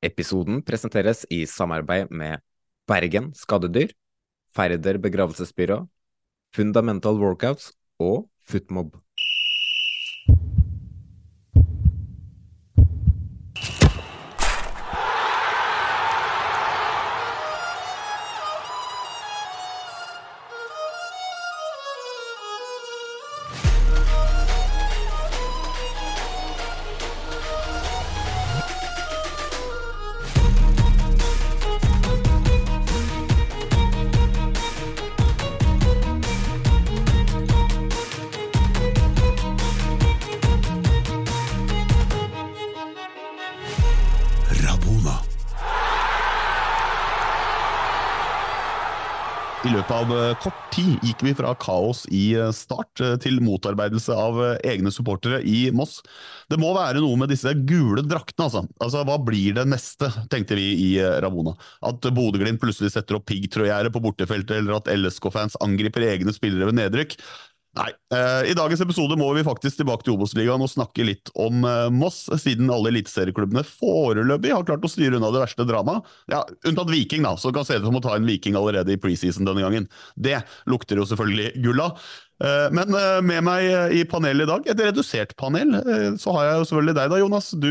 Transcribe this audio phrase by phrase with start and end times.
[0.00, 2.40] Episoden presenteres i samarbeid med
[2.88, 3.92] Bergen Skadedyr,
[4.56, 5.82] Færder begravelsesbyrå,
[6.56, 7.70] Fundamental Workouts
[8.00, 8.96] og Footmob.
[50.00, 54.38] Av eh, kort tid gikk vi fra kaos i eh, start eh, til motarbeidelse av
[54.66, 55.98] egne supportere i Moss.
[56.50, 58.64] Det må være noe med disse gule draktene, altså.
[58.80, 60.90] altså hva blir det neste, tenkte vi i
[61.22, 61.54] Rabona.
[61.86, 66.80] At Bodø-Glimt plutselig setter opp piggtrådgjerde på bortefeltet, eller at LSK-fans angriper egne spillere ved
[66.80, 67.16] nedrykk.
[67.78, 67.90] Nei.
[68.14, 71.86] Eh, I dagens episode må vi faktisk tilbake til Obos-ligaen og snakke litt om eh,
[71.94, 76.08] Moss, siden alle eliteserieklubbene foreløpig har klart å styre unna det verste dramaet.
[76.32, 78.98] Ja, unntatt Viking, da, så kan se ut som å ta en Viking allerede i
[79.00, 79.86] preseason denne gangen.
[80.18, 80.40] Det
[80.70, 82.00] lukter jo selvfølgelig gull av.
[82.42, 82.90] Eh, men
[83.28, 85.76] med meg i panelet i dag, et redusert panel,
[86.18, 87.52] så har jeg jo selvfølgelig deg da, Jonas.
[87.62, 87.70] Du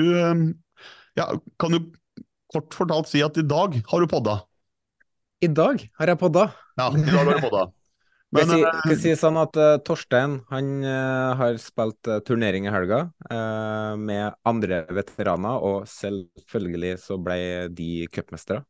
[1.20, 1.26] ja,
[1.60, 1.82] kan jo
[2.54, 4.38] kort fortalt si at i dag har du podda.
[5.44, 6.46] I dag har jeg podda.
[6.80, 7.66] Ja, i dag har du podda.
[8.30, 12.10] Men, Men, jeg si, eh, skal si sånn at uh, Torstein han uh, har spilt
[12.12, 17.40] uh, turnering i helga med andre veteraner, og selvfølgelig så ble
[17.74, 18.64] de cupmestere.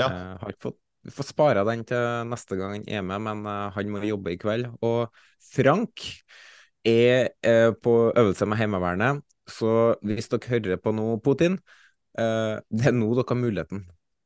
[0.00, 0.08] Ja.
[0.40, 0.78] Har ikke fått,
[1.16, 4.70] får spare den til neste gang han er med, men han må jobbe i kveld.
[4.86, 5.12] Og
[5.50, 6.06] Frank
[6.88, 7.28] er
[7.84, 11.58] på øvelse med Heimevernet, så hvis dere hører på nå, Putin,
[12.16, 13.84] det er nå dere har muligheten.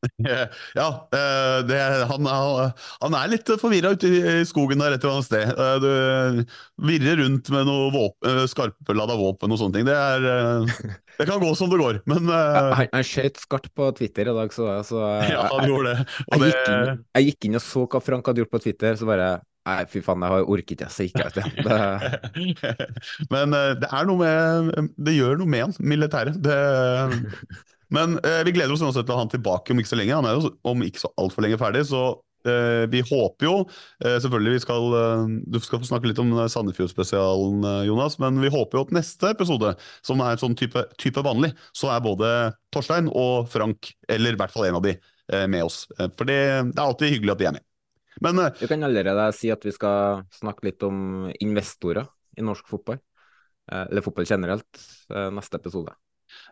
[0.78, 1.78] Ja, eh, det,
[2.10, 5.52] han, han, er litt forvirra ute i skogen der et eller annet sted.
[5.54, 9.88] Eh, Du virrer rundt med noe våpen, skarplada våpen og sånne ting.
[9.88, 13.72] Det, er, eh, det kan gå som det går, men eh, Han, han skjøt skarpt
[13.76, 16.06] på Twitter i dag, så, så ja, han gjorde det.
[16.28, 18.96] Jeg det gikk, inn, jeg gikk inn og så hva Frank hadde gjort på Twitter,
[18.98, 19.34] så bare
[19.64, 21.54] Nei, fy faen, jeg har orket jeg, så gikk jeg ut igjen.
[23.32, 26.36] Men eh, det er noe med Det gjør noe med han, militæret.
[26.44, 26.58] Det,
[27.94, 30.16] men eh, vi gleder oss til å ha han tilbake om ikke så lenge.
[30.16, 32.02] Han er jo om ikke så altfor lenge ferdig, så
[32.48, 36.32] eh, vi håper jo eh, Selvfølgelig vi skal eh, Du skal få snakke litt om
[36.36, 39.74] eh, Sandefjord-spesialen, eh, Jonas, men vi håper jo at neste episode,
[40.06, 42.32] som er sånn type, type vanlig, så er både
[42.74, 44.96] Torstein og Frank, eller i hvert fall en av de,
[45.48, 45.86] med oss.
[46.18, 46.36] For det,
[46.74, 47.64] det er alltid hyggelig at de er med.
[48.22, 53.00] Men vi kan allerede si at vi skal snakke litt om investorer i norsk fotball.
[53.72, 54.82] Eller fotball generelt,
[55.32, 55.94] neste episode.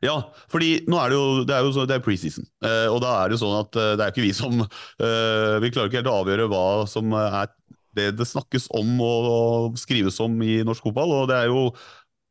[0.02, 0.16] Ja,
[0.50, 3.16] fordi nå er det jo det er jo så- det er preseason, eh, og da
[3.22, 6.00] er det jo sånn at eh, det er ikke vi som eh, Vi klarer ikke
[6.02, 7.48] helt å avgjøre hva som er
[7.94, 11.66] det det snakkes om og, og skrives om i norsk fotball, og det er jo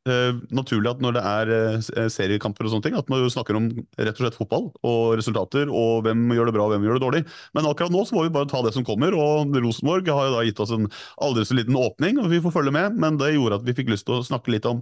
[0.09, 3.59] eh, naturlig at når det er eh, seriekamper og sånne ting, at man jo snakker
[3.59, 6.97] om rett og slett fotball og resultater, og hvem gjør det bra og hvem gjør
[6.97, 7.22] det dårlig.
[7.53, 10.35] Men akkurat nå så må vi bare ta det som kommer, og Rosenborg har jo
[10.40, 10.90] da gitt oss en
[11.22, 13.93] aldri så liten åpning, og vi får følge med, men det gjorde at vi fikk
[13.93, 14.81] lyst til å snakke litt om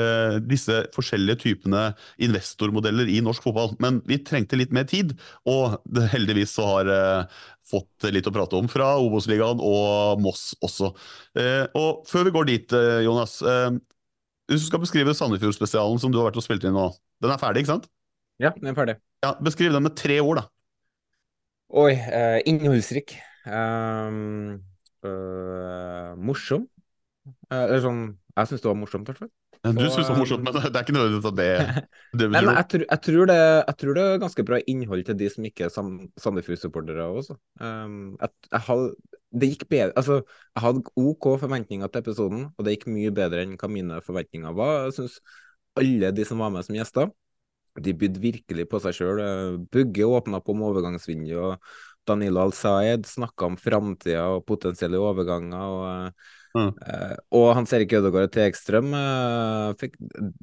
[0.00, 1.84] eh, disse forskjellige typene
[2.22, 3.74] investormodeller i norsk fotball.
[3.82, 5.14] Men vi trengte litt mer tid,
[5.48, 10.52] og det, heldigvis så har eh, fått litt å prate om fra Obos-ligaen og Moss
[10.64, 10.92] også.
[11.38, 13.40] Eh, og før vi går dit, eh, Jonas.
[13.42, 13.70] Eh,
[14.50, 16.90] hvis du skal beskrive Sandefjord-spesialen som du har vært og spilt inn nå.
[17.22, 17.86] Den er ferdig, ikke sant?
[18.42, 18.98] Ja, den er ferdig.
[19.22, 20.48] Ja, Beskriv den med tre ord, da.
[21.72, 23.14] Oi, eh, innholdsrik.
[23.46, 24.60] Um,
[25.06, 26.66] øh, morsom.
[27.50, 28.02] Eh, eller sånn
[28.36, 29.32] Jeg syns det var morsomt, i hvert fall.
[29.62, 31.50] Du syns det var morsomt, men det er ikke nødvendigvis at det,
[32.18, 32.54] det betyr noe.
[32.58, 35.46] jeg, tror, jeg, tror det, jeg tror det er ganske bra innhold til de som
[35.46, 37.36] ikke er Sam- Sandefjord-supportere også.
[37.62, 38.82] Um, jeg, jeg, had,
[39.32, 40.18] det gikk bedre Altså,
[40.56, 44.58] jeg hadde OK forventninger til episoden, og det gikk mye bedre enn hva mine forventninger
[44.58, 44.88] var.
[44.88, 45.20] Jeg syns
[45.78, 47.14] alle de som var med som gjester,
[47.86, 49.22] de bydde virkelig på seg sjøl.
[49.72, 55.62] Bugge åpna på om overgangsvinduet, og Danilo Al-Saed snakka om framtida og potensielle overganger.
[55.62, 56.68] og Mm.
[56.84, 59.94] Uh, og Hans Erik Ødegaard og Tegstrøm uh, fikk,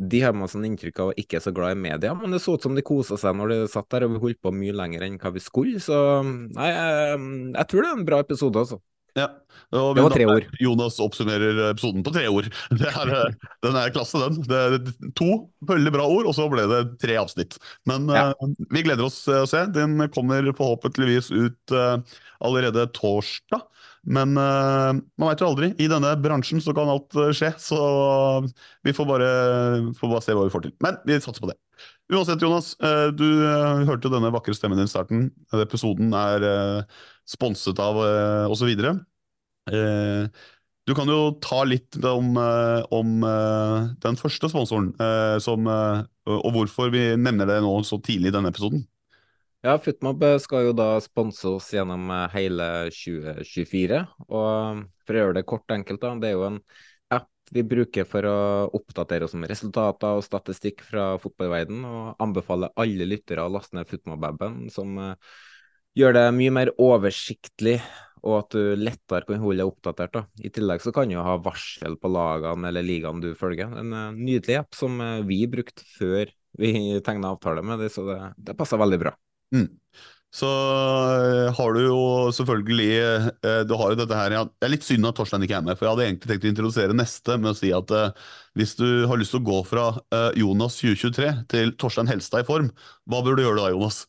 [0.10, 2.56] De har man sånn inntrykk av ikke er så glad i media, men det så
[2.58, 5.06] ut som de kosa seg når de satt der, og vi holdt på mye lenger
[5.06, 5.82] enn hva vi skulle.
[5.84, 7.20] Så nei, jeg,
[7.54, 8.82] jeg tror det er en bra episode, altså.
[9.18, 9.30] Ja.
[9.76, 10.46] Og det var tre ord.
[10.62, 12.48] Jonas oppsummerer episoden på tre ord.
[12.90, 14.40] Er, eh, den er klasse, den.
[14.50, 15.30] Det to
[15.70, 17.60] veldig bra ord, og så ble det tre avsnitt.
[17.90, 18.32] Men ja.
[18.34, 19.68] uh, vi gleder oss å se.
[19.76, 22.00] Den kommer forhåpentligvis ut uh,
[22.42, 23.68] allerede torsdag.
[24.10, 25.72] Men uh, man veit jo aldri.
[25.78, 27.54] I denne bransjen så kan alt skje.
[27.62, 27.80] Så
[28.88, 29.32] vi får bare,
[30.00, 30.76] får bare, se hva vi får til.
[30.82, 31.60] Men vi satser på det.
[32.10, 32.74] Uansett, Jonas.
[33.14, 33.28] Du
[33.86, 35.28] hørte denne vakre stemmen din i starten.
[35.54, 36.48] Episoden er
[37.30, 38.00] sponset av
[38.50, 38.74] osv.
[39.72, 40.28] Eh,
[40.86, 44.94] du kan jo ta litt om, eh, om eh, den første sponsoren,
[45.42, 48.88] som, og hvorfor vi nevner det nå så tidlig i denne episoden.
[49.66, 54.06] Ja, Footmob skal jo da sponse oss gjennom hele 2024.
[54.32, 56.62] Og for å gjøre det kort og enkelt, da, det er jo en
[57.12, 58.38] app vi bruker for å
[58.80, 63.92] oppdatere oss om resultater og statistikk fra fotballverdenen, og anbefaler alle lyttere å laste ned
[63.92, 64.96] Footmob-appen, som
[65.98, 67.80] gjør det mye mer oversiktlig
[68.26, 70.16] og at du lettere kan holde deg oppdatert.
[70.16, 70.26] Da.
[70.44, 73.72] I tillegg så kan du ha varsel på lagene eller ligaene du følger.
[73.80, 76.74] En uh, nydelig app som uh, vi brukte før vi
[77.08, 79.16] tegna avtale med det, så det, det passer veldig bra.
[79.56, 79.70] Mm.
[80.36, 82.02] Så uh, har du jo
[82.38, 82.90] selvfølgelig
[83.66, 85.80] Du har jo dette her ja, Det er litt synd at Torstein ikke er med,
[85.80, 87.96] for jeg hadde egentlig tenkt å introdusere neste med å si at
[88.60, 89.88] hvis du har lyst til å gå fra
[90.38, 92.70] Jonas 2023 til Torstein Helstad i form,
[93.10, 94.04] hva burde du gjøre da, Jonas?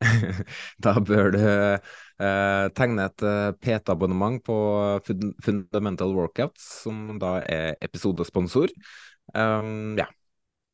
[0.84, 4.56] da bør du eh, tegne et eh, PT-abonnement på
[5.44, 8.72] Fundamental Workouts, som da er episodesponsor.
[9.34, 10.08] Um, ja,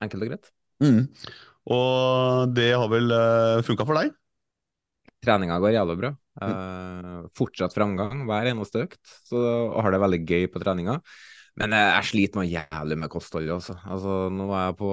[0.02, 0.50] enkelt og greit.
[0.80, 1.04] Mm.
[1.70, 4.14] Og det har vel uh, eh, funka for deg?
[5.20, 6.14] Treninga går jævlig bra.
[6.40, 9.36] Uh, fortsatt framgang hver eneste økt, så,
[9.68, 11.00] og har det veldig gøy på treninga.
[11.60, 13.52] Men jeg sliter meg jævlig med kostholdet.
[13.52, 13.76] Altså.
[13.84, 14.14] altså.
[14.32, 14.90] nå var jeg på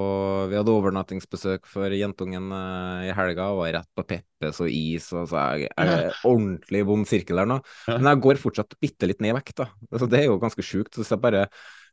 [0.52, 5.08] Vi hadde overnattingsbesøk for jentungen uh, i helga, og var rett på Peppes og is.
[5.16, 7.62] Og så jeg, er ordentlig vond sirkel her nå.
[7.90, 9.56] Men jeg går fortsatt bitte litt ned i vekt.
[9.62, 9.70] da.
[9.92, 11.00] Altså, det er jo ganske sjukt.
[11.00, 11.48] Så jeg, bare,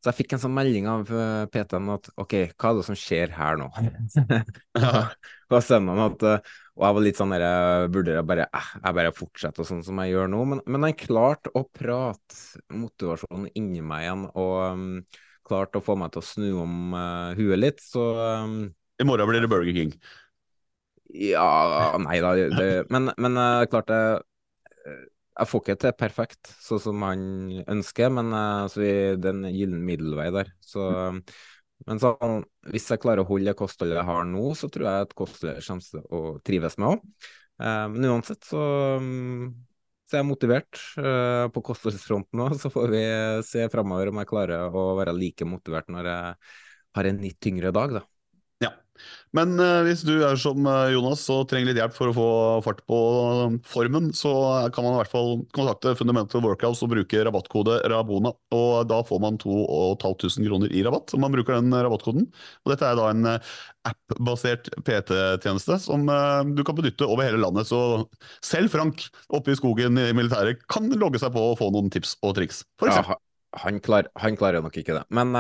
[0.04, 2.96] så jeg fikk en sånn melding av eh, PT-en at OK, hva er det som
[2.98, 3.70] skjer her nå?
[5.54, 7.44] og sønnen at uh, og jeg var litt sånn der,
[7.94, 10.40] burde jeg bare, eh, jeg bare fortsette sånn som jeg gjør nå.
[10.50, 14.84] Men, men jeg klarte å prate motivasjonen inni meg igjen, og um,
[15.46, 18.04] klarte å få meg til å snu om uh, huet litt, så
[18.44, 18.58] um,
[18.98, 19.96] I morgen blir det Burger King?
[21.14, 24.02] Ja Nei da, det, men, men uh, klart det
[25.34, 27.25] jeg får ikke til perfekt, sånn som han
[27.75, 30.52] ønsker, men altså, vi, det er en gyllen middelvei der.
[30.62, 31.20] Så um,
[31.88, 32.40] men sånn,
[32.72, 35.66] hvis jeg klarer å holde det kostholdet jeg har nå, så tror jeg at kostholdet
[35.66, 37.02] kommer til å trives med òg.
[37.60, 38.62] Eh, men uansett så,
[39.02, 39.50] mm,
[40.08, 42.56] så er jeg motivert eh, på kostholdsfronten òg.
[42.62, 43.04] Så får vi
[43.50, 46.34] se framover om jeg klarer å være like motivert når jeg
[46.96, 48.04] har en litt tyngre dag, da.
[49.35, 52.29] Men uh, hvis du er som uh, Jonas og trenger litt hjelp for å få
[52.67, 52.99] fart på
[53.49, 54.32] um, formen, så
[54.75, 58.34] kan man i hvert fall kontakte Fundamental Workouts og bruke rabattkode RABONA.
[58.55, 62.29] og Da får man 2500 kroner i rabatt om man bruker den rabattkoden.
[62.63, 63.53] Og Dette er da en uh,
[63.91, 66.06] app-basert PT-tjeneste som
[66.56, 67.69] du kan benytte over hele landet.
[67.69, 68.06] Så
[68.41, 69.03] selv Frank
[69.34, 72.63] oppe i skogen i militæret kan logge seg på og få noen tips og triks.
[72.86, 73.19] Ja,
[73.60, 75.05] han, klar, han, klarer nok ikke det.
[75.13, 75.36] Men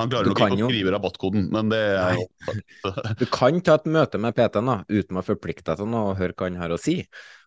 [0.00, 2.18] han klarer nok ikke å skrive rabattkoden, men det er
[3.20, 6.34] Du kan ta et møte med PT-en uten å forplikte deg til noe og høre
[6.34, 7.00] hva han har å si.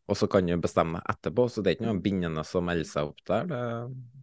[0.07, 3.09] Og så kan du bestemme etterpå, så det er ikke noe bindende som melder seg
[3.09, 3.49] opp der.
[3.49, 3.61] Det,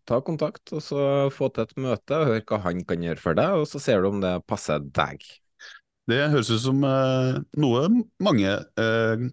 [0.09, 3.37] ta kontakt, og så få til et møte og hør hva han kan gjøre for
[3.37, 5.25] deg, og så ser du om det passer deg.
[6.09, 7.85] Det høres ut som eh, noe
[8.25, 9.29] mange eh,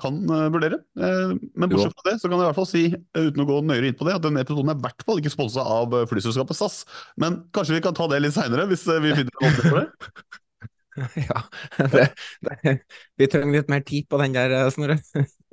[0.00, 0.80] kan uh, vurdere.
[0.98, 3.48] Uh, men bortsett fra det, så kan jeg i hvert fall si, uh, uten å
[3.48, 5.94] gå nøyere inn på det, at denne episoden er i hvert fall ikke sponsa av
[6.10, 6.80] flyselskapet SAS.
[7.20, 9.86] Men kanskje vi kan ta det litt seinere, hvis vi finner en noe for det?
[11.28, 11.42] ja,
[11.92, 12.06] det,
[12.46, 12.76] det,
[13.20, 14.98] vi trenger litt mer tid på den der, Snorre.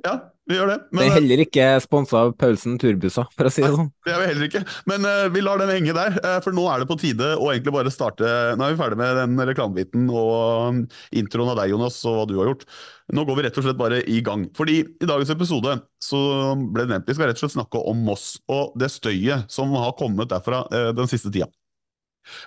[0.04, 0.76] Ja, vi gjør det.
[0.92, 3.88] Men, det er heller ikke sponsa av Paulsen turbusser, for å si det sånn.
[4.04, 4.60] Det er vi heller ikke,
[4.90, 6.18] men uh, vi lar den henge der.
[6.20, 9.00] Uh, for nå er det på tide å egentlig bare starte Nå er vi ferdig
[9.00, 10.34] med den reklamebiten og
[10.68, 10.82] um,
[11.16, 12.68] introen av deg, Jonas, og hva du har gjort.
[13.16, 14.44] Nå går vi rett og slett bare i gang.
[14.56, 16.20] Fordi i dagens episode så
[16.60, 19.72] ble det nevnt vi skal rett og slett snakke om Moss og det støyet som
[19.80, 21.48] har kommet derfra uh, den siste tida.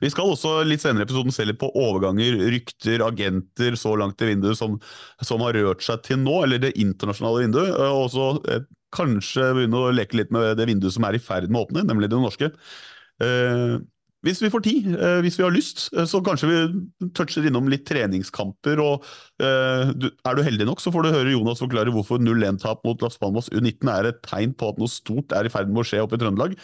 [0.03, 4.22] Vi skal også litt senere i episoden se litt på overganger, rykter, agenter så langt
[4.24, 4.79] i vinduet som,
[5.25, 7.75] som har rørt seg til nå, eller det internasjonale vinduet.
[7.91, 8.65] Og så eh,
[8.96, 11.86] kanskje begynne å leke litt med det vinduet som er i ferd med å åpne,
[11.88, 12.51] nemlig det norske.
[13.24, 13.77] Eh,
[14.25, 17.67] hvis vi får tid, eh, hvis vi har lyst, eh, så kanskje vi toucher innom
[17.69, 18.79] litt treningskamper.
[18.81, 19.05] og
[19.39, 19.91] eh,
[20.25, 23.50] Er du heldig nok, så får du høre Jonas forklare hvorfor 0-1-tap mot Las Palmas
[23.50, 26.17] U19 er et tegn på at noe stort er i ferd med å skje oppe
[26.17, 26.57] i Trøndelag.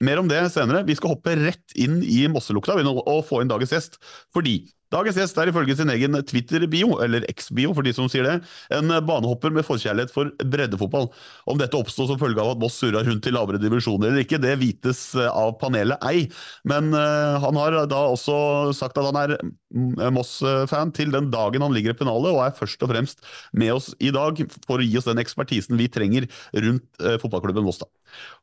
[0.00, 0.86] Mer om det senere.
[0.86, 3.98] Vi skal hoppe rett inn i Mosselukta og få inn dagens gjest.
[4.32, 8.34] Fordi Dagens gjest er ifølge sin egen Twitter-bio, eller X-bio for de som sier det,
[8.76, 11.08] en banehopper med forkjærlighet for breddefotball.
[11.48, 14.40] Om dette oppsto som følge av at Moss surra rundt i lavere divisjoner eller ikke,
[14.42, 16.26] det vites eh, av panelet ei.
[16.68, 18.36] Men uh, han har da også
[18.76, 22.56] sagt at han er mm, Moss-fan til den dagen han ligger i pennalet, og er
[22.58, 23.24] først og fremst
[23.56, 27.66] med oss i dag for å gi oss den ekspertisen vi trenger rundt uh, fotballklubben
[27.66, 27.80] Moss.
[27.82, 27.88] Da.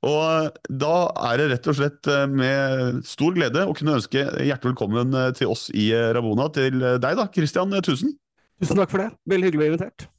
[0.08, 0.94] Og da
[1.30, 5.68] er det rett og slett med stor glede å kunne ønske hjertelig velkommen til oss
[5.76, 8.16] i Rabona til deg, da, Christian Tusen.
[8.60, 9.12] Tusen takk for det.
[9.30, 10.10] Veldig hyggelig å bli invitert.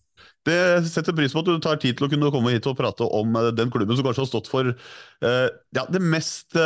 [0.48, 3.04] Det setter pris på at du tar tid til å kunne komme hit og prate
[3.04, 4.72] om eh, den klubben som kanskje har stått for
[5.20, 6.56] ja, det mest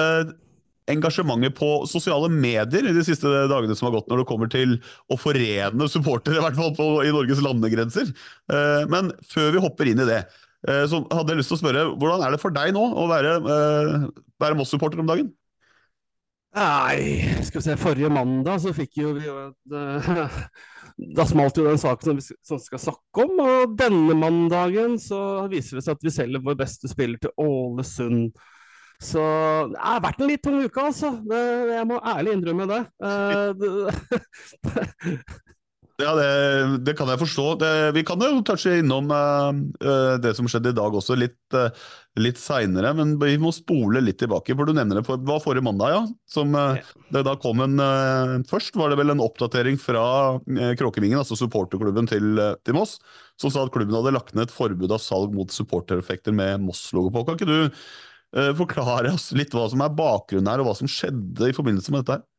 [0.90, 4.76] engasjementet på sosiale medier i de siste dagene som har gått, når det kommer til
[5.08, 8.10] å forene supportere, i hvert fall på, i Norges landegrenser.
[8.92, 10.20] Men før vi hopper inn i det,
[10.64, 13.34] så hadde jeg lyst til å spørre, hvordan er det for deg nå å være,
[14.40, 15.32] være Moss-supporter om dagen?
[16.54, 17.74] Nei, skal vi se.
[17.82, 20.34] Forrige mandag så fikk jo vi jo et
[21.18, 23.40] Da smalt jo den saken som vi skal snakke om.
[23.42, 28.30] Og denne mandagen så viser det seg at vi selger vår beste spiller til Ålesund.
[29.02, 29.24] Så
[29.72, 31.10] det har vært en litt tung uke, altså.
[31.26, 31.40] Det,
[31.74, 32.78] jeg må ærlig innrømme det.
[33.02, 33.50] Uh,
[36.02, 37.42] Ja, det, det, kan jeg forstå.
[37.60, 41.68] Det, vi kan jo touche innom uh, det som skjedde i dag også, litt, uh,
[42.18, 42.90] litt seinere.
[42.98, 45.04] Men vi må spole litt tilbake, for du nevner det.
[45.06, 46.00] For, var forrige mandag, ja.
[46.34, 46.80] Som uh,
[47.14, 47.78] det da kom en
[48.50, 50.04] Først var det vel en oppdatering fra
[50.80, 52.96] Kråkevingen, altså supporterklubben til, til, Moss,
[53.40, 57.14] som sa at klubben hadde lagt ned et forbud av salg mot supportereffekter med Moss-logo
[57.14, 57.22] på.
[57.28, 61.52] Kan ikke du forklare oss litt hva som er bakgrunnen her, og hva som skjedde
[61.52, 62.18] i forbindelse med dette?
[62.18, 62.30] her?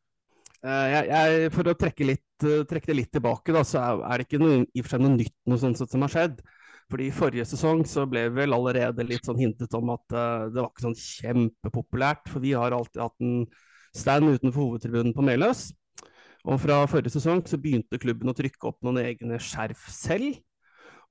[0.91, 4.41] Jeg, jeg, for å trekke, litt, trekke, det litt tilbake, da, så er det ikke
[4.41, 6.41] noe, i og for seg noe nytt noe sånt som har skjedd.
[6.91, 10.45] Fordi I forrige sesong så ble vi vel allerede litt sånn hintet om at uh,
[10.53, 12.27] det var ikke sånn kjempepopulært.
[12.29, 13.47] For vi har alltid hatt en
[13.95, 15.71] stand utenfor hovedtribunen på Meløs.
[16.45, 20.37] Og fra forrige sesong så begynte klubben å trykke opp noen egne skjerf selv.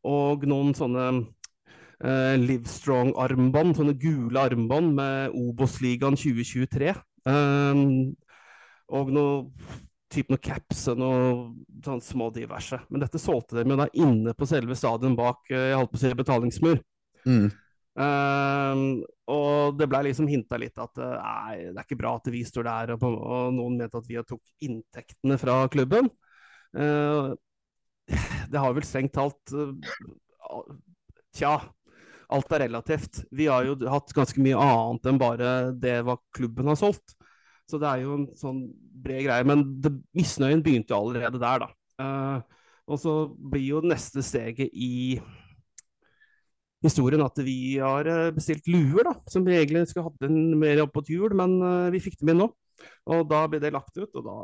[0.07, 6.95] Og noen sånne uh, Livestrong-armbånd, sånne gule armbånd med Obos-ligaen 2023.
[7.27, 8.15] Um,
[8.95, 9.83] og noe
[10.15, 11.19] typ noen caps og noe
[11.85, 12.79] sånn små diverse.
[12.89, 16.01] Men dette solgte de jo da inne på selve stadion bak eh, jeg holdt på
[16.01, 16.81] å si betalingsmur.
[17.25, 17.47] Mm.
[17.95, 18.81] Um,
[19.31, 22.41] og det ble liksom hinta litt at uh, nei, det er ikke bra at vi
[22.47, 26.11] står der, og, og noen mente at vi tok inntektene fra klubben.
[26.75, 27.35] Uh,
[28.51, 29.55] det har vel strengt talt
[31.35, 31.55] Tja,
[32.31, 33.25] alt er relativt.
[33.35, 37.17] Vi har jo hatt ganske mye annet enn bare det hva klubben har solgt.
[37.71, 38.67] Så det er jo en sånn
[39.05, 39.47] bred greie.
[39.49, 41.71] Men det, misnøyen begynte jo allerede der, da.
[41.95, 45.17] Uh, og så blir jo neste steget i
[46.85, 49.15] historien at vi har eh, bestilt luer, da.
[49.33, 52.35] Som vi egentlig skulle hatt inn mer opp mot jul, men uh, vi fikk dem
[52.35, 52.51] inn nå.
[53.09, 54.37] Og da blir det lagt ut, og da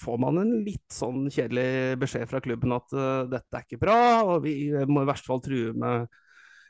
[0.00, 3.98] får man en litt sånn kjedelig beskjed fra klubben at uh, dette er ikke bra,
[4.24, 4.56] og vi
[4.88, 6.08] må i verste fall true med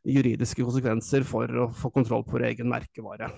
[0.08, 3.30] juridiske konsekvenser for å få kontroll på vår egen merkevare.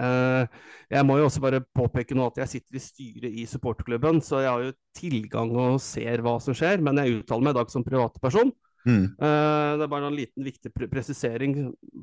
[0.00, 4.20] Eh, jeg må jo også bare påpeke nå at jeg sitter i styret i supporterklubben,
[4.24, 7.60] så jeg har jo tilgang og ser hva som skjer, men jeg uttaler meg i
[7.60, 8.52] dag som privatperson.
[8.88, 9.04] Mm.
[9.12, 11.58] Eh, det er bare en liten viktig presisering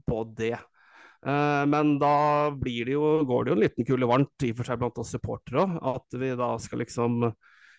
[0.08, 0.54] på det.
[1.26, 2.14] Eh, men da
[2.54, 5.02] blir det jo, går det jo en liten kule varmt i og for seg blant
[5.02, 7.32] oss supportere òg, at vi da skal liksom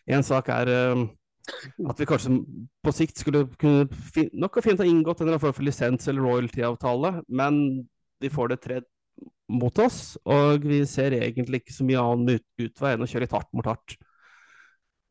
[0.09, 2.31] En sak er at vi kanskje
[2.81, 3.85] på sikt skulle kunne
[4.41, 7.59] nok ha fint ha inngått en form for lisens- eller royalty-avtale, men
[8.21, 8.87] vi får det tredd
[9.49, 13.35] mot oss, og vi ser egentlig ikke så mye annen utvei enn å kjøre litt
[13.37, 13.97] hardt mot hardt.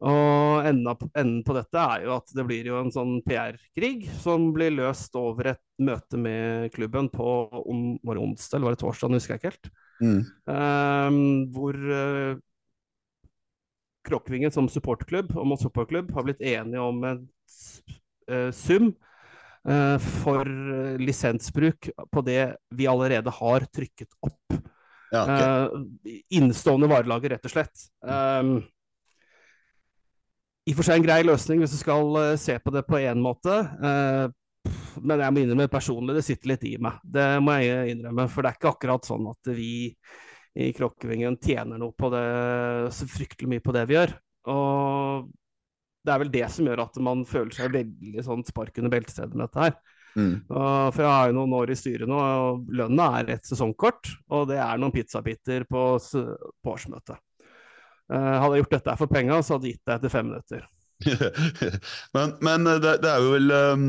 [0.07, 4.75] Og enden på dette er jo at det blir jo en sånn PR-krig som blir
[4.75, 7.31] løst over et møte med klubben på
[7.63, 9.71] om, var det onsdag eller var det torsdag, husker jeg ikke helt.
[9.97, 10.19] Mm.
[10.45, 11.23] Um,
[11.55, 12.37] hvor uh,
[14.05, 17.25] Kråkvingen som supporterklubb og Moss fotballklubb har blitt enige om en
[18.29, 19.06] uh, sum Eh,
[19.67, 20.47] for
[21.01, 24.55] lisensbruk på det vi allerede har trykket opp.
[25.11, 25.43] Ja, okay.
[25.43, 27.85] Eh, innestående varelager, rett og slett.
[28.03, 28.57] Um,
[30.67, 33.19] I og for seg en grei løsning hvis du skal se på det på én
[33.23, 33.59] måte.
[33.83, 34.27] Uh,
[34.99, 36.99] men jeg må innrømme personlig, det sitter litt i meg.
[37.03, 38.27] Det må jeg innrømme.
[38.31, 39.71] For det er ikke akkurat sånn at vi
[40.57, 42.27] i Krokkevingen tjener noe på det,
[42.95, 44.15] så fryktelig mye på det vi gjør.
[44.51, 45.27] Og
[46.07, 49.35] det er vel det som gjør at man føler seg veldig sånn spark under beltestedet
[49.35, 49.77] med dette her.
[50.17, 50.33] Mm.
[50.49, 54.09] Og, for jeg har jo noen år i styret nå, og lønna er et sesongkort.
[54.33, 57.19] Og det er noen pizzabiter på, på årsmøtet.
[58.07, 60.67] Uh, hadde jeg gjort dette for penga, så hadde jeg gitt det etter fem minutter.
[62.15, 63.83] men, men det, det, er jo vel um,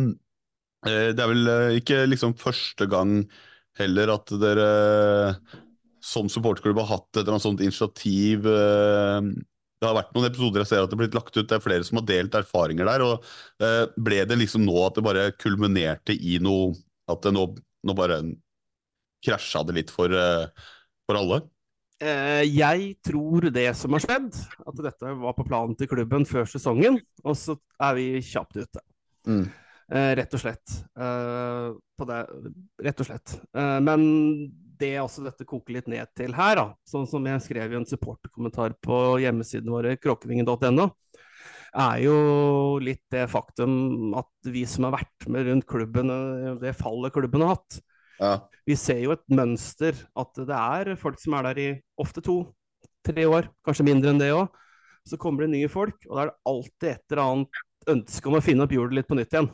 [0.85, 3.23] Det er vel ikke liksom første gang
[3.79, 4.67] heller at dere
[6.05, 8.45] som supporterklubb har hatt et eller annet sånt initiativ.
[8.45, 9.31] Uh,
[9.79, 11.63] det har vært noen episoder jeg ser at det er blitt lagt ut, det er
[11.63, 13.05] flere som har delt erfaringer der.
[13.07, 13.29] og
[13.63, 16.75] uh, Ble det liksom nå at det bare kulminerte i noe
[17.09, 17.45] At det nå,
[17.87, 18.19] nå bare
[19.25, 20.51] krasja det litt for, uh,
[21.07, 21.41] for alle?
[22.03, 24.29] Uh, jeg tror det som har skjedd,
[24.67, 28.85] at dette var på planen til klubben før sesongen, og så er vi kjapt ute.
[29.29, 29.49] Mm.
[30.19, 30.75] rett og slett.
[30.95, 32.19] på det,
[32.87, 33.35] rett og slett.
[33.85, 34.05] men
[34.81, 37.89] det også dette koker litt ned til her, da, sånn som jeg skrev i en
[37.89, 40.89] supporterkommentar på hjemmesiden vår, kråkevingen.no,
[41.79, 42.17] er jo
[42.81, 46.13] litt det faktum at vi som har vært med rundt klubben,
[46.63, 47.81] det fallet klubben har hatt,
[48.19, 48.33] ja.
[48.67, 51.69] vi ser jo et mønster at det er folk som er der i
[52.01, 54.49] ofte to-tre år, kanskje mindre enn det òg.
[55.09, 58.37] Så kommer det nye folk, og da er det alltid et eller annet ønske om
[58.37, 59.49] å finne opp hjulet litt på nytt igjen.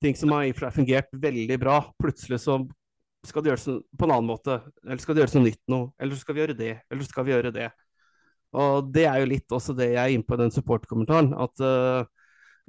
[0.00, 1.82] Ting som har fungert veldig bra.
[2.00, 2.56] Plutselig så
[3.26, 4.56] skal det gjøres på en annen måte?
[4.86, 5.80] Eller skal det gjøres noe nytt nå?
[6.00, 6.72] Eller skal vi gjøre det?
[6.90, 7.68] Eller skal vi gjøre det?
[8.60, 11.34] Og det er jo litt også det jeg er inne på i den supportkommentaren.
[11.38, 12.00] At uh,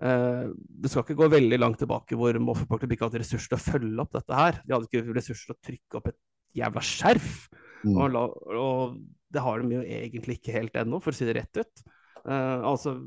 [0.03, 3.63] uh, det skal ikke gå veldig langt tilbake hvor Supporter ikke hadde ressurser til å
[3.63, 4.59] følge opp dette her.
[4.65, 6.19] De hadde ikke ressurser til å trykke opp et
[6.61, 7.33] jævla skjerf.
[7.81, 7.95] Mm.
[7.95, 8.27] Og, la,
[8.59, 8.99] og,
[9.31, 11.85] det har de jo egentlig ikke helt ennå, for å si det rett ut.
[12.27, 12.97] Uh, altså,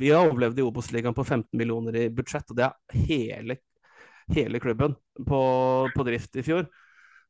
[0.00, 3.58] vi har overlevd i Obos-ligaen på 15 millioner i budsjett, og det er hele
[4.36, 4.94] hele klubben
[5.26, 5.40] på,
[5.94, 6.68] på drift i fjor.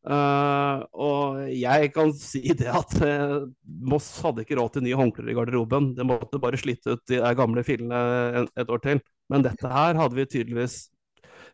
[0.01, 3.43] Uh, og jeg kan si det at uh,
[3.85, 5.91] Moss hadde ikke råd til nye håndklær i garderoben.
[5.97, 9.03] Det måtte bare slite ut de gamle fillene et år til.
[9.31, 10.87] Men dette her hadde vi tydeligvis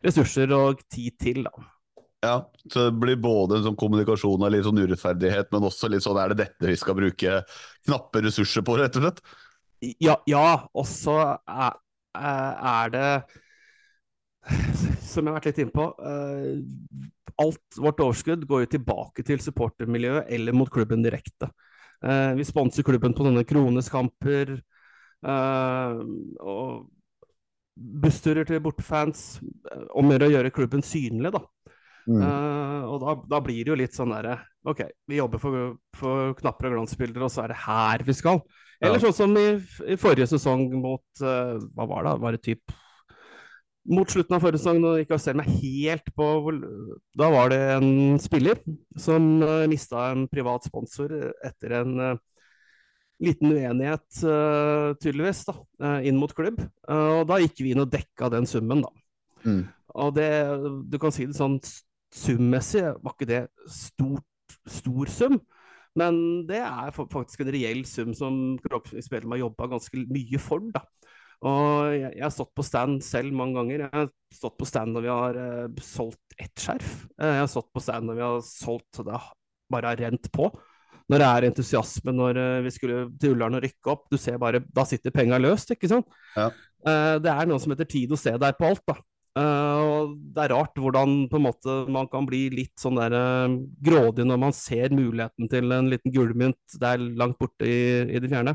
[0.07, 1.67] ressurser og tid til, da.
[2.25, 2.37] Ja,
[2.73, 6.19] så det blir både en sånn kommunikasjon av litt sånn urettferdighet, men også litt sånn
[6.19, 7.41] er det dette vi skal bruke
[7.87, 9.21] knappe ressurser på, rett og slett?
[10.03, 11.77] Ja, ja og så er,
[12.17, 13.11] er det
[15.17, 20.31] som jeg har vært litt innpå, uh, alt vårt overskudd går jo tilbake til supportermiljøet
[20.37, 21.51] eller mot klubben direkte.
[22.05, 24.59] Uh, vi sponser klubben på denne kroneskamper
[25.27, 25.97] uh,
[26.45, 26.87] og
[27.77, 29.39] bussturer til bortefans.
[29.97, 31.45] Om å gjøre klubben synlig, da.
[32.07, 32.21] Mm.
[32.87, 34.37] og da, da, blir det jo litt sånn derre
[34.71, 38.39] OK, vi jobber for, for knapper og glansbilder, og så er det her vi skal.
[38.79, 39.09] Eller ja.
[39.09, 39.47] sånn som i,
[39.91, 42.13] i, forrige sesong mot Hva var det?
[42.23, 42.77] Var det typ
[43.87, 46.29] mot slutten av forrige sesong, når jeg ikke ser meg helt på
[47.19, 48.61] Da var det en spiller
[48.99, 51.15] som uh, eh, mista en privat sponsor
[51.47, 52.21] etter en uh,
[53.23, 56.61] liten uenighet, uh, tydeligvis, da, uh, inn mot klubb.
[56.93, 58.93] og da gikk vi inn og dekka den summen, da.
[59.47, 59.63] Mm.
[59.97, 60.31] Og det
[60.91, 61.61] Du kan si det sånn
[62.13, 65.41] summessig, var ikke det stort, stor sum.
[65.97, 70.61] Men det er faktisk en reell sum som kroppsspillerne har jobba ganske mye for.
[70.75, 70.85] da.
[71.45, 73.85] Og jeg, jeg, har stått på stand selv mange ganger.
[73.85, 76.95] Jeg har stått på stand når vi har uh, solgt ett skjerf.
[77.21, 79.21] Uh, jeg har stått på stand når vi har solgt så det
[79.73, 80.49] bare har rent på.
[81.07, 84.41] Når det er entusiasme, når uh, vi skulle til Ullern og rykke opp, du ser
[84.43, 86.09] bare Da sitter penga løst, ikke sant?
[86.37, 86.51] Ja.
[87.19, 88.95] det er noe som heter tid å se der på alt, da.
[89.43, 93.17] og det er rart hvordan på en måte man kan bli litt sånn der
[93.83, 98.31] grådig når man ser muligheten til en liten gullmynt der langt borte i, i det
[98.31, 98.55] fjerne.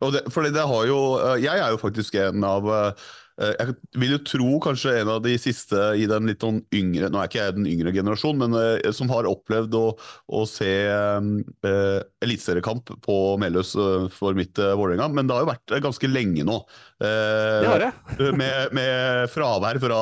[0.00, 3.08] Det, fordi det har jo eh, Jeg er jo faktisk en av eh,
[3.44, 7.10] eh, Jeg vil jo tro kanskje en av de siste i den litt sånn yngre
[7.12, 9.84] Nå er ikke jeg den yngre generasjonen, men som har opplevd å,
[10.32, 13.74] å se eh, eliteseriekamp på Meløs
[14.14, 15.10] for mitt eh, Vålerenga.
[15.12, 16.56] Men det har jo vært ganske lenge nå.
[17.02, 17.92] Eh, det har det.
[18.40, 20.00] med, med fravær fra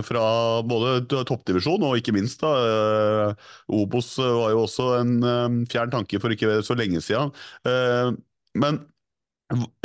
[0.00, 0.24] fra
[0.64, 2.52] både toppdivisjon og ikke minst da,
[3.68, 7.28] Obos var jo også en fjern tanke for ikke så lenge siden.
[8.58, 8.80] Men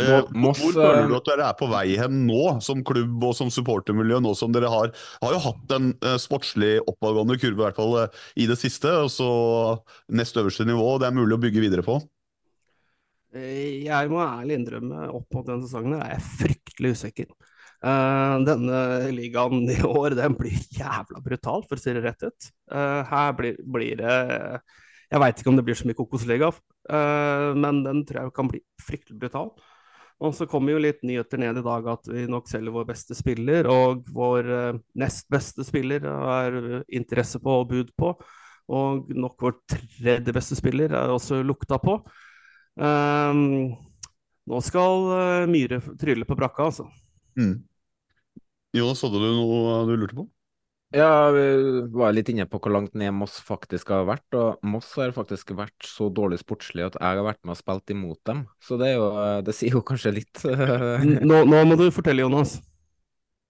[0.01, 3.23] eh, Moss, hvor føler du eh, at dere er på vei hen nå, som klubb
[3.29, 4.19] og som supportermiljø?
[4.23, 4.91] Nå som dere har,
[5.23, 8.91] har jo hatt en uh, sportslig oppadgående kurve, i hvert fall uh, i det siste.
[9.05, 9.31] Og så
[10.19, 11.99] nest øverste nivå, det er mulig å bygge videre på?
[13.37, 17.29] Jeg må ærlig innrømme opp mot denne sesongen er jeg fryktelig usikker.
[17.77, 18.79] Uh, denne
[19.13, 22.49] ligaen i år den blir jævla brutal, for å si det rett ut.
[22.71, 24.15] Uh, her blir, blir det
[25.07, 28.51] jeg veit ikke om det blir så mye Kokosliga, uh, men den tror jeg kan
[28.51, 29.51] bli fryktelig brutal.
[30.17, 33.15] Og så kommer jo litt nyheter ned i dag at vi nok selger vår beste
[33.17, 38.13] spiller, og vår uh, nest beste spiller er interesse på og bud på.
[38.67, 42.01] Og nok vår tredje beste spiller er også lukta på.
[42.75, 43.77] Um,
[44.47, 46.89] nå skal uh, Myhre trylle på brakka, altså.
[47.39, 47.61] Mm.
[48.75, 50.27] Jonas, hadde du noe du lurte på?
[50.95, 51.41] Ja, vi
[51.91, 54.25] var litt inne på hvor langt ned Moss faktisk har vært.
[54.39, 57.91] Og Moss har faktisk vært så dårlig sportslig at jeg har vært med og spilt
[57.91, 58.45] imot dem.
[58.63, 59.09] Så det, jo,
[59.43, 60.43] det sier jo kanskje litt.
[60.47, 62.57] nå, nå, må du fortelle, Jonas.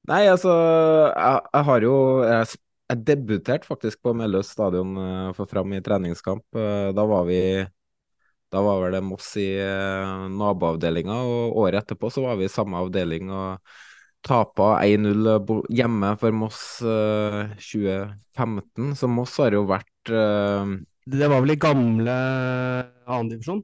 [0.08, 5.52] Nei, altså Jeg, jeg har jo jeg, jeg debuterte faktisk på Melløs stadion uh, for
[5.52, 6.46] Fram i treningskamp.
[6.58, 7.42] Uh, da var vi
[8.48, 12.52] da var vel det Moss i uh, naboavdelinga, og året etterpå så var vi i
[12.54, 13.30] samme avdeling.
[13.30, 13.78] og
[14.28, 20.76] Tapa 1-0 eh, hjemme for Moss uh, eh, 2015, så Moss har jo vært uh,
[21.08, 22.18] Det var vel i gamle
[23.08, 23.62] annendivisjon?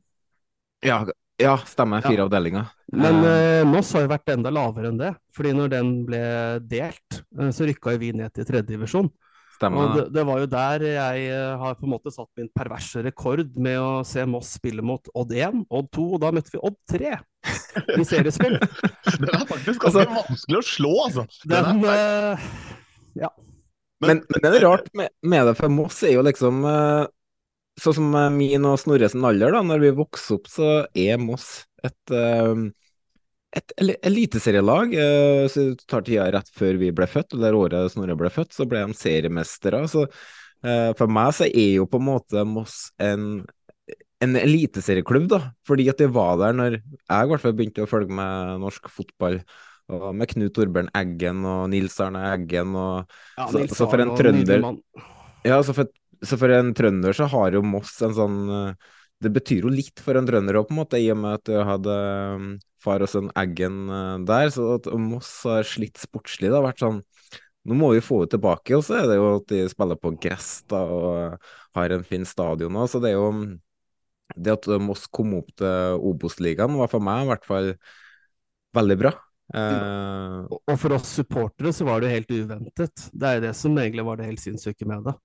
[0.84, 1.02] Ja,
[1.39, 2.04] ja, stemmer.
[2.06, 2.28] Fire ja.
[2.30, 2.71] avdelinger.
[2.95, 5.12] Men uh, Moss har jo vært enda lavere enn det.
[5.36, 6.23] fordi når den ble
[6.71, 9.12] delt, så rykka vi ned til tredjedivisjon.
[9.54, 9.84] Stemmer.
[9.84, 13.46] Og det, det, var jo der jeg har på en måte satt min perverse rekord
[13.62, 16.78] med å se Moss spille mot Odd 1, Odd 2, og da møtte vi Odd
[16.89, 17.12] 3
[18.00, 18.58] i seriespill.
[19.22, 21.26] den er faktisk ganske altså, vanskelig å slå, altså.
[21.46, 22.48] Den, den uh,
[23.20, 23.30] ja.
[24.04, 27.04] Men, men, det er rart med, med, det, for Moss er jo liksom uh,
[27.80, 32.13] Sånn som min og Snorres alder, da, når vi vokser opp, så er Moss et
[32.13, 32.54] uh,
[33.54, 33.74] et
[34.10, 34.96] eliteserielag.
[35.54, 38.66] Så det tar tida rett før vi ble født, eller året Snorre ble født, så
[38.70, 39.84] ble de seriemestere.
[39.92, 40.08] Så
[40.98, 43.44] for meg så er jo på en måte Moss en
[44.24, 45.42] en eliteserieklubb, da.
[45.68, 48.89] Fordi at de var der når jeg i hvert fall begynte å følge med norsk
[48.92, 49.39] fotball.
[49.94, 53.04] Og med Knut Torbjørn Eggen og Nils Arne Eggen og
[53.36, 54.62] ja, så, så, for en trønder
[55.44, 55.89] Ja, så for,
[56.24, 58.38] så for, en trønder så har jo Moss en sånn
[59.24, 61.48] Det betyr jo litt for en trønder òg, på en måte, i og med at
[61.50, 61.98] du hadde
[62.36, 62.52] um,
[62.84, 64.52] far og sønn Eggen uh, der.
[64.54, 66.52] Så at Moss har slitt sportslig.
[66.52, 67.02] Det har vært sånn
[67.64, 70.12] nå må vi få det tilbake, og så er det jo at de spiller på
[70.20, 73.30] gress da, og har en fin stadion òg, så det er jo
[74.36, 77.70] det at Moss kom opp til Obos-ligaen, var for meg i hvert fall
[78.76, 79.14] veldig bra.
[79.56, 80.40] Eh...
[80.58, 83.08] Og for oss supportere så var det jo helt uventet.
[83.14, 85.16] Det er jo det som egentlig var det helt sinnssyke med det.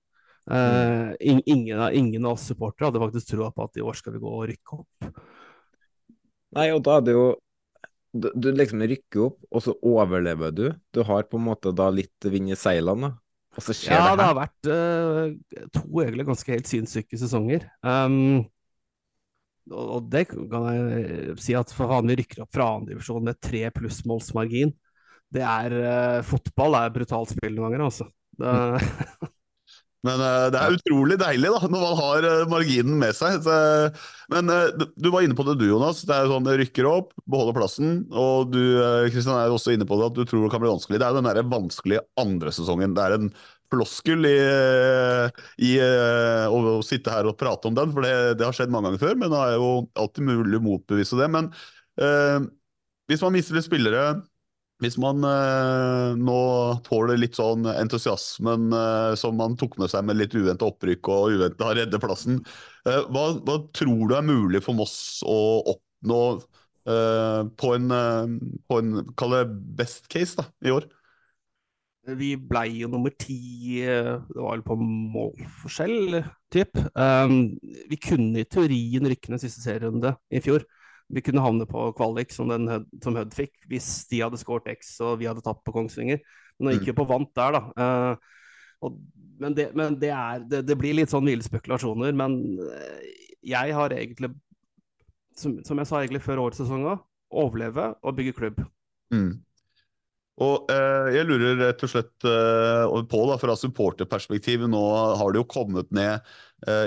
[0.49, 1.11] Mm.
[1.19, 4.31] ingen, ingen, av oss supportere hadde faktisk troa på at i år skal vi gå
[4.33, 5.09] og rykke opp.
[6.57, 7.27] Nei, og da er det jo
[8.11, 10.67] du, du, liksom rykker opp, og så overlever du.
[10.95, 13.11] Du har på en måte da litt vind i seilene.
[13.57, 14.09] Og så skjer ja, det her.
[14.09, 17.67] Ja, det har vært uh, to egentlig ganske helt sinnssyke sesonger.
[17.85, 18.47] Um,
[19.69, 23.67] og det kan jeg si at for faen, vi rykker opp fra andredivisjon med tre
[23.75, 24.73] plussmålsmargin,
[25.29, 28.09] det er uh, Fotball er brutalt spill noen ganger, altså.
[28.39, 28.55] Det...
[30.07, 33.41] Men uh, det er utrolig deilig da, når man har uh, marginen med seg.
[33.43, 33.55] Så,
[34.31, 34.51] men
[34.95, 36.05] du var inne på det du, Jonas.
[36.07, 37.93] Det er sånn rykker opp, beholder plassen.
[38.09, 38.61] Og du
[39.09, 41.01] Kristian, er også inne på det at du tror det kan bli vanskelig.
[41.01, 42.95] Det er jo den der vanskelige andre sesongen.
[42.95, 43.31] Det er en
[43.69, 44.37] floskel i,
[45.65, 49.03] i, å, sitte her og prate om den, for det, det, har skjedd mange ganger
[49.03, 49.19] før.
[49.19, 51.29] Men det er jo alltid mulig å motbevise det.
[51.33, 51.51] Men
[52.01, 52.49] eh,
[53.09, 54.19] hvis man mister litt spillere,
[54.79, 56.41] hvis man eh, nå
[56.85, 61.35] tåler litt sånn entusiasmen eh, som man tok med seg med litt uventa opprykk og
[61.35, 62.39] uventa redde plassen,
[62.87, 65.39] eh, hva, hva, tror du er mulig for Moss å
[65.75, 68.37] oppnå eh, på en, eh,
[68.71, 69.43] på en kall det
[69.81, 70.87] best case da, i år?
[72.17, 76.21] Vi blei jo nummer ti, eh, det var vel på målforskjell,
[76.53, 76.79] typ.
[76.95, 77.59] Um,
[77.91, 80.63] vi kunne i teorien rykke ned siste serierunde i fjor.
[81.09, 84.95] Vi kunne havne på kvalik, som, den, som Hødd fikk, hvis de hadde skåret X
[85.05, 86.21] og vi hadde tapt på Kongsvinger.
[86.57, 86.99] Men nå gikk vi mm.
[86.99, 87.63] på vant der, da.
[87.73, 88.37] Uh,
[88.85, 88.99] og,
[89.39, 92.15] men, det, men det, er, det, det, blir litt sånn ville spekulasjoner.
[92.15, 93.03] Men eh,
[93.55, 94.31] jeg har egentlig,
[95.37, 98.59] som, som jeg sa egentlig før årssesongen, overleve og bygge klubb.
[99.13, 99.31] Mm.
[100.39, 104.83] Og eh, Jeg lurer rett og slett eh, på, da, fra supporterperspektiv, nå
[105.19, 106.23] har det jo kommet ned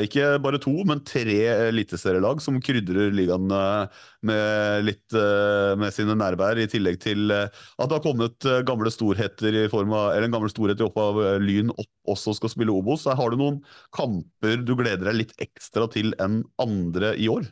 [0.04, 1.38] ikke bare to, men tre
[1.70, 7.48] eliteserielag som krydrer ligaen eh, med, litt, eh, med sine nærvær, i tillegg til eh,
[7.78, 11.00] at det har kommet gamle storheter i form av, eller en gammel storhet i opp
[11.00, 13.06] av Lyn opp, også skal spille Obos.
[13.08, 13.62] Har du noen
[13.96, 17.48] kamper du gleder deg litt ekstra til enn andre i år?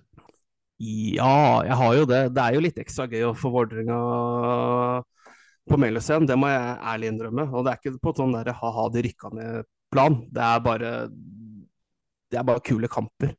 [0.80, 2.20] Ja, jeg har jo det.
[2.36, 3.98] Det er jo litt ekstra gøy å få Vålerenga
[5.70, 7.46] på Meløyscenen, det må jeg ærlig innrømme.
[7.54, 10.22] Og det er ikke på sånn der ha-ha, de rykka ned-plan.
[10.32, 10.92] Det er bare
[12.30, 13.34] Det er bare kule kamper.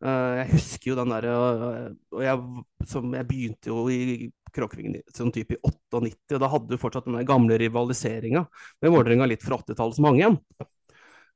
[0.00, 5.02] Uh, jeg husker jo den derre uh, Og jeg, som, jeg begynte jo i Kråkevingen
[5.14, 8.42] sånn type i 98, og da hadde du fortsatt den gamle rivaliseringa
[8.82, 10.38] med Vålerenga litt fra 80-tallet som hang igjen.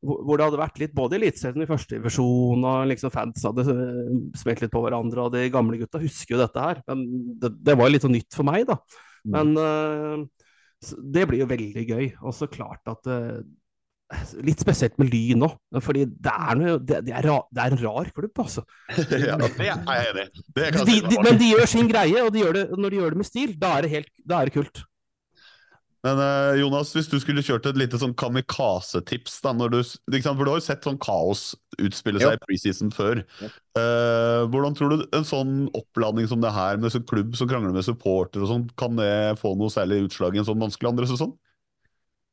[0.04, 4.10] Hvor det hadde vært litt både Eliteserien i første divisjon, og liksom fans hadde eh,
[4.36, 6.82] smelt litt på hverandre, og de gamle gutta husker jo dette her.
[6.90, 7.06] Men
[7.40, 8.80] det, det var litt sånn nytt for meg, da.
[9.32, 10.26] Men uh,
[11.14, 12.10] det blir jo veldig gøy.
[12.26, 13.08] Og så klart at
[14.44, 17.74] litt spesielt med Lyn òg, fordi det er, noe, det, det, er ra, det er,
[17.74, 18.64] en rar klubb, altså.
[19.10, 20.42] ja, det er jeg enig i.
[20.54, 23.30] De, de, men de gjør sin greie, og de det, når de gjør det med
[23.30, 24.84] stil, da er det, helt, da er det kult.
[26.04, 30.50] Men uh, Jonas, hvis du skulle kjørt et lite sånn kamikaze-tips da, du, For du
[30.50, 33.22] har jo sett sånn kaos utspille seg i preseason før.
[33.72, 37.72] Uh, hvordan tror du en sånn oppladning som det her, med en klubb som krangler
[37.72, 41.08] med supporter og sånn, kan det få noe særlig utslag i en sånn vanskelig andre
[41.08, 41.32] sesong?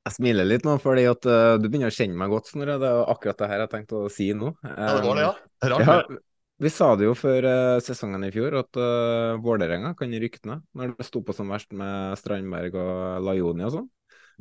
[0.01, 2.79] Jeg smiler litt nå, fordi at uh, du begynner å kjenne meg godt, Snorre.
[2.81, 4.49] Det er akkurat det her jeg tenkte å si nå.
[4.65, 5.33] ja, det var det, ja.
[5.75, 5.85] Rart.
[5.85, 6.21] Ja,
[6.61, 10.65] vi sa det jo før uh, sesongen i fjor, at uh, Vålerenga kan rykke ned
[10.77, 13.87] når det sto på som verst med Strandberg og Lajoni og sånn.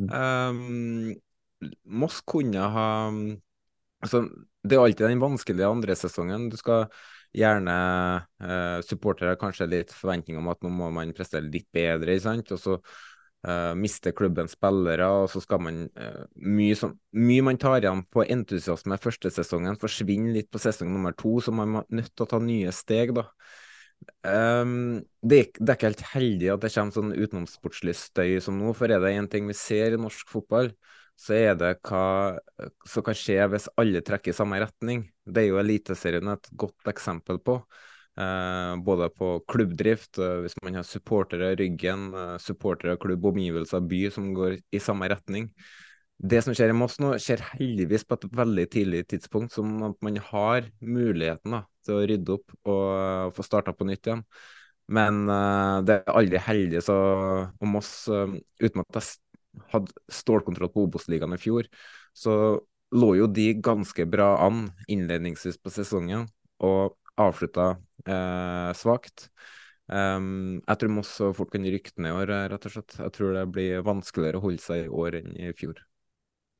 [0.00, 1.14] Um,
[1.92, 2.88] Moss kunne ha
[4.00, 4.22] altså,
[4.64, 6.48] Det er alltid den vanskelige andre sesongen.
[6.52, 6.88] Du skal
[7.36, 7.76] gjerne
[8.42, 12.52] uh, supportere kanskje litt forventning om at nå må man prestere litt bedre, ikke sant?
[12.56, 12.78] og så
[13.40, 18.02] Uh, mister klubben spillere, og så skal man uh, mye, som, mye, man tar igjen
[18.12, 22.26] på entusiasme første sesongen, forsvinner litt på sesong nummer to, så man er nødt til
[22.26, 23.24] å ta nye steg, da.
[24.24, 28.74] Um, det, det, er ikke helt heldig at det kommer sånn utenomsportslig støy som nå,
[28.76, 30.68] for er det én ting vi ser i norsk fotball,
[31.20, 32.04] så er det hva
[32.88, 35.06] som kan skje hvis alle trekker i samme retning.
[35.24, 37.58] Det er jo Eliteserien et godt eksempel på.
[38.20, 43.80] Eh, både på klubbdrift, eh, hvis man har supportere i ryggen, eh, supportere, klubb, omgivelser,
[43.80, 45.48] by som går i samme retning.
[46.20, 49.96] Det som skjer i Moss nå, skjer heldigvis på et veldig tidlig tidspunkt, som at
[50.02, 54.24] man har muligheten da, til å rydde opp og få starta på nytt igjen.
[54.90, 56.82] Men uh, det er aldri heldig.
[56.84, 56.96] Så
[57.56, 61.70] om Moss, uh, uten at jeg hadde stålkontroll på Obos-ligaen i fjor,
[62.12, 62.34] så
[62.92, 66.28] lå jo de ganske bra an innledningsvis på sesongen.
[66.60, 69.28] Og avslutta eh, svakt.
[69.90, 72.96] Um, jeg tror Moss fort kan rykke ned i år, rett og slett.
[73.00, 75.80] Jeg tror det blir vanskeligere å holde seg i år enn i fjor.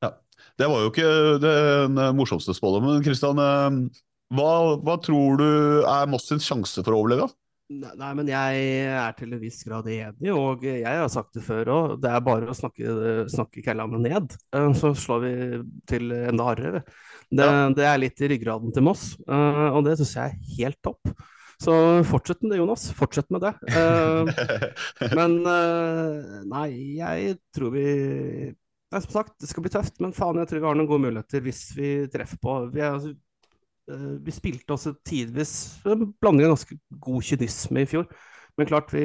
[0.02, 0.14] Ja,
[0.58, 1.10] Det var jo ikke
[1.42, 3.04] den morsomste spådommen.
[3.06, 4.00] Kristian, eh,
[4.34, 5.50] hva, hva, tror du
[5.84, 7.30] er Moss sin sjanse for å overleve?
[7.70, 11.68] Nei, men jeg er til en viss grad enig, og jeg har sagt det før
[11.70, 11.92] òg.
[12.02, 12.94] Det er bare å snakke,
[13.30, 15.34] snakke kællane ned, eh, så slår vi
[15.90, 16.80] til enda hardere.
[17.30, 17.68] Det, ja.
[17.76, 21.12] det, er litt i ryggraden til Moss, eh, og det syns jeg er helt topp.
[21.62, 21.72] Så
[22.08, 22.88] fortsett med det, Jonas.
[22.96, 23.54] Fortsett med det.
[23.70, 25.38] Eh, men
[26.50, 27.88] nei, jeg tror vi
[28.96, 31.44] Som sagt, det skal bli tøft, men faen, jeg tror vi har noen gode muligheter
[31.44, 32.56] hvis vi treffer på.
[32.74, 33.14] Vi er, altså,
[34.24, 35.52] vi spilte også tidvis
[35.88, 38.08] en blanding av ganske god kynisme i fjor.
[38.58, 39.04] Men klart, vi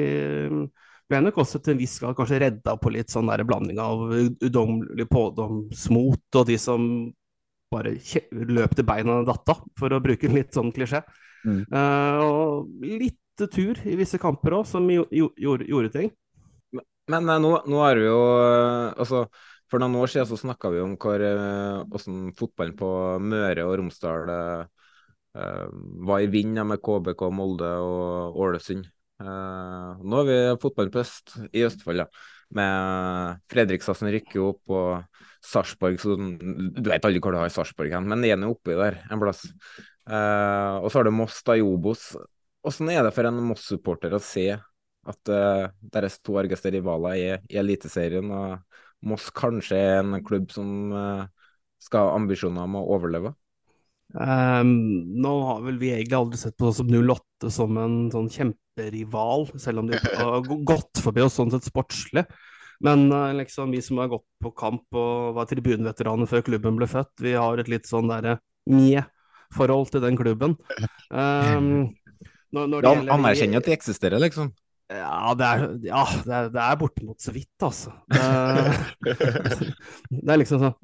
[1.06, 4.08] ble nok også til en viss grad kanskje redda på litt sånn der blanding av
[4.42, 6.88] udommelig pådomsmot og de som
[7.72, 7.96] bare
[8.30, 11.02] løp til beina datta, for å bruke en litt sånn klisjé.
[11.46, 11.62] Mm.
[11.70, 16.12] Uh, og litt tur i visse kamper òg, som gjorde, gjorde, ting.
[16.72, 18.22] Men, men nå, nå er det jo
[18.98, 19.20] Altså
[19.70, 22.88] for noen år siden så snakka vi om hvordan fotballen på
[23.22, 24.75] Møre og Romsdal Eh,
[25.36, 28.86] var i vind med KBK, Molde og Ålesund.
[29.16, 32.06] Uh, nå har vi fotballen på øst, i Østfold, ja.
[32.56, 38.22] Med Fredrikstad rykker opp, og Sarpsborg Du vet aldri hvor du har Sarpsborg hen, men
[38.22, 39.46] den er oppi der en plass.
[40.06, 42.10] Uh, og så har du Moss da i Obos.
[42.66, 44.50] Åssen er det for en Moss-supporter å se
[45.06, 45.30] at
[45.94, 50.90] deres to argeste rivaler er i Eliteserien, og Moss kanskje er en klubb som
[51.78, 53.30] skal ha ambisjoner om å overleve?
[54.14, 54.70] Um,
[55.18, 59.48] nå har vel vi egentlig aldri sett på oss som 08 som en sånn kjemperival,
[59.60, 62.26] selv om de har gått forbi oss sånn sett sportslig.
[62.84, 66.88] Men uh, liksom vi som har gått på kamp og var tribunveteraner før klubben ble
[66.90, 68.38] født, vi har et litt sånn derre
[68.70, 70.56] mje-forhold til den klubben.
[71.10, 71.90] Um,
[72.54, 74.52] når, når det ja, anerkjenner at de eksisterer, liksom?
[74.86, 77.90] Ja, det er, ja, det er, det er bortimot så vidt, altså.
[78.06, 78.26] Det,
[80.22, 80.76] det er liksom sånn.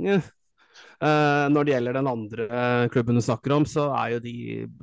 [1.03, 4.35] Uh, når det gjelder den andre uh, klubben du snakker om, så er jo de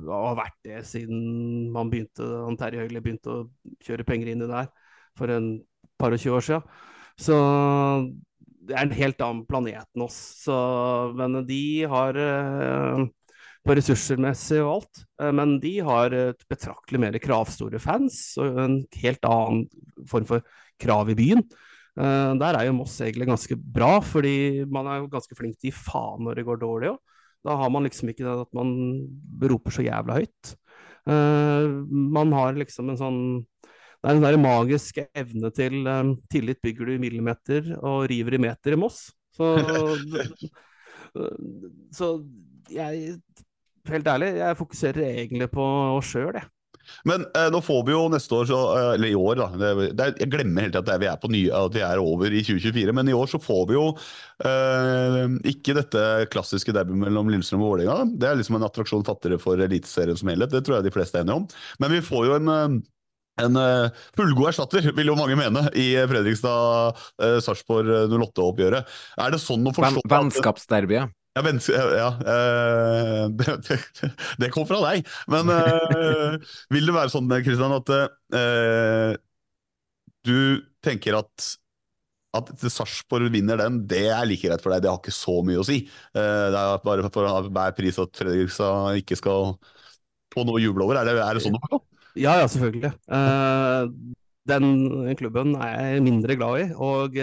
[0.04, 3.46] har vært det siden man begynte, han Terje Høgli begynte å
[3.86, 4.68] kjøre penger inn i der
[5.16, 5.54] for en
[6.00, 6.82] par og tjue år siden.
[7.20, 7.38] Så
[8.68, 10.18] det er en helt annen planet enn oss.
[10.42, 10.58] Så,
[11.16, 13.06] men de har uh,
[13.64, 15.02] på ressursermessig og alt,
[15.36, 19.66] men de har et betraktelig mer kravstore fans og en helt annen
[20.08, 20.44] form for
[20.80, 21.44] krav i byen.
[22.00, 25.68] Uh, der er jo Moss egentlig ganske bra, fordi man er jo ganske flink til
[25.68, 27.00] å gi faen når det går dårlig òg.
[27.44, 28.72] Da har man liksom ikke det at man
[29.52, 30.54] roper så jævla høyt.
[31.08, 33.20] Uh, man har liksom en sånn
[34.00, 38.36] Det er en der magisk evne til um, tillit bygger du i millimeter og river
[38.36, 39.02] i meter i Moss.
[39.36, 39.50] Så,
[41.96, 42.14] så
[42.72, 43.18] jeg
[43.88, 45.64] Helt ærlig, jeg fokuserer egentlig på
[45.96, 46.44] oss sjøl, jeg.
[47.08, 49.90] Men eh, nå får vi jo neste år, så, eh, eller i år, da det,
[49.98, 52.94] det, Jeg glemmer helt at vi er, på ny, at vi er over i 2024,
[52.96, 53.86] men i år så får vi jo
[54.46, 55.20] eh,
[55.52, 58.08] ikke dette klassiske derbyet mellom Lillestrøm og Vålerenga.
[58.20, 61.20] Det er liksom en attraksjon fattigere for Eliteserien som helhet, det tror jeg de fleste
[61.20, 61.50] er enige om.
[61.82, 62.80] Men vi får jo en eh,
[63.40, 63.88] en uh,
[64.18, 68.90] fullgod erstatter, vil jo mange mene, i Fredrikstad-Sarpsborg uh, 08-oppgjøret.
[69.16, 71.14] Er det sånn å forstå Vennskapsderbyet.
[71.36, 71.42] Ja,
[71.94, 73.78] ja uh, det,
[74.40, 75.06] det, kom fra deg.
[75.30, 76.36] Men uh,
[76.74, 79.14] vil det være sånn Kristian, at uh,
[80.26, 80.38] du
[80.84, 81.56] tenker at
[82.30, 84.84] at Sarpsborg vinner den, det er like greit for deg.
[84.84, 85.80] Det har ikke så mye å si.
[86.14, 89.56] det er bare for hver pris at Fredrikstad ikke skal
[90.30, 91.00] få noe å juble over.
[91.00, 91.80] Er det, er det sånn det er?
[92.22, 92.92] Ja, ja, selvfølgelig.
[94.52, 94.70] den
[95.18, 96.68] klubben er jeg mindre glad i.
[96.78, 97.18] og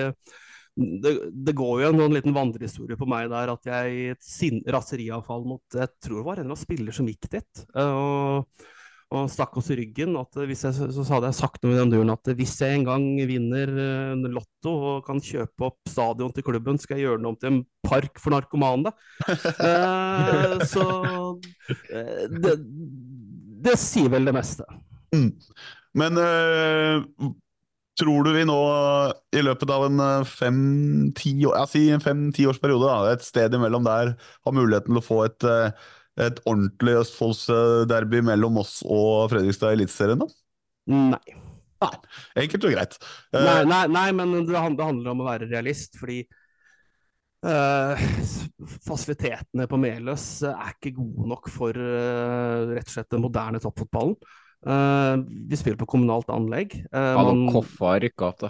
[0.77, 4.23] det, det, går jo en noen liten vandrehistorie på meg der at jeg i et
[4.23, 7.63] sin, raseriavfall mot Jeg tror det var en eller annen spiller som gikk dit.
[7.81, 8.67] Og,
[9.17, 10.13] og stakk oss i ryggen.
[10.21, 12.85] At hvis jeg, så, hadde jeg sagt noe i den duren at hvis jeg en
[12.91, 13.73] gang vinner
[14.13, 17.51] en Lotto og kan kjøpe opp stadion til klubben, skal jeg gjøre den om til
[17.55, 18.93] en park for narkomane.
[19.25, 20.87] uh, så
[21.33, 22.55] uh, det,
[23.65, 24.69] det, sier vel det meste.
[25.15, 25.31] Mm.
[25.97, 26.21] Men
[27.97, 28.57] Tror du vi nå
[29.33, 34.13] i løpet av en eh, fem-ti år, si fem, årsperiode, et sted imellom der,
[34.45, 35.87] har muligheten til å få et, eh,
[36.27, 40.21] et ordentlig Østfoldsderby mellom oss og Fredrikstad i Eliteserien?
[40.93, 41.37] Nei.
[41.81, 41.93] Nei.
[42.43, 42.97] Enkelt og greit.
[43.33, 46.23] Eh, nei, nei, nei men det handler om å være realist, fordi
[47.45, 48.07] uh,
[48.85, 54.17] fasilitetene på Meløs er ikke gode nok for uh, rett og slett den moderne toppfotballen.
[55.49, 56.73] Vi spiller på kommunalt anlegg.
[56.89, 58.49] Uh, Hallo, Koffa har rykka opp, da.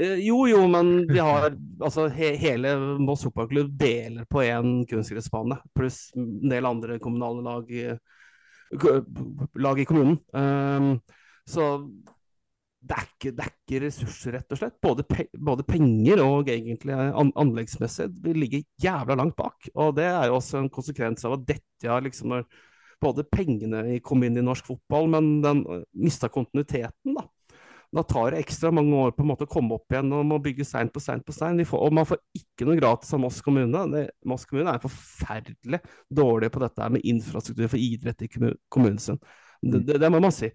[0.00, 1.50] Uh, jo, jo, men vi har
[1.84, 7.70] altså he hele Moss fotballklubb deler på én kunstgressbane, pluss en del andre kommunale lag
[7.70, 7.84] i,
[9.58, 11.00] lag i kommunen.
[11.48, 11.68] så
[12.88, 14.76] det er, ikke, det er, ikke, ressurser, rett og slett.
[14.84, 18.06] Både, pe både penger og egentlig an anleggsmessig.
[18.22, 19.68] Vi ligger jævla langt bak.
[19.74, 22.46] Og det er jo også en konsekvens av at dette har liksom når
[23.00, 27.14] både pengene kom inn i norsk fotball, men den mista kontinuiteten.
[27.14, 27.26] da.
[27.92, 30.36] Da tar det ekstra mange år på en måte å komme opp igjen og må
[30.44, 31.60] bygge stein på stein på stein.
[31.64, 33.84] Og man får ikke noe gratis av Moss kommune.
[33.94, 35.80] Det, Moss kommune er forferdelig
[36.12, 39.20] dårlig på dette med infrastruktur for idrett i kommunen sin.
[39.62, 40.50] Det, det, det må man si.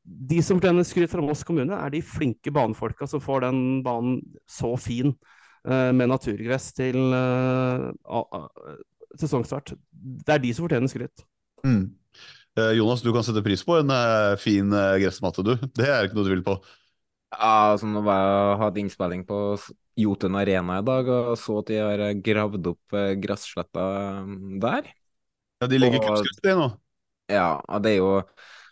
[0.00, 4.22] De som fortjener skryt fra Moss kommune, er de flinke banefolka som får den banen
[4.48, 5.12] så fin
[5.68, 8.48] uh, med naturgress til uh, uh,
[9.20, 9.76] sesongstart.
[9.92, 11.28] Det er de som fortjener skryt.
[11.66, 11.98] Mm.
[12.58, 15.54] Eh, Jonas, du kan sette pris på en uh, fin uh, gressmatte, du.
[15.78, 16.58] Det er ikke noe du vil på?
[17.34, 19.38] Ja, altså Nå var jeg hadde innspilling på
[20.00, 23.88] Jotun Arena i dag og så at de har gravd opp uh, gresssletta
[24.62, 24.88] der.
[25.60, 26.70] Ja, De ligger kunstgress, det nå?
[27.28, 27.50] Ja,
[27.82, 28.12] det er jo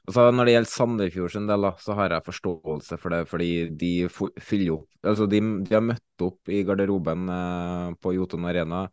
[0.07, 3.51] altså Når det gjelder Sandefjord sin del, da, så har jeg forståelse for det, fordi
[3.77, 7.27] de fyller opp Altså, de, de har møtt opp i garderoben
[8.03, 8.87] på Jotun Arena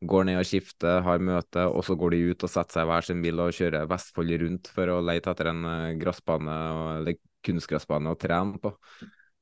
[0.00, 2.90] går ned og skifter, har møte, og så går de ut og setter seg i
[2.92, 6.58] hver sin bil og kjører Vestfold rundt for å lete etter en eh, gressbane
[6.98, 8.74] eller kunstgressbane å trene på.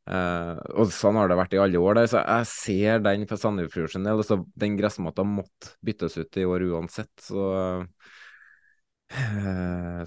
[0.06, 1.96] Uh, og sånn har det vært i alle år.
[1.98, 4.20] Der, så jeg ser den for Sandefjord sin del.
[4.22, 7.10] Altså, den gressmatta måtte byttes ut i år uansett.
[7.26, 7.82] Så Eh,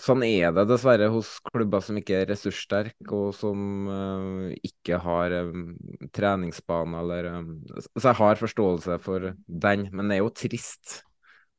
[0.03, 5.35] sånn er det dessverre hos klubber som ikke er ressurssterke, og som uh, ikke har
[5.47, 5.69] um,
[6.15, 7.53] treningsbane eller um,
[7.95, 10.99] Så jeg har forståelse for den, men det er jo trist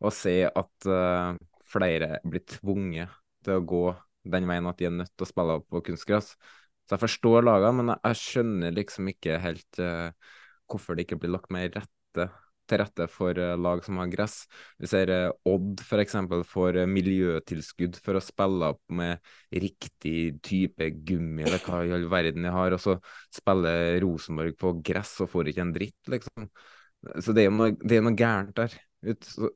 [0.00, 1.32] å se at uh,
[1.70, 3.84] flere blir tvunget til å gå
[4.30, 6.34] den veien at de er nødt til å spille opp på kunstgress.
[6.84, 9.80] Så jeg forstår lagene, men jeg, jeg skjønner liksom ikke helt
[10.70, 12.26] hvorfor det ikke blir lagt mer rette
[12.70, 14.42] til rette for eh, lag som har gress.
[14.80, 16.16] Vi ser eh, Odd f.eks.
[16.50, 22.06] får eh, miljøtilskudd for å spille opp med riktig type gummi, eller hva i all
[22.12, 22.96] verden de har, og så
[23.34, 26.46] spiller Rosenborg på gress og får ikke en dritt, liksom.
[27.24, 28.76] Så det er jo noe, er noe gærent der.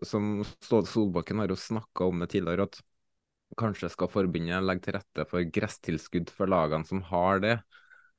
[0.08, 2.80] Som Solbakken har jo snakka om det tidligere, at
[3.60, 7.58] kanskje skal forbundet legge til rette for gresstilskudd for lagene som har det.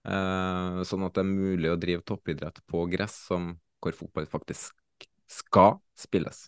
[0.05, 4.85] Sånn at det er mulig å drive toppidrett på gress, som hvor fotball faktisk
[5.31, 6.47] skal spilles.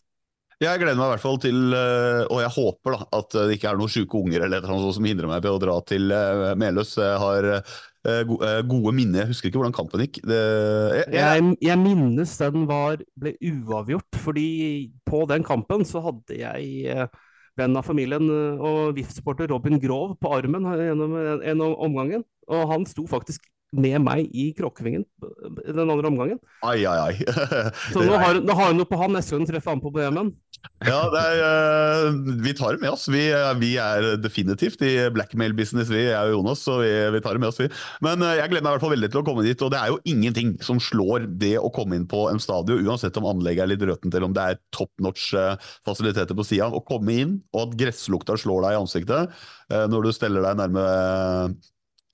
[0.58, 3.68] Jeg gleder meg i hvert fall til, eh, og jeg håper da, at det ikke
[3.70, 6.96] er noen sjuke unger eller noe som hindrer meg på å dra til eh, Meløs.
[6.98, 8.32] Jeg har eh,
[8.66, 9.22] gode minner.
[9.22, 10.18] Jeg husker ikke hvordan kampen gikk.
[10.26, 10.40] Det,
[10.98, 14.48] jeg, jeg, jeg, minnes den var, ble uavgjort, fordi
[15.06, 17.06] på den kampen så hadde jeg
[17.58, 18.26] venn av familien
[18.58, 22.26] og VIF-supporter Robin Grov på armen gjennom en, en omgangen.
[22.50, 23.46] Og han sto faktisk
[23.76, 25.04] med meg i Kråkevingen
[25.68, 26.40] den andre omgangen.
[26.64, 27.14] Ai, ai, ai.
[27.94, 29.92] Så nå har, nå har hun noe på han neste gang hun treffer han på
[29.96, 30.32] BM-en.
[30.88, 31.42] Ja, er,
[32.08, 33.06] uh, vi tar det med oss.
[33.12, 33.22] Vi,
[33.60, 36.64] vi er definitivt i blackmail-business, vi, jeg og Jonas.
[36.64, 37.70] Så vi, vi, tar det med oss, vi.
[38.06, 39.68] Men uh, jeg gleder meg i hvert fall veldig til å komme dit.
[39.68, 43.20] Og det er jo ingenting som slår det å komme inn på en stadion, uansett
[43.20, 45.30] om anlegget er litt røtent eller om det er top notch
[45.86, 46.72] fasiliteter på sida.
[46.72, 49.42] Å komme inn, og at gresslukta slår deg i ansiktet
[49.92, 50.84] når du steller deg nærme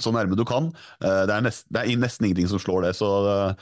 [0.02, 0.72] så nærme du kan.
[1.04, 2.94] Eh, det er, nest, det er nesten ingenting som slår det.
[2.98, 3.56] så eh,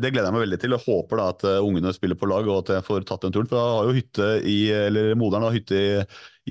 [0.00, 0.74] det gleder jeg meg veldig til.
[0.76, 3.34] Jeg håper da at eh, ungene spiller på lag og at jeg får tatt den
[3.34, 3.50] turen.
[3.50, 5.92] For da har jo hytte i, eller moderen har hytte i,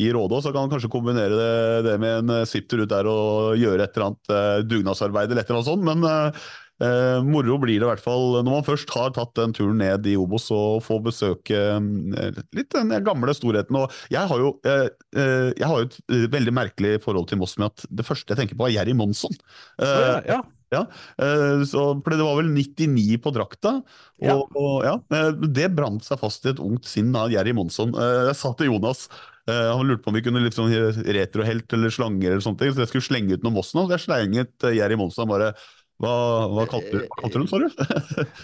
[0.03, 3.57] i Rådås, så kan man kanskje kombinere det, det med en svipptur ut der og
[3.57, 5.87] gjøre et eller annet dugnadsarbeid eller et annet sånt.
[5.87, 6.05] Men
[6.77, 10.05] Eh, moro blir det i hvert fall når man først har tatt den turen ned
[10.09, 13.79] i Obos og får besøke eh, litt den gamle storheten.
[13.79, 17.57] Og jeg har jo, eh, eh jeg har et eh, veldig merkelig forhold til Moss
[17.57, 19.33] med at det første jeg tenker på er Jerry Monsson.
[19.81, 20.43] ja, ja.
[20.67, 20.81] Ja,
[21.63, 23.77] så, for Det var vel 99 på drakta.
[24.19, 24.33] Og, ja.
[24.35, 27.93] og ja, Det brant seg fast i et ungt sinn av Jerry Monsson.
[27.95, 29.05] Jeg sa til Jonas
[29.47, 30.73] han lurte på om vi kunne sånn
[31.07, 33.85] retrohelt eller slanger, eller sånne ting, så jeg skulle slenge ut noe Moss nå.
[33.85, 35.53] Så jeg slenget Jerry Monsson bare
[35.97, 36.13] hva,
[36.53, 37.67] hva kalte, du den, sa du?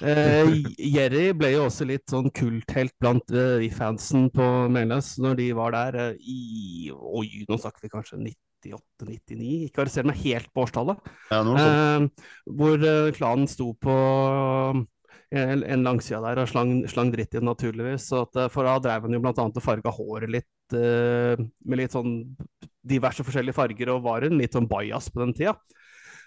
[0.09, 5.49] eh, Jerry ble jo også litt sånn kulthelt blant uh, fansen på Meløs når de
[5.57, 10.63] var der uh, i Oi, nå snakker vi kanskje 98-99, ikke arrester meg helt på
[10.65, 11.11] årstallet.
[11.29, 12.25] Ja, eh,
[12.57, 13.93] hvor uh, klanen sto på
[15.33, 18.07] en, en langsida der og slang, slang dritt i den, naturligvis.
[18.17, 22.15] At, for da drev han jo blant annet og farga håret litt med litt sånn
[22.81, 25.53] diverse forskjellige farger, og var en litt sånn bajas på den tida.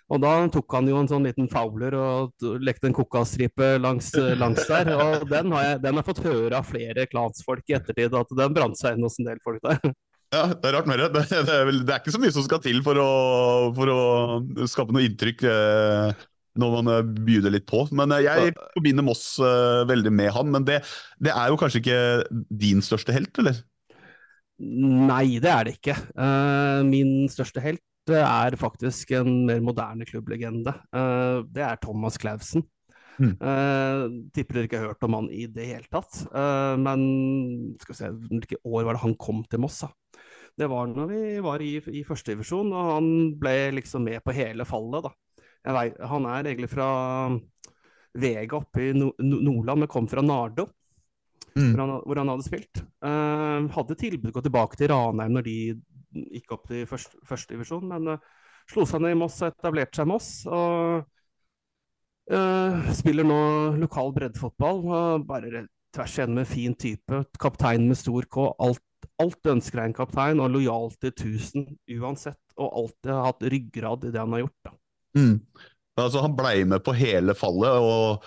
[0.07, 4.62] Og da tok han jo en sånn liten fowler og lekte en kokastripe langs, langs,
[4.70, 4.92] der.
[4.94, 8.54] Og den har, jeg, den har fått høre av flere klansfolk i ettertid, at den
[8.54, 9.82] brant seg inn hos en del folk der.
[10.34, 11.11] Ja, det er rart med det.
[11.14, 13.11] Det, er, vel, det er, ikke så mye som skal til for å,
[13.76, 14.00] for å
[14.70, 16.24] skape noe inntrykk eh,
[16.61, 17.84] når man eh, det litt på.
[17.96, 20.52] Men eh, jeg forbinder Moss eh, veldig med han.
[20.52, 20.80] Men det,
[21.22, 22.00] det, er jo kanskje ikke
[22.62, 23.62] din største helt, eller?
[24.57, 25.94] Nei, det er det ikke.
[26.16, 30.74] Uh, min største helt det er faktisk en mer moderne klubblegende.
[30.94, 32.64] Uh, det er Thomas Clausen.
[33.16, 33.32] Mm.
[33.40, 36.20] Uh, tipper dere ikke har hørt om han i det hele tatt.
[36.30, 37.04] Uh, men
[37.80, 39.82] skal vi se, hvilke år var det han kom til Moss?
[39.84, 39.90] Da?
[40.57, 44.68] Det var når vi var i, i førstedivisjon, og han ble liksom med på hele
[44.68, 45.09] fallet.
[45.09, 45.14] da.
[45.76, 46.88] Vet, han er egentlig fra
[48.16, 50.68] Vega oppe i no Nordland, men kom fra Nardo.
[51.57, 51.72] Mm.
[51.72, 52.80] Hvor, han, hvor, han, hadde spilt.
[53.04, 55.59] Uh, hadde tilbud å gå tilbake til Ranheim når de
[56.32, 58.32] gikk opp til første, førstedivisjon, men uh,
[58.70, 60.30] slo seg ned i Moss og etablerte seg i Moss.
[60.46, 61.06] og
[62.32, 63.40] uh, Spiller nå
[63.82, 64.82] lokal breddefotball.
[64.86, 67.22] Uh, bare tvers igjennom en fin type.
[67.42, 68.48] Kaptein med stor K.
[68.62, 68.82] Alt,
[69.22, 72.42] alt ønsker jeg en kaptein, og lojal til 1000 uansett.
[72.56, 74.74] Og alltid har hatt ryggrad i det han har gjort.
[75.16, 75.38] Mm.
[75.96, 77.80] Altså, han blei med på hele fallet.
[77.80, 78.26] og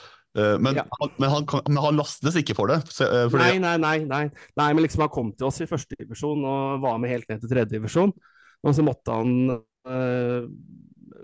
[0.61, 0.85] men, ja.
[0.99, 2.81] han, men, han, men, han, lastes ikke for det?
[2.89, 3.39] Fordi...
[3.41, 4.25] Nei, nei, nei, nei,
[4.59, 4.69] nei.
[4.73, 7.51] men liksom han kom til oss i første divisjon og var med helt ned til
[7.51, 8.13] tredje divisjon.
[8.65, 10.49] Og så måtte han eh,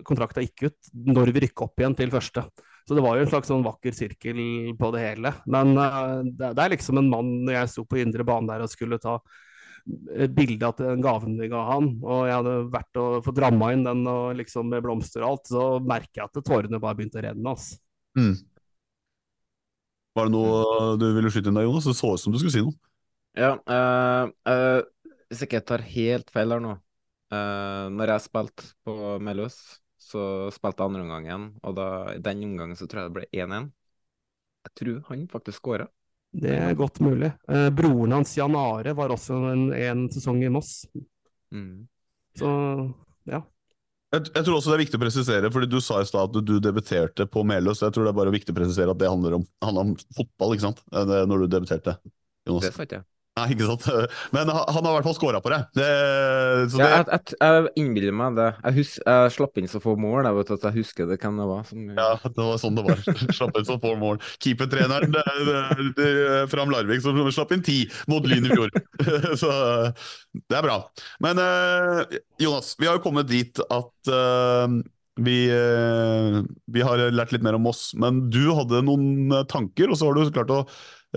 [0.05, 2.45] Kontrakta gikk ut når vi rykka opp igjen til første.
[2.85, 4.39] Så det var jo en slags sånn vakker sirkel
[4.77, 5.33] på det hele.
[5.49, 8.65] Men eh, det, det, er liksom en mann Når jeg sto på indre bane der
[8.65, 9.19] og skulle ta
[9.85, 13.83] bilde av den gaven vi ga han, og jeg hadde vært og fått ramma inn
[13.85, 17.25] den og liksom med blomster og alt, så merker jeg at tårene bare begynte å
[17.27, 17.53] renne.
[17.53, 17.77] Altså.
[18.17, 18.31] Mm.
[20.15, 21.87] Var det noe du ville skyte inn der, Jonas?
[21.87, 22.75] Det så ut som du skulle si noe.
[23.35, 24.81] Ja, uh, uh,
[25.27, 29.57] hvis ikke jeg tar helt feil her nå uh, Når jeg spilte på Melhus,
[29.99, 33.25] så spilte jeg andre omgangen, og da, i den omgangen så tror jeg det ble
[33.43, 33.67] 1-1.
[34.65, 35.89] Jeg tror han faktisk skåra.
[36.35, 37.33] Det er godt mulig.
[37.47, 40.85] Uh, broren hans, Jan Are, var også en, en sesong i Moss.
[41.51, 41.85] Mm.
[42.39, 42.49] Så
[43.27, 43.43] ja.
[44.15, 46.47] Jeg, jeg, tror også det er viktig å presisere, fordi du sa i stad at
[46.47, 47.81] du debuterte på Meløs.
[47.83, 50.55] Jeg tror det er bare viktig å presisere at det handler om, handler om fotball,
[50.55, 50.79] ikke sant?
[50.93, 51.97] Når du debuterte.
[52.47, 52.69] Jonas.
[52.69, 53.07] Det sa ikke jeg.
[53.35, 53.85] Nei, ikke sant.
[54.35, 55.57] Men han, har i hvert fall scora på det.
[55.75, 55.87] det,
[56.71, 56.79] det...
[56.79, 58.47] Ja, jeg, jeg, jeg, innbiller meg det.
[58.61, 61.41] Jeg, hus, jeg slapp inn så få mål jeg vet at jeg husker det hvem
[61.41, 61.65] det var.
[61.67, 61.83] Som...
[61.97, 63.03] Ja, det var sånn det var.
[63.41, 64.23] slapp inn så få mål.
[64.39, 65.19] Keepertreneren
[66.53, 68.71] Fram Larvik som slapp inn ti mot Lyn i fjor.
[69.43, 69.51] så
[70.47, 70.79] det er bra.
[71.27, 74.79] Men uh, Jonas, vi har jo kommet dit at uh,
[75.19, 76.39] vi, uh,
[76.71, 80.15] vi, har lært litt mer om oss, men du hadde noen tanker, og så har
[80.15, 80.65] du klart å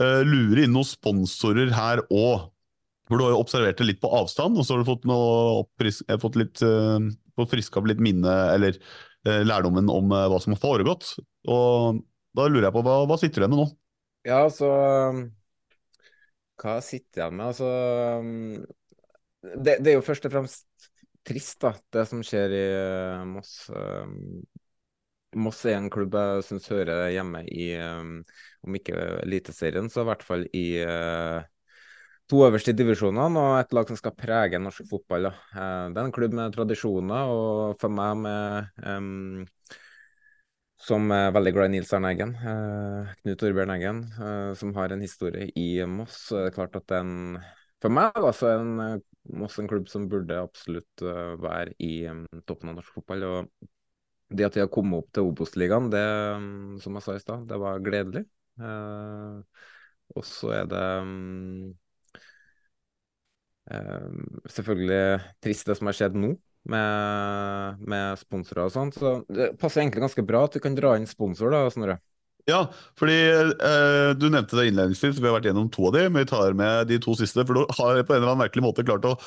[0.01, 2.49] uh, lure inn noen sponsorer her òg.
[3.09, 5.65] For du har jo observert det litt på avstand, og så har du fått, noe,
[6.21, 7.01] fått litt, uh,
[7.39, 8.77] fått friska opp litt minne, eller
[9.29, 11.15] uh, lærdommen om hva som har foregått.
[11.49, 12.03] Og
[12.37, 13.69] da lurer jeg på, hva, hva sitter du igjen med nå?
[14.29, 14.69] Ja, altså
[16.59, 17.47] Hva sitter jeg med?
[17.47, 17.69] Altså
[19.57, 20.89] det, det, er jo først og fremst
[21.29, 22.65] trist, da, det som skjer i
[23.31, 23.55] Moss.
[25.37, 28.23] Moss er en klubb jeg syns hører hjemme i, um,
[28.65, 31.43] om ikke Eliteserien, så i hvert fall i uh,
[32.29, 35.29] to øverste divisjonene, og et lag som skal prege norsk fotball.
[35.29, 35.69] Da.
[35.93, 39.45] det er en klubb med tradisjoner, og for meg med um,
[40.81, 44.05] som er veldig glad i Nils Arne Eggen, uh, Knut Torbjørn Eggen,
[44.57, 46.23] som har en historie i Moss.
[46.31, 47.37] Så er det klart at den,
[47.85, 49.03] for meg da, så er en,
[49.37, 53.29] Moss en klubb som burde absolutt være i um, toppen av norsk fotball.
[53.29, 53.75] og
[54.29, 56.05] det at de har kommet opp til Obos-ligaen, det
[56.85, 58.25] som jeg sa i stad, det var gledelig.
[58.61, 59.63] Eh,
[60.17, 61.71] og så er det um,
[63.73, 64.11] eh,
[64.53, 65.01] selvfølgelig
[65.45, 66.35] trist det som har skjedd nå,
[66.69, 68.99] med, med sponsorer og sånt.
[68.99, 71.99] Så det passer egentlig ganske bra at vi kan dra inn sponsor, da, Snorre.
[72.49, 72.63] Ja,
[72.97, 76.31] fordi eh, du nevnte det innledningsvis, vi har vært gjennom to av de, men vi
[76.31, 77.45] tar med de to siste.
[77.45, 79.19] For du har på en eller annen merkelig måte klart å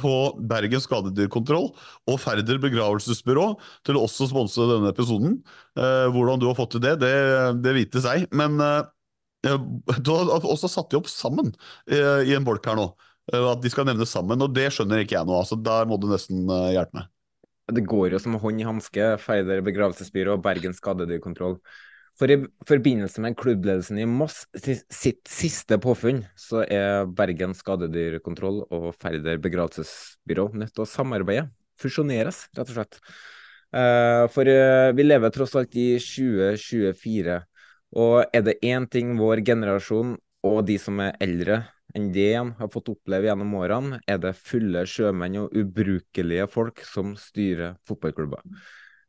[0.00, 0.16] få
[0.50, 3.46] Bergen skadedyrkontroll og Færder begravelsesbyrå
[3.86, 5.38] til å også sponse denne episoden.
[5.78, 7.14] Eh, hvordan du har fått til det, det,
[7.62, 8.26] det vite seg.
[8.34, 8.82] Men eh,
[9.46, 11.54] du har også satt de opp sammen
[11.86, 12.90] eh, i en bolk her nå.
[13.32, 15.38] Eh, at de skal nevnes sammen, og det skjønner ikke jeg nå.
[15.46, 17.12] Så Der må du nesten eh, hjelpe meg.
[17.76, 19.12] Det går jo som hånd i hanske.
[19.22, 21.58] Færder begravelsesbyrå og Bergen skadedyrkontroll.
[22.16, 28.86] For i forbindelse med klubbledelsen i Moss sitt siste påfunn, så er Bergen skadedyrkontroll og
[28.96, 31.50] Færder begravelsesbyrå nødt til å samarbeide.
[31.76, 33.00] Fusjoneres, rett og slett.
[33.76, 37.36] Eh, for eh, vi lever tross alt i 2024,
[38.00, 41.64] og er det én ting vår generasjon og de som er eldre
[41.96, 46.82] enn det igjen har fått oppleve gjennom årene, er det fulle sjømenn og ubrukelige folk
[46.84, 48.42] som styrer fotballklubber.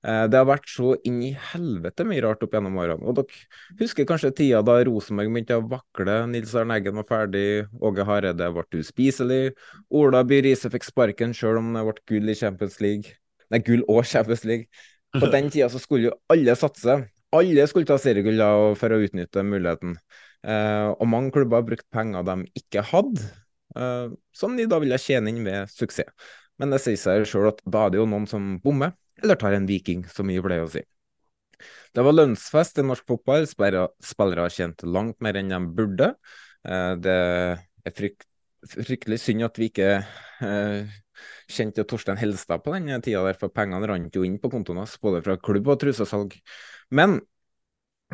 [0.05, 3.01] Eh, det har vært så inn i helvete mye rart opp gjennom årene.
[3.09, 7.47] Og dere husker kanskje tida da Rosenborg begynte å vakle, Nils Arne Eggen var ferdig,
[7.81, 9.41] Åge Hareide ble uspiselig,
[9.89, 13.17] Ola By Riise fikk sparken sjøl om det ble gull i Champions League.
[13.53, 14.69] Nei, gull og Champions League.
[15.17, 16.99] På den tida så skulle jo alle satse.
[17.35, 18.39] Alle skulle ta seriegull
[18.79, 19.97] for å utnytte muligheten.
[20.47, 23.25] Eh, og mange klubber har brukt penger de ikke hadde,
[23.75, 26.13] eh, som de da ville tjene inn med suksess.
[26.61, 28.93] Men det sier seg sjøl at da er det jo noen som bommer
[29.23, 30.83] eller tar en viking, som vi pleier å si.
[31.95, 33.47] Det var lønnsfest i norsk fotball.
[33.49, 36.11] Spillere har tjent langt mer enn de burde.
[36.67, 38.27] Eh, det er frykt,
[38.67, 40.97] fryktelig synd at vi ikke eh,
[41.49, 45.23] kjente Torstein Helstad på den tida for pengene rant jo inn på kontoen hans, både
[45.25, 46.37] fra klubb og trusesalg.
[46.93, 47.19] Men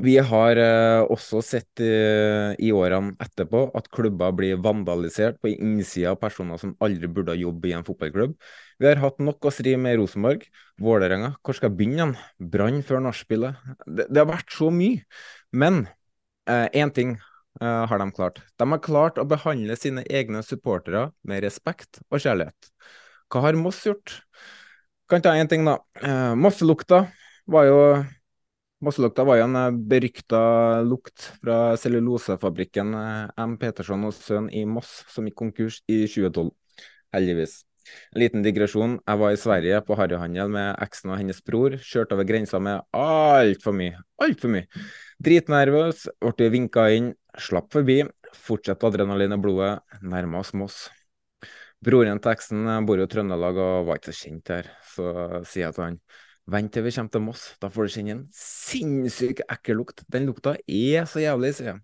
[0.01, 6.15] vi har eh, også sett eh, i årene etterpå at klubber blir vandalisert på innsida
[6.15, 8.33] av personer som aldri burde jobbe i en fotballklubb.
[8.81, 10.47] Vi har hatt nok å stri med Rosenborg,
[10.81, 12.15] Vålerenga, hvor skal jeg begynne igjen?
[12.55, 13.61] Brann før nachspielet.
[13.85, 15.03] Det, det, har vært så mye.
[15.53, 15.83] Men
[16.49, 17.13] én eh, ting
[17.61, 18.41] eh, har de klart.
[18.57, 22.73] De har klart å behandle sine egne supportere med respekt og kjærlighet.
[23.29, 24.17] Hva har Moss gjort?
[25.05, 25.77] Kan ta én ting, da.
[26.01, 27.05] Eh, Mosselukta
[27.45, 27.79] var jo
[28.83, 30.39] Mosselukta var jo en eh, berykta
[30.83, 33.53] lukt fra cellulosefabrikken eh, M.
[33.61, 36.49] Peterson og Sønn i Moss, som gikk konkurs i 2012.
[37.15, 37.61] Heldigvis.
[38.11, 38.97] En liten digresjon.
[38.99, 41.77] Jeg var i Sverige på harryhandel med eksen og hennes bror.
[41.79, 44.01] Kjørte over grensa med altfor mye.
[44.23, 44.67] Altfor mye.
[45.23, 48.01] Dritnervøs, ble vinka inn, slapp forbi.
[48.35, 49.77] Fortsatte adrenalin i blodet.
[50.03, 50.83] Nærma oss Moss.
[51.83, 55.09] Broren til eksen bor jo i Trøndelag og var ikke så kjent her, så
[55.43, 55.97] sier jeg til han
[56.51, 60.03] Vent til vi kommer til Moss, da får du kjenne en sinnssykt ekkel lukt.
[60.11, 61.83] Den lukta er så jævlig, sier jeg.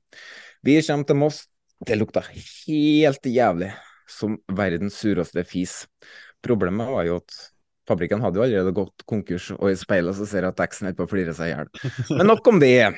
[0.67, 1.45] Vi kommer til Moss,
[1.87, 3.69] det lukta helt jævlig,
[4.11, 5.85] som verdens sureste fis.
[6.43, 7.37] Problemet var jo at
[7.89, 10.99] fabrikken hadde jo allerede gått konkurs, og i speilet så ser jeg at eksen holder
[10.99, 11.71] på å flire seg i hjel.
[12.19, 12.91] Men nok om det.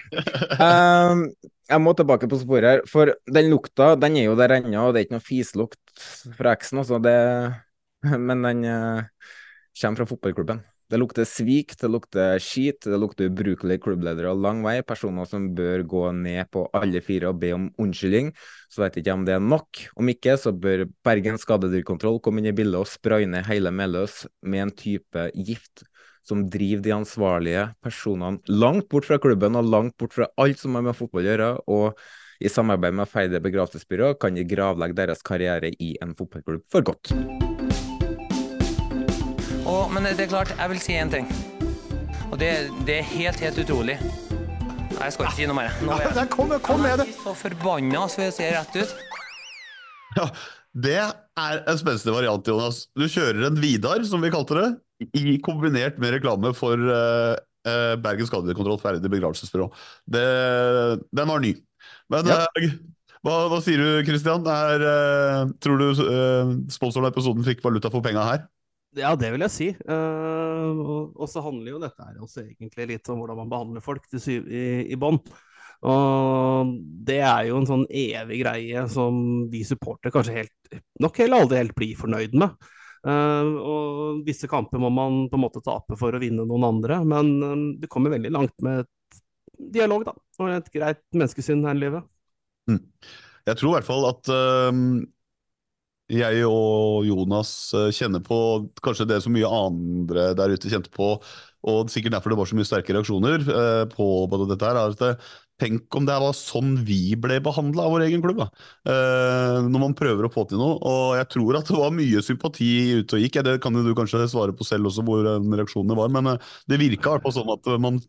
[0.58, 1.28] Um,
[1.72, 4.96] jeg må tilbake på sporet her, for den lukta den er jo der ennå, og
[4.96, 6.10] det er ikke noe fislukt
[6.42, 7.00] fra eksen, altså.
[7.06, 7.16] Det,
[8.18, 9.32] men den uh,
[9.78, 10.66] kommer fra fotballklubben.
[10.92, 14.82] Det lukter svik, det lukter skit, det lukter ubrukelige klubbledere lang vei.
[14.84, 18.34] Personer som bør gå ned på alle fire og be om unnskyldning.
[18.68, 19.86] Så vet ikke om det er nok.
[19.96, 24.26] Om ikke, så bør Bergen skadedyrkontroll komme inn i bildet og spraye ned hele Meløs
[24.44, 25.86] med en type gift
[26.28, 30.76] som driver de ansvarlige personene langt bort fra klubben og langt bort fra alt som
[30.76, 31.54] har med fotball å gjøre.
[31.72, 32.04] og
[32.42, 37.14] i samarbeid med Feide begravelsesbyrå kan de gravlegge deres karriere i en fotballklubb for godt.
[39.72, 41.28] Og, men det er klart, jeg vil si én ting.
[42.32, 42.50] Og det,
[42.88, 43.96] det, er helt, helt utrolig.
[44.02, 45.78] Nei, jeg skal ikke si noe mer.
[45.86, 47.08] Nå er jeg, kom, kom med det.
[47.22, 48.98] så forbanna, så jeg ser rett ut.
[50.18, 50.28] Ja,
[50.88, 52.84] det er en spenstig variant, Jonas.
[53.00, 54.68] Du kjører en Vidar, som vi kalte det,
[55.18, 57.34] i kombinert med reklame for uh,
[57.68, 59.72] uh, Bergen skadekontroll ferdig begravelsesbyrå.
[60.12, 60.26] Det,
[61.16, 61.56] den var ny.
[62.12, 62.44] Men ja.
[62.44, 62.72] uh,
[63.24, 64.44] hva, hva, sier du, Christian?
[64.52, 65.88] Er, tror du
[66.74, 68.50] sponsoren av episoden fikk valuta for penga her?
[68.98, 69.70] Ja, det vil jeg si.
[69.88, 73.86] Uh, og, og, så handler jo dette her også egentlig litt om hvordan man behandler
[73.86, 75.20] folk til syv i, i bånn.
[75.82, 76.76] Og
[77.08, 79.16] det er jo en sånn evig greie som
[79.50, 82.70] vi supportere kanskje helt, nok heller aldri helt blir fornøyd med.
[83.02, 87.00] Uh, og visse kamper må man på en måte tape for å vinne noen andre,
[87.08, 89.22] men um, du kommer veldig langt med et
[89.80, 90.14] dialog, da.
[90.38, 92.06] Og et greit menneskesyn her i livet.
[92.70, 92.84] Mm.
[93.50, 94.84] Jeg tror i hvert fall at uh,
[96.12, 97.54] jeg og Jonas
[97.96, 98.38] kjenner på
[98.84, 101.14] kanskje det som mye andre der ute kjente på,
[101.62, 104.96] og sikkert derfor det var så mye sterke reaksjoner uh, på, på dette her, er
[104.96, 105.14] at det,
[105.62, 108.40] Tenk om det var sånn vi ble behandla av vår egen klubb.
[108.42, 110.80] Eh, når man prøver å få til noe.
[110.90, 112.70] Og jeg tror at det var mye sympati
[113.04, 113.42] ute og gikk.
[113.46, 116.10] Det kan du kanskje svare på selv også, hvor reaksjonene var.
[116.16, 118.02] Men eh, det virka i sånn at man,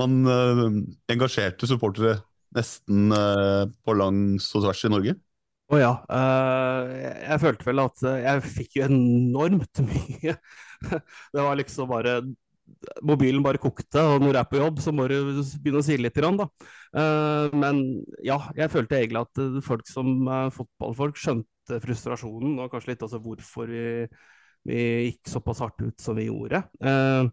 [0.00, 0.66] man eh,
[1.14, 2.18] engasjerte supportere
[2.56, 5.16] nesten eh, på langs og tvers i Norge.
[5.70, 5.90] Å oh ja.
[6.10, 6.88] Uh,
[7.22, 10.32] jeg følte vel at jeg fikk jo enormt mye.
[10.82, 12.16] det var liksom bare
[13.06, 15.14] mobilen bare kokte, og når du er på jobb, så må du
[15.62, 16.18] begynne å si litt.
[16.18, 16.48] Da.
[16.96, 17.80] Uh, men
[18.26, 20.10] ja, jeg følte egentlig at eh, folk som
[20.56, 23.86] fotballfolk skjønte frustrasjonen, og kanskje litt altså hvorfor vi,
[24.66, 26.64] vi gikk såpass hardt ut som vi gjorde.
[26.82, 27.30] Uh,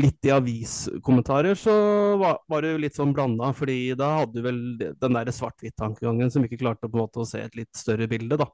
[0.00, 1.72] litt i aviskommentarer så
[2.20, 6.32] var, var det jo litt sånn blanda, fordi da hadde du vel den der svart-hvitt-tankegangen
[6.32, 8.48] som ikke klarte på en måte å se et litt større bilde, da.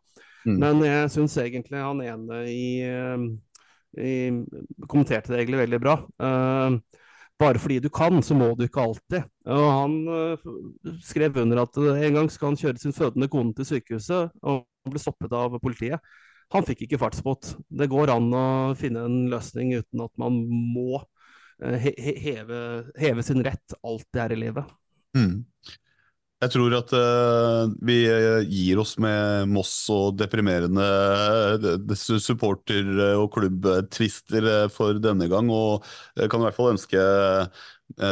[0.49, 0.57] Mm.
[0.59, 2.64] Men jeg syns egentlig han ene i
[3.97, 4.30] i,
[4.86, 5.97] kommenterte det egentlig veldig bra.
[6.20, 6.78] Uh,
[7.39, 9.28] bare fordi du kan, så må du ikke alltid.
[9.49, 10.49] Og han uh,
[11.07, 15.03] skrev under at en gang skal han kjøre sin fødende kone til sykehuset, og ble
[15.03, 16.03] stoppet av politiet.
[16.55, 17.55] Han fikk ikke fartsbot.
[17.68, 18.47] Det går an å
[18.78, 21.03] finne en løsning uten at man må
[21.59, 22.61] heve,
[22.99, 24.77] heve, sin rett alt det er i livet.
[25.17, 25.43] Mm.
[26.39, 30.85] Jeg tror at uh, vi eh, gir oss med Moss og deprimerende
[31.99, 35.51] supporter- og klubbtvister for denne gang.
[35.51, 35.83] Og
[36.15, 37.03] jeg kan i hvert fall ønske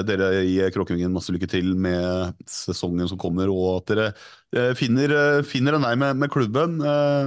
[0.09, 5.13] dere i Kråkevingen masse lykke til med sesongen som kommer, og at dere finner,
[5.47, 6.81] finner en vei med, med klubben.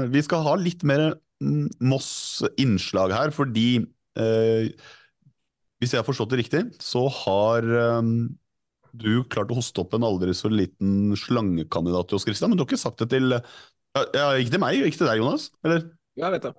[0.09, 1.11] vi skal ha litt mer
[1.45, 3.85] mm, Moss-innslag her, fordi
[5.79, 7.65] hvis jeg har forstått det riktig, så har
[8.99, 12.65] du klart å hoste opp en aldri så liten slangekandidat til oss, Christian, men du
[12.65, 15.49] har ikke sagt det til ja, Ikke til meg, ikke til deg, Jonas?
[15.65, 15.85] Eller?
[16.19, 16.53] Ja, vet det.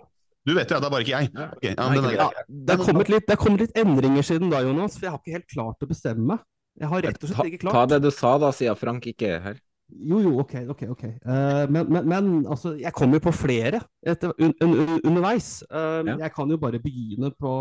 [0.49, 1.31] Du vet det, ja, det er bare ikke jeg.
[1.37, 4.63] Okay, ja, Nei, ja, det, er kommet litt, det er kommet litt endringer siden da,
[4.65, 6.47] Jonas, for jeg har ikke helt klart å bestemme meg.
[6.81, 7.77] Jeg har rett og slett ikke klart.
[7.77, 9.61] Ta, ta det du sa da, siden Frank ikke er her.
[9.91, 10.83] Jo, jo, ok, ok.
[10.95, 11.05] ok.
[11.27, 15.51] Uh, men, men, men, altså, jeg kommer jo på flere etter, un, un, underveis.
[15.69, 16.17] Uh, ja.
[16.25, 17.55] Jeg kan jo bare begynne på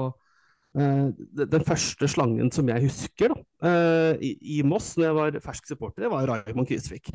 [0.74, 5.70] den første slangen som jeg husker da, uh, i, i, Moss når jeg var fersk
[5.72, 7.09] supporter, det var Raymond Kvisvik.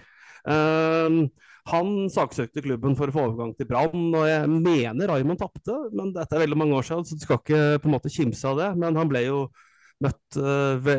[0.44, 1.24] Uh,
[1.70, 5.76] han saksøkte klubben for å få overgang til Brann, og jeg mener Raymond tapte.
[5.94, 8.50] Men dette er veldig mange år siden, så du skal ikke på en måte kimse
[8.50, 8.66] av det.
[8.82, 9.38] Men han ble jo
[10.04, 10.36] møtt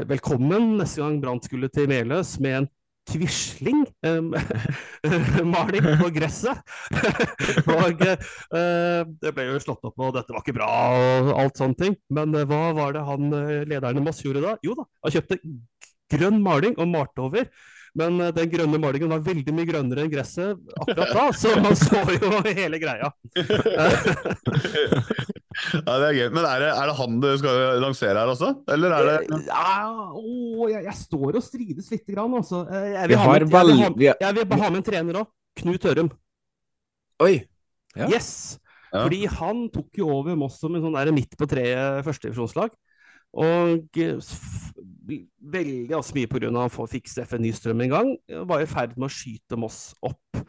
[0.09, 2.69] velkommen neste gang Brann skulle til Meløs med en
[3.05, 4.31] Quisling um,
[5.53, 6.61] maling på gresset.
[7.75, 11.79] og uh, det ble jo slått opp, og dette var ikke bra, og alt sånne
[11.81, 11.97] ting.
[12.17, 14.55] Men uh, hva var det han uh, lederen i Moss gjorde da?
[14.65, 15.39] Jo da, han kjøpte
[16.15, 17.49] grønn maling og malte over.
[17.95, 21.77] Men uh, den grønne malingen var veldig mye grønnere enn gresset akkurat da, så man
[21.79, 23.11] så jo hele greia.
[25.79, 26.27] ja, det er gøy.
[26.35, 28.51] Men er det, er det, han du skal lansere her også?
[28.75, 29.77] Eller er det ja,
[30.11, 32.65] å, jeg, jeg, står og strides lite grann, altså.
[32.67, 33.89] Eh, jeg vil, ha med, jeg vil, ha,
[34.27, 35.33] jeg vil ha med en trener òg.
[35.55, 36.11] Knut Ørum.
[37.23, 37.35] Oi.
[37.95, 38.09] Ja.
[38.11, 38.29] Yes.
[38.91, 39.05] Ja.
[39.05, 42.75] Fordi han tok jo over Moss som en sånn der midt på treet førstedivisjonslag.
[43.35, 43.99] Og
[45.05, 46.51] veldig altså mye pga.
[46.51, 48.13] å få fikse Steffen Nystrøm en gang,
[48.49, 50.41] var i ferd med å skyte Moss opp.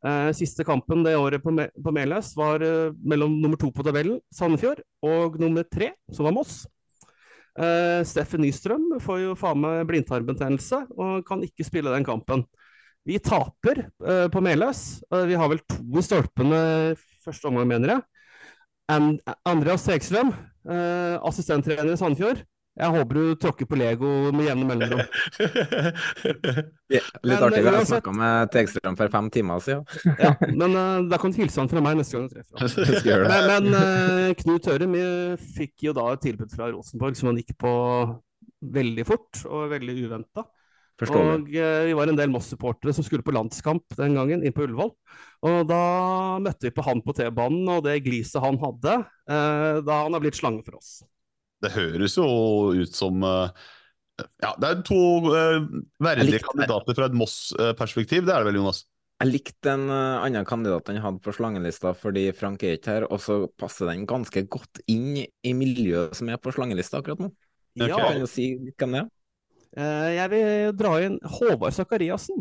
[0.00, 4.20] Eh, siste kampen det året på, på Meløs var eh, mellom nummer to på tabellen,
[4.32, 6.62] Sandefjord, og nummer tre, som var Moss.
[7.60, 12.46] Eh, Steffen Nystrøm får jo faen meg blindtarmbetennelse og kan ikke spille den kampen.
[13.08, 15.02] Vi taper eh, på Meløs.
[15.12, 16.62] Eh, vi har vel to i stolpene
[17.24, 18.06] første omgang, mener jeg.
[18.90, 20.32] And Andreas Tegstrøm,
[20.68, 22.42] eh, assistenttrener i Sandefjord.
[22.78, 25.00] Jeg håper du tråkker på Lego med jevne mellomrom.
[26.94, 27.58] ja, litt artig.
[27.64, 29.82] Jeg har snakka med Tegstrøm for fem timer siden.
[30.22, 33.26] ja, men uh, da kan du hilse han fra meg neste gang du treffer ham.
[33.34, 34.96] men, men uh, Knut Ørum
[35.58, 37.74] fikk jo da et tilbud fra Rosenborg som han gikk på
[38.78, 40.46] veldig fort og veldig uventa.
[41.08, 44.66] Og uh, vi var en del Moss-supportere som skulle på landskamp den gangen, inn på
[44.66, 44.92] Ullevål.
[45.48, 45.84] Og da
[46.44, 48.98] møtte vi på han på T-banen, og det gliset han hadde,
[49.30, 51.00] uh, da han har blitt slange for oss.
[51.60, 52.26] Det høres jo
[52.76, 53.50] ut som uh,
[54.42, 55.00] Ja, det er to
[56.00, 58.84] verdige kandidater fra et Moss-perspektiv, det er det vel, Jonas?
[59.20, 63.08] Jeg likte en uh, annen kandidat han hadde på slangelista fordi Frank er ikke her,
[63.12, 67.32] og så passer den ganske godt inn i miljøet som er på slangelista akkurat nå.
[67.78, 68.00] Ja.
[68.00, 69.10] Kan du si litt hvem det er?
[69.70, 72.40] Uh, jeg vil dra inn Håvard Sakariassen.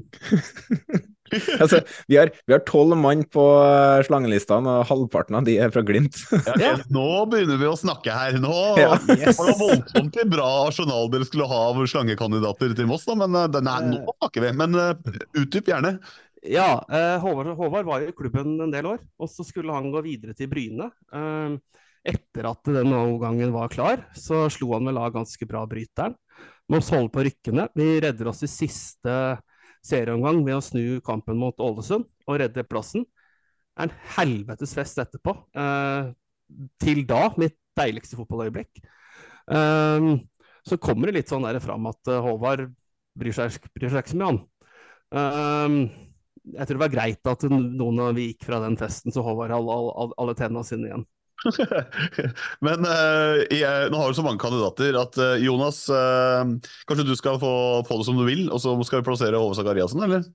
[1.64, 5.74] altså, vi har vi har tolv mann på uh, slangelistene, og halvparten av de er
[5.74, 6.18] fra Glimt.
[6.60, 8.40] Ja, ok, Nå begynner vi å snakke her.
[8.42, 8.96] Nå Ja.
[8.96, 13.36] var det voldsomt til bra arsenal dere skulle ha av slangekandidater til Moss, da, men
[13.38, 14.56] eh, nei, nå snakker vi.
[14.60, 15.98] Men uh, utdyp gjerne.
[16.48, 19.92] Ja, eh, Håvard, Håvard var jo i klubben en del år, og så skulle han
[19.92, 20.88] gå videre til Bryne.
[21.12, 21.58] Eh,
[22.10, 26.16] etter at den overgangen var klar, så slo han vel av ganske bra bryteren.
[26.72, 27.66] Moss holder på rykkene.
[27.76, 29.14] Vi redder oss i siste
[29.86, 33.06] serieomgang ved å snu kampen mot Ålesund og redde plassen.
[33.06, 35.36] Det er en helvetes fest etterpå.
[35.56, 36.12] Eh,
[36.84, 38.82] til da mitt deiligste fotballøyeblikk.
[39.56, 40.10] Eh,
[40.68, 42.68] så kommer det litt sånn der fram at eh, Håvard
[43.20, 44.42] bryr seg, bryr seg ikke så mye om.
[45.10, 45.78] Um,
[46.54, 49.54] jeg tror det var greit at noen av vi gikk fra den festen, så Håvard
[49.56, 51.06] hadde alle, alle tennene sine igjen.
[52.66, 56.44] Men uh, jeg, nå har du så mange kandidater at uh, Jonas, uh,
[56.90, 57.52] kanskje du skal få,
[57.88, 60.28] få det som du vil, og så skal vi plassere Håvard Sakariassen, eller?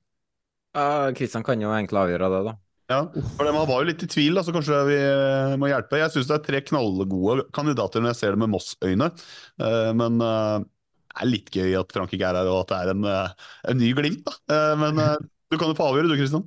[1.15, 2.55] Kristian kan jo egentlig avgjøre det, da.
[2.91, 2.97] Ja,
[3.37, 4.97] for Man var jo litt i tvil, da, så kanskje vi
[5.61, 6.01] må hjelpe.
[6.01, 9.09] Jeg syns det er tre knallgode kandidater når jeg ser det med Moss-øyne.
[9.97, 10.27] Men det
[11.15, 13.07] er litt gøy at Frank ikke er her, og at det er en,
[13.71, 14.27] en ny Glimt.
[14.27, 14.59] da.
[14.83, 16.45] Men du kan jo få avgjøre, du, Kristian.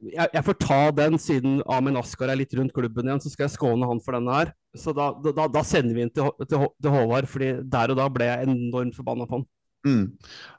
[0.00, 3.46] Jeg, jeg får ta den siden Amin Askar er litt rundt klubben igjen, så skal
[3.46, 4.52] jeg skåne han for denne her.
[4.78, 8.06] Så da, da, da sender vi den til, til, til Håvard, fordi der og da
[8.12, 9.48] ble jeg enormt forbanna på han.
[9.88, 10.04] Mm.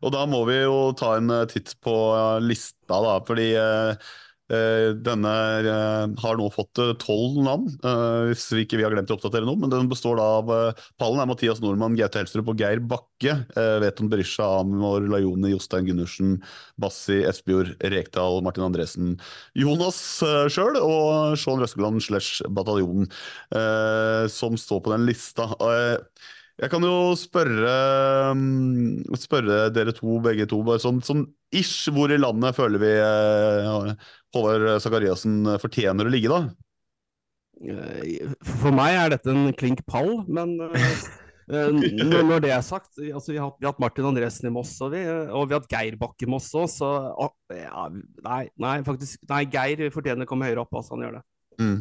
[0.01, 4.11] Og da må vi jo ta en eh, titt på eh, lista, da, fordi eh,
[5.05, 5.31] denne
[5.63, 9.15] eh, har nå fått eh, tolv navn, eh, hvis vi ikke vi har glemt å
[9.17, 9.59] oppdatere noe.
[9.61, 13.37] Men den består da av eh, Pallen er Mathias Nordmann, Gaute Helstrup og Geir Bakke.
[13.55, 16.35] Eh, Veton Berisha, Amor Lajoni, Jostein Gundersen,
[16.81, 19.15] Bassi Espejord, Rekdal, Martin Andresen,
[19.57, 20.01] Jonas
[20.51, 23.07] sjøl og Sean Røskeland slash Bataljonen,
[23.55, 25.47] eh, som står på den lista.
[26.61, 27.69] Jeg kan jo spørre,
[28.37, 31.23] mm, spørre dere to, begge to, bare sånn, sånn
[31.57, 33.95] ish, hvor i landet føler vi eh,
[34.35, 36.43] Håvard Sakariassen fortjener å ligge, da?
[37.65, 38.29] Eh,
[38.61, 41.01] For meg er dette en klink pall, men eh,
[41.49, 45.49] når det er sagt altså, vi har hatt Martin Andresen i Moss, og vi, og
[45.49, 46.91] vi har hatt Geir Bakke i Moss òg, så
[47.57, 47.89] ja,
[48.29, 51.25] nei, nei, faktisk Nei, Geir fortjener å komme høyere opp, altså han gjør det.
[51.61, 51.75] Mm.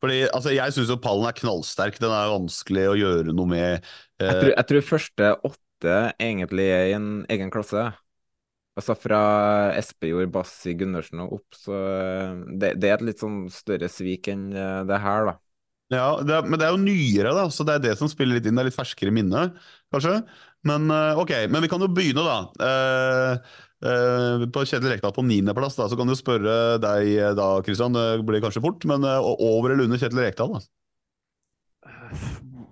[0.00, 1.98] Fordi, altså, jeg syns jo pallen er knallsterk.
[2.00, 3.90] Den er vanskelig å gjøre noe med.
[4.26, 7.84] Jeg Eh, tror, jeg tror første åtte egentlig er i en egen klasse.
[8.78, 9.18] Altså fra
[9.76, 14.30] Espejord, Bassi, Gundersen og opp, så eh, det, det er et litt sånn større svik
[14.32, 15.36] enn eh, det her, da.
[15.90, 18.38] Ja, det er, men det er jo nyere, da, så det er det som spiller
[18.38, 18.54] litt inn.
[18.54, 19.48] Det er litt ferskere minne,
[19.90, 20.20] kanskje.
[20.68, 22.36] Men eh, ok, men vi kan jo begynne, da.
[22.68, 27.96] Eh, på Kjetil Rekdal på niendeplass, så kan du spørre deg eh, da, Kristian.
[27.96, 30.62] Det blir kanskje fort, men eh, over eller under Kjetil Rekdal, da?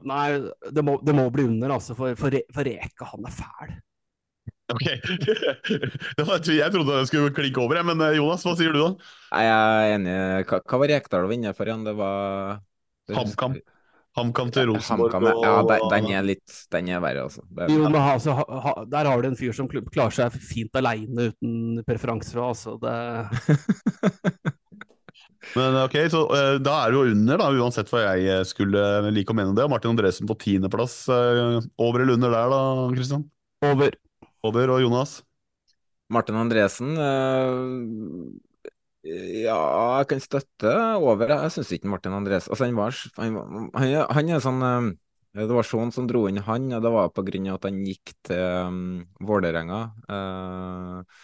[0.09, 0.29] Nei,
[0.73, 3.77] det må, det må bli under, altså, for, for, for Reka, han er fæl.
[4.69, 4.85] Ok,
[6.19, 8.93] det var, Jeg trodde det skulle klinke over, men eh, Jonas, hva sier du da?
[9.33, 10.21] Nei, Jeg er enig.
[10.51, 11.89] Hva, hva var Rekdal å vinne for igjen?
[11.89, 12.61] Det var
[13.17, 13.57] HamKam.
[14.19, 15.14] HamKam til Rosenborg.
[15.14, 17.45] HamKam, ja, og- den, den er litt Den er verre, altså.
[17.49, 21.31] Det, Jo, men altså, ha, der har du en fyr som klarer seg fint aleine
[21.33, 22.43] uten preferanser.
[22.45, 22.97] Altså, det,
[25.57, 28.83] Men ok, så uh, da er det jo under, da, uansett hva jeg eh, skulle
[29.14, 29.64] like å mene om det.
[29.71, 30.99] Martin Andresen på tiendeplass.
[31.09, 32.61] Uh, over eller under der, da,
[32.97, 33.25] Kristian?
[33.64, 33.97] over.
[34.47, 35.16] Over, og Jonas?
[36.14, 37.55] Martin Andresen eh,
[39.09, 39.59] Ja,
[40.01, 41.31] jeg kan støtte over.
[41.33, 43.39] Jeg syns ikke Martin Andresen Altså, han var Han,
[43.77, 44.89] han, han er sånn eh,
[45.41, 47.21] Det var sånn som dro inn han, og det var av
[47.55, 48.81] at han gikk til um,
[49.25, 49.81] Vålerenga
[50.11, 51.21] uh,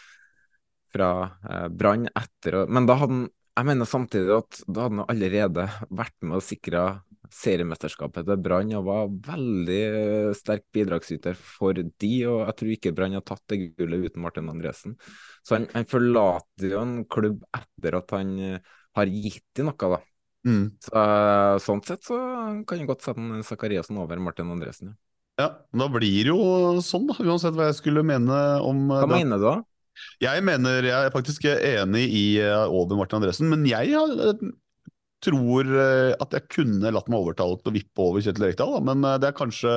[0.94, 3.26] fra uh, Brann etter å Men da hadde han
[3.58, 6.86] Jeg mener samtidig at da hadde han allerede vært med og sikra
[7.32, 12.92] seriemesterskapet til Brann og var veldig eh, sterk bidragsyter for de, og jeg tror ikke
[12.96, 14.96] Brann har tatt det gullet uten Martin Andresen.
[15.44, 19.90] Så han, han forlater jo en klubb etter at han eh, har gitt dem noe,
[19.96, 20.00] da.
[20.44, 20.64] Mm.
[20.84, 22.18] Så, eh, sånn sett så
[22.68, 24.92] kan jeg godt sette en Zakariassen over Martin Andresen.
[24.92, 25.00] Ja.
[25.34, 29.16] Ja, da blir det jo sånn, da, uansett hva jeg skulle mene om Hva det.
[29.16, 29.54] mener du da?
[30.22, 34.12] Jeg mener jeg er faktisk enig i over Martin Andresen, men jeg har,
[35.24, 39.04] tror eh, at jeg kunne latt meg overtale til å vippe over Kjetil Rekdal, men
[39.04, 39.74] eh, det er kanskje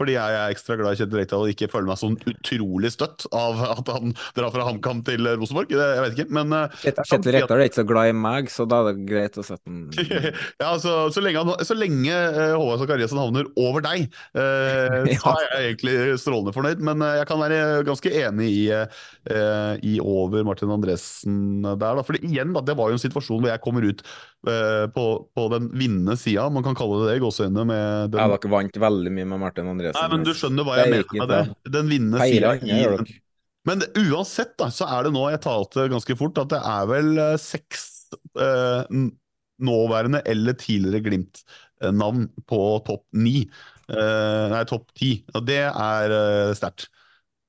[0.00, 3.26] fordi jeg er ekstra glad i Kjetil Rekdal og ikke føler meg sånn utrolig støtt
[3.36, 5.72] av at han drar fra HamKam til Rosenborg.
[5.74, 8.82] Jeg vet ikke, men eh, Kjetil Rekdal er ikke så glad i meg, så da
[8.82, 12.82] er det greit å sette den ja, altså, så lenge, han, så lenge eh, Håvard
[12.82, 16.82] Sakariassen havner over deg, eh, så er jeg egentlig strålende fornøyd.
[16.84, 21.98] Men eh, jeg kan være ganske enig i, eh, i over Martin Andresen der.
[21.98, 22.04] Da.
[22.06, 24.10] For igjen, da, det var jo en situasjon hvor jeg kommer ut eh,
[24.42, 25.02] på,
[25.38, 28.78] på den vinnende sida, man kan kalle det det, gåseøynene med den Ja, dere vant
[28.82, 30.00] veldig mye med Martin Andresen.
[30.00, 31.42] Nei, men du skjønner hva jeg mener med det.
[31.76, 33.20] Den vinnende sida i.
[33.68, 37.12] Men uansett, da, så er det nå, jeg talte ganske fort, at det er vel
[37.22, 37.84] eh, seks
[38.34, 38.96] eh,
[39.62, 43.44] nåværende eller tidligere Glimt-navn på topp ni.
[43.86, 45.12] Eh, nei, topp ti.
[45.36, 46.88] Og det er eh, sterkt.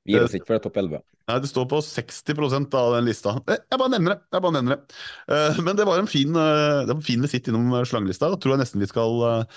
[0.05, 1.01] Vi gir oss ikke for topp 11.
[1.23, 3.37] Nei, det står på 60% av den lista.
[3.47, 4.19] Eh, Jeg bare nevner det.
[4.33, 4.95] jeg bare nevner det.
[5.31, 8.29] Eh, Men det var en fin, eh, det var en fin visitt innom slangelista.
[8.29, 9.47] Da tror jeg nesten vi skal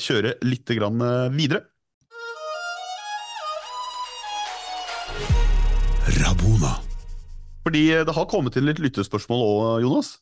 [0.00, 1.64] kjøre litt videre.
[6.24, 6.74] Rabona.
[7.64, 10.18] Fordi det har kommet inn litt lyttespørsmål òg, Jonas.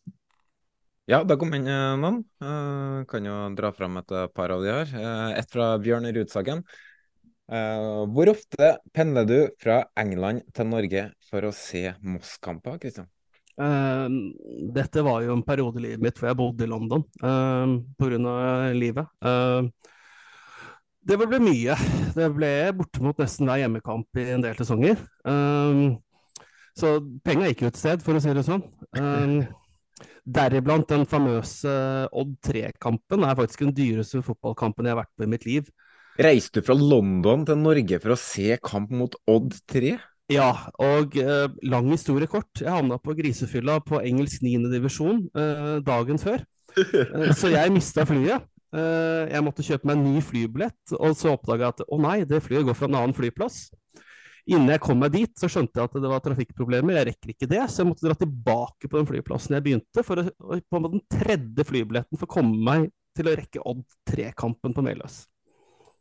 [1.10, 2.20] Ja, det kom inn eh, noen.
[3.10, 4.92] Kan jo dra fram et par av de her.
[5.38, 6.62] Et fra Bjørn Rudsagen.
[7.52, 13.10] Eh, hvor ofte pendler du fra England til Norge for å se Moss-kamper, Kristian?
[13.60, 14.08] Uh,
[14.72, 18.70] dette var jo en periode i livet mitt hvor jeg bodde i London uh, pga.
[18.72, 19.10] livet.
[19.20, 19.68] Uh,
[21.04, 21.76] det ble mye.
[22.16, 25.02] Det ble bortimot nesten hver hjemmekamp i en del sesonger.
[25.28, 25.98] Uh,
[26.78, 26.94] så
[27.26, 28.64] penga gikk jo et sted, for å si det sånn.
[28.96, 29.44] Uh,
[30.24, 31.72] deriblant den famøse
[32.16, 35.68] Odd 3-kampen er faktisk den dyreste fotballkampen jeg har vært på i mitt liv.
[36.20, 39.94] Reiste du fra London til Norge for å se kamp mot Odd 3?
[40.32, 40.50] Ja,
[40.80, 42.50] og eh, lang historie kort.
[42.60, 44.68] Jeg havna på grisefylla på engelsk 9.
[44.72, 46.44] divisjon eh, dagen før.
[46.76, 48.46] Eh, så jeg mista flyet.
[48.72, 52.22] Eh, jeg måtte kjøpe meg en ny flybillett, og så oppdaga jeg at å nei,
[52.28, 53.66] det flyet går fra en annen flyplass.
[54.48, 56.96] Innen jeg kom meg dit, så skjønte jeg at det var trafikkproblemer.
[56.98, 60.22] Jeg rekker ikke det, så jeg måtte dra tilbake på den flyplassen jeg begynte, for
[60.22, 64.84] å, på den tredje flybilletten for å komme meg til å rekke Odd 3-kampen på
[64.84, 65.22] Meløs.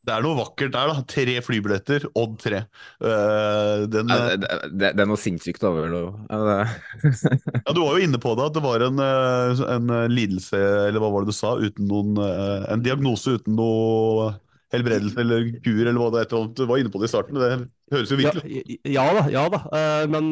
[0.01, 1.03] Det er noe vakkert der, da.
[1.05, 2.61] Tre flybilletter, Odd 3.
[3.03, 6.03] Uh, den, Ja, eh, det, det, det er noe sinnssykt over det.
[6.33, 6.71] Er
[7.67, 11.03] ja, du var jo inne på det, at det var en, eh, en lidelse, eller
[11.03, 14.31] hva var det du sa, uten noen En diagnose uten noe
[14.71, 16.47] helbredelse eller kur, eller hva det er.
[16.55, 17.37] Du var inne på det i starten.
[17.37, 17.51] Det
[17.93, 18.73] høres jo virkelig ut.
[18.95, 19.61] ja da, ja da.
[19.67, 20.25] Uh, men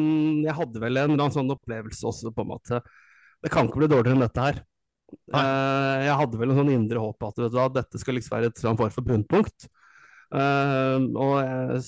[0.46, 2.80] jeg hadde vel en eller annen sånn opplevelse også på en måte
[3.40, 4.62] Det kan ikke bli dårligere enn dette her.
[5.10, 8.50] Eh, jeg hadde vel en sånn indre håp at vet du, dette skal liksom være
[8.52, 9.68] et form for bunnpunkt.
[10.30, 11.80] Uh, og jeg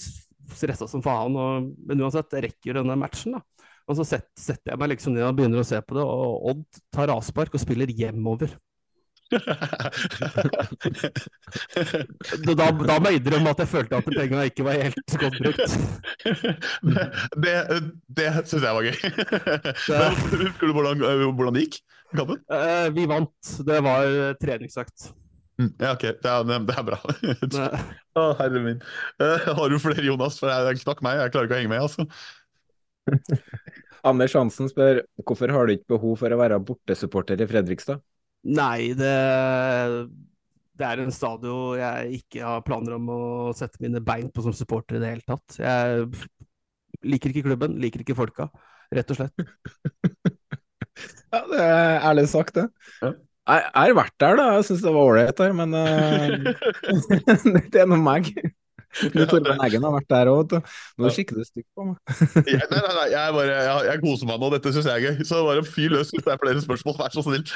[0.56, 1.36] stressa som faen.
[1.38, 3.42] Og, men uansett, jeg rekker denne matchen, da.
[3.90, 6.52] Og så set, setter jeg meg liksom ned og begynner å se på det, og
[6.52, 8.54] Odd tar avspark og spiller hjemover.
[12.42, 15.72] Da, da, må jeg innrømme at jeg følte at pengene ikke var helt godt brukt.
[17.44, 17.54] det
[18.18, 18.96] det syns jeg var gøy.
[20.42, 21.78] Husker du hvordan, hvordan det gikk?
[22.12, 22.40] Kampen?
[22.52, 23.52] Eh, vi vant.
[23.66, 25.10] Det var treningsøkt.
[25.60, 26.06] Mm, Ja, ok.
[26.22, 26.98] Det er, det er bra.
[28.20, 28.80] Å, herre min.
[29.22, 30.38] Eh, har du flere, Jonas?
[30.40, 31.20] For jeg knakk meg.
[31.22, 32.08] Jeg klarer ikke å henge med, altså.
[34.08, 38.02] Anders Hansen spør hvorfor har du ikke behov for å være bortesupporter i Fredrikstad?
[38.42, 39.12] Nei, det,
[40.78, 43.20] det er en stadion jeg ikke har planer om å
[43.54, 45.58] sette mine bein på som supporter i det hele tatt.
[45.62, 46.08] Jeg
[47.06, 48.48] liker ikke klubben, liker ikke folka,
[48.94, 49.46] rett og slett.
[51.32, 52.68] Ja, det er ærlig sagt, det.
[53.02, 54.48] Jeg jeg har vært der, da.
[54.56, 56.52] Jeg syns det var ålreit der, men uh,
[57.72, 58.28] det er noe meg.
[58.92, 60.74] Du Torben Eggen har vært der òg, vet du.
[61.00, 61.96] Nå kikker du stygt på meg.
[62.44, 64.50] Jeg, nei, nei, nei, jeg, bare, jeg, jeg koser meg nå.
[64.52, 65.24] Dette syns jeg er gøy.
[65.28, 66.98] Så bare fyr løs hvis det er flere spørsmål.
[67.00, 67.46] Vær så snill.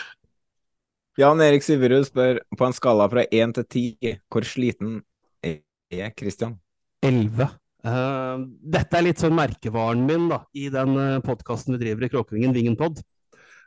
[1.21, 3.85] Jan Erik Syverud spør på en skala fra én til ti,
[4.33, 4.99] hvor sliten
[5.45, 6.59] er Kristian?
[7.05, 7.49] Elleve.
[7.87, 8.43] Eh,
[8.77, 12.55] dette er litt sånn merkevaren min da, i den uh, podkasten vi driver i Kråkevingen,
[12.57, 13.01] Vingenpod.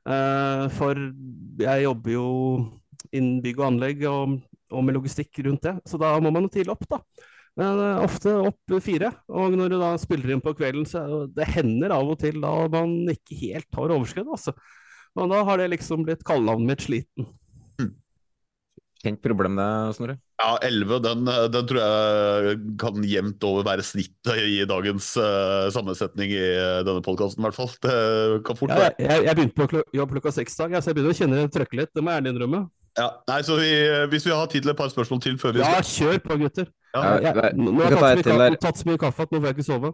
[0.07, 0.99] Eh, for
[1.59, 2.29] jeg jobber jo
[3.09, 4.37] innen bygg og anlegg og,
[4.69, 7.01] og med logistikk rundt det, så da må man jo tidlig opp, da.
[7.59, 9.11] Men eh, ofte opp fire.
[9.31, 12.53] Og når du da spiller inn på kvelden, så det hender av og til da
[12.71, 14.55] man ikke helt har overskudd, altså.
[15.17, 17.31] Og da har det liksom blitt kallenavnet mitt sliten.
[18.99, 20.17] Kjent problem det, Snorre?
[20.41, 26.33] Ja, 11, den, den tror jeg kan jevnt over være snittet i dagens uh, sammensetning
[26.35, 27.71] i eh, denne podkasten, i hvert fall.
[27.83, 27.93] Det
[28.47, 28.89] kan fort være.
[28.99, 31.53] jeg, jeg, jeg begynte på jobb klokka seks dag, så jeg begynner å kjenne det
[31.55, 31.93] trøkke litt.
[31.95, 32.61] Det må jeg ærlig innrømme.
[32.99, 33.69] Ja, nei, så vi,
[34.11, 36.67] Hvis vi har tid til et par spørsmål til før vi Ja, kjør på, gutter.
[36.91, 39.39] Ja, Ja, jeg- nå har jeg tatt så kaffe, tatt så mye kaffe at nå
[39.39, 39.93] får jeg ikke sove.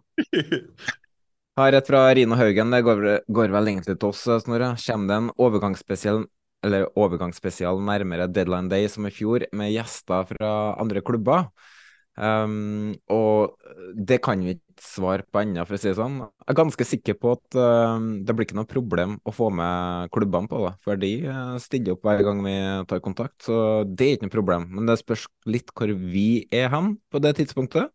[1.60, 4.74] Har et fra Rina Haugen, det går, vel- går vel egentlig til oss, Snorre.
[4.82, 6.26] Kommer det en overgangsspesial
[6.66, 10.52] eller overgangsspesial nærmere deadline day som i fjor, med gjester fra
[10.82, 11.50] andre klubber.
[12.16, 13.58] Um, og
[13.92, 16.22] det kan vi ikke svare på ennå, for å si det sånn.
[16.24, 20.12] Jeg er ganske sikker på at uh, det blir ikke noe problem å få med
[20.16, 22.58] klubbene på det, for de uh, stiller opp hver gang vi
[22.92, 23.36] tar kontakt.
[23.44, 23.58] Så
[23.88, 24.70] det er ikke noe problem.
[24.78, 27.92] Men det spørs litt hvor vi er hen på det tidspunktet.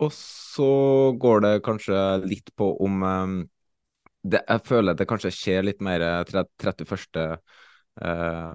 [0.00, 0.70] Og så
[1.20, 3.40] går det kanskje litt på om um,
[4.22, 7.34] det, Jeg føler det kanskje skjer litt mer 31.
[7.98, 8.54] Uh,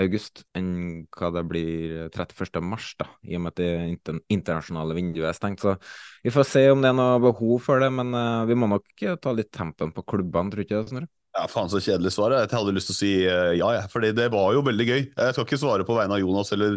[0.00, 2.62] august enn hva det blir 31.
[2.64, 5.62] mars, da, i og med at det inter internasjonale vinduet er stengt.
[5.62, 5.76] Så
[6.24, 9.06] vi får se om det er noe behov for det, men uh, vi må nok
[9.22, 11.12] ta litt tempen på klubbene, tror du ikke det, Snorre?
[11.32, 12.34] Ja, faen så kjedelig svar.
[12.36, 13.88] Jeg hadde lyst til å si uh, ja, jeg.
[13.88, 14.98] For det var jo veldig gøy.
[15.08, 16.74] Jeg skal ikke svare på vegne av Jonas eller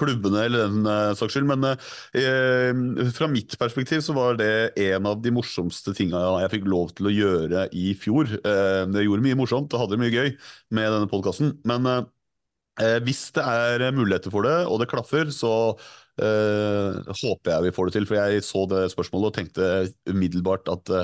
[0.00, 4.48] klubbene eller den uh, saks skyld, men uh, fra mitt perspektiv så var det
[4.86, 8.30] en av de morsomste tinga jeg fikk lov til å gjøre i fjor.
[8.38, 10.30] det gjorde mye morsomt og hadde mye gøy
[10.72, 11.58] med denne podkasten.
[11.68, 12.08] Men
[13.04, 15.52] hvis det er muligheter for det, og det klaffer, så
[16.16, 18.08] håper jeg vi får det til.
[18.08, 19.68] For jeg så det spørsmålet og tenkte
[20.08, 20.94] umiddelbart at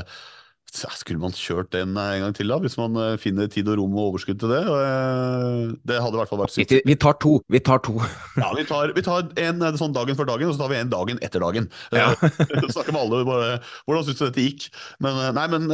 [0.74, 2.58] skulle man kjørt den en gang til, da?
[2.62, 4.60] Hvis man eh, finner tid og rom og overskudd til det?
[4.64, 6.74] Eh, det hadde i hvert fall vært sykt.
[6.88, 7.36] Vi tar to.
[7.52, 7.94] Vi tar to.
[8.42, 10.80] ja, vi tar, vi tar en eh, sånn dagen før dagen, og så tar vi
[10.80, 11.68] en dagen etter dagen.
[11.94, 12.10] Ja.
[12.74, 13.52] snakker med alle bare
[13.84, 14.66] hvordan syns du dette gikk.
[15.04, 15.70] Men nei, men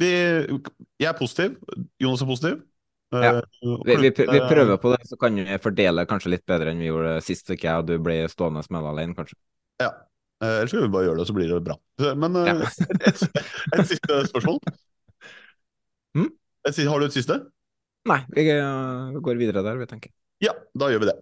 [0.00, 0.14] vi,
[1.02, 1.58] jeg er positiv.
[2.00, 2.62] Jonas er positiv.
[3.14, 3.36] Ja.
[3.60, 6.88] Vi, vi, vi, prøver på det, så kan vi fordele kanskje litt bedre enn vi
[6.88, 9.38] gjorde sist uke, og du ble stående med alene, kanskje.
[9.82, 11.76] Ja, Eh, ellers skal vi bare gjøre det, så blir det bra.
[12.18, 12.72] Men eh, ja.
[13.10, 13.22] et,
[13.78, 14.58] et, siste spørsmål.
[16.18, 16.30] Mm?
[16.68, 17.38] Et, har du et siste?
[18.10, 18.44] Nei, vi
[19.24, 20.12] går videre der, vi tenker.
[20.44, 21.16] Ja, da gjør vi det.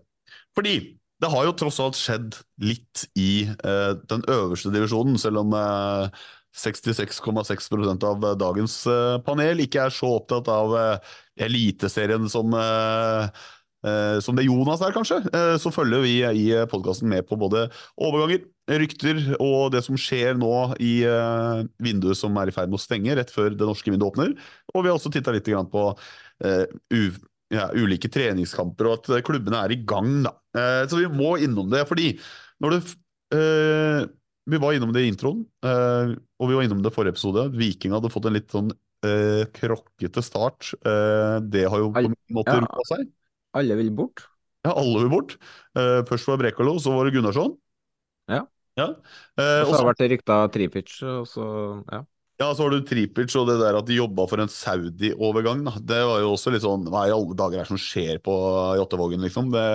[0.57, 0.75] Fordi
[1.23, 6.23] det har jo tross alt skjedd litt i eh, den øverste divisjonen, selv om eh,
[6.59, 8.75] 66,6% av dagens
[9.25, 10.75] panel ikke er så opptatt av
[11.41, 12.53] Eliteserien som
[13.83, 17.67] Eh, som det Jonas er, kanskje, eh, så følger vi i podkasten med på både
[17.99, 20.53] overganger, rykter og det som skjer nå
[20.83, 24.13] i uh, vinduet som er i ferd med å stenge rett før det norske vinduet
[24.13, 24.35] åpner.
[24.73, 25.85] Og vi har også titta litt på
[27.53, 30.23] ja, ulike treningskamper og at klubbene er i gang.
[30.25, 30.33] Da.
[30.91, 32.17] Så vi må innom det, fordi
[32.63, 32.83] når det
[34.43, 37.45] Vi var innom det i introen, og vi var innom det i forrige episode.
[37.55, 38.73] Viking hadde fått en litt sånn
[39.55, 40.73] krokkete start.
[41.47, 43.07] det har jo på en måte roa seg.
[43.55, 44.25] Alle vil bort?
[44.63, 45.37] Ja, alle vil bort.
[45.75, 47.57] Uh, først var Brekalo, så var det Gunnarsson.
[48.31, 48.45] Ja.
[48.79, 48.89] ja.
[49.39, 51.47] Eh, og så har det vært rykta Tripic, og så
[51.91, 52.03] ja.
[52.41, 55.67] Ja, så har du Tripic og det der at de jobba for en Saudi-overgang.
[55.87, 58.35] Det var jo også litt sånn Hva i alle dager er det som skjer på
[58.81, 59.53] Jåttåvågen, liksom?
[59.55, 59.67] Det...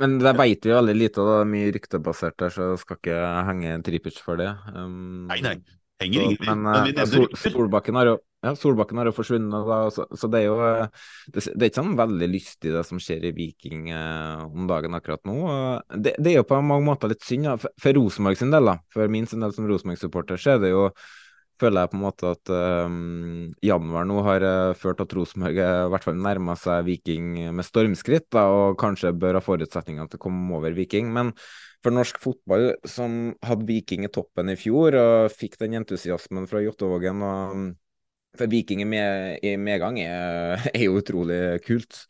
[0.00, 2.98] Men det veit vi veldig lite, og det er mye ryktebasert der, så jeg skal
[3.00, 4.50] ikke henge Tripic for det.
[4.74, 5.56] Um, nei, nei.
[6.00, 9.78] Henger ingen Men, men uh, Sol Solbakken har jo ja, Solbakken har jo forsvunnet, da,
[9.92, 13.26] så, så, det er jo det, det, er ikke sånn veldig lystig det som skjer
[13.28, 15.38] i Viking eh, om dagen akkurat nå.
[15.92, 17.56] Det, det, er jo på mange måter litt synd, ja.
[17.60, 18.78] for, for Rosenborg sin del, da.
[18.94, 20.86] For min sin del som Rosenborg-supporter, så er det jo
[21.60, 22.50] føler jeg på en måte at
[22.88, 27.66] um, januar nå har uh, ført at Rosenborg i hvert fall nærma seg Viking med
[27.66, 31.12] stormskritt, da, og kanskje bør ha forutsetninger til å komme over Viking.
[31.12, 31.34] Men
[31.84, 36.64] for norsk fotball, som hadde Viking i toppen i fjor og fikk den entusiasmen fra
[36.64, 37.70] Jåttåvågen og
[38.38, 42.04] for Viking i, med, i medgang er, er, jo utrolig kult.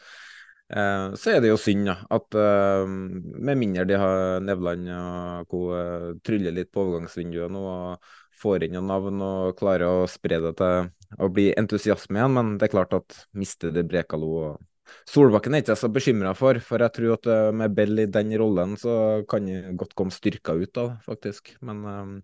[0.71, 5.51] Uh, så er det jo synd ja, at uh, med mindre de har Nevland og
[5.51, 5.63] co.
[5.75, 8.11] Uh, tryller litt på overgangsvinduet nå og
[8.41, 10.87] får inn noen navn og klarer å spre det til
[11.21, 14.67] å bli entusiasme igjen, men det er klart at mister det Brekalo og
[15.07, 18.33] Solbakken er ikke jeg så bekymra for, for jeg tror at med Bell i den
[18.41, 18.95] rollen så
[19.31, 21.53] kan det godt komme styrka ut av faktisk.
[21.63, 22.17] Men um,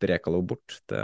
[0.00, 1.02] Brekalo bort, det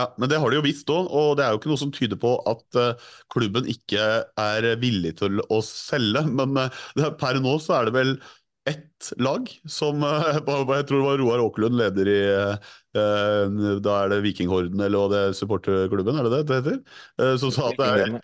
[0.00, 0.06] ja.
[0.18, 2.20] Men det har de jo visst òg, og det er jo ikke noe som tyder
[2.20, 4.06] på at uh, klubben ikke
[4.40, 6.24] er villig til å selge.
[6.40, 8.16] Men uh, per nå så er det vel
[8.70, 12.20] ett lag som uh, Jeg tror det var Roar Åkerlund, leder i
[12.94, 17.38] Da er det Vikinghorden, eller det er, supporterklubben, er det det det heter?
[17.42, 18.18] Som sa at det er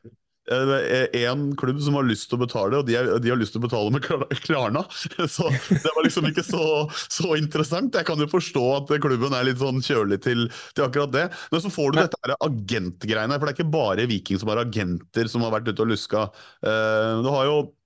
[0.51, 3.55] én eh, klubb som har lyst til å betale, og de, er, de, har lyst
[3.55, 4.07] til å betale med
[4.47, 4.85] Klarna.
[5.31, 6.63] Så det var liksom ikke så,
[7.07, 7.95] så, interessant.
[7.95, 11.27] Jeg kan jo forstå at klubben er litt sånn kjølig til, til akkurat det.
[11.53, 14.65] Men så får du dette her agentgreiene, for det er ikke bare Viking som har
[14.65, 16.31] agenter som har vært ute og luska.
[16.65, 17.80] Uh, du har jo Eh,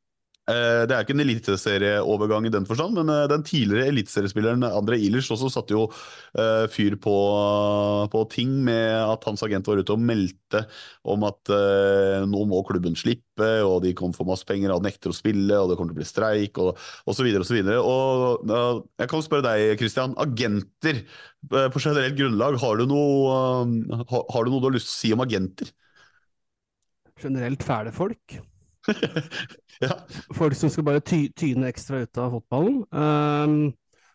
[0.44, 5.30] det er ikke en eliteserieovergang i den forstand, men eh, den tidligere eliteseriespilleren André Ilers
[5.32, 7.14] også satte jo uh, fyr på,
[8.12, 10.66] på, ting med at hans agent var ute og meldte
[11.08, 11.50] om at
[12.28, 15.70] nå må klubben slippe, og de kommer få masse penger, og nekter å spille, og
[15.70, 16.78] det kommer til å bli streik, og
[17.10, 17.24] osv.
[17.26, 20.16] videre Og, uh, jeg kan spørre deg, Christian.
[20.20, 21.02] Agenter
[21.48, 23.36] på generelt grunnlag, har du, noe,
[24.12, 25.72] har du noe du har lyst til å si om agenter?
[27.20, 28.42] Generelt fæle folk.
[29.84, 29.94] Ja.
[30.34, 32.82] folk som skal bare ty tyne ekstra ut av fotballen.
[32.90, 33.72] Um,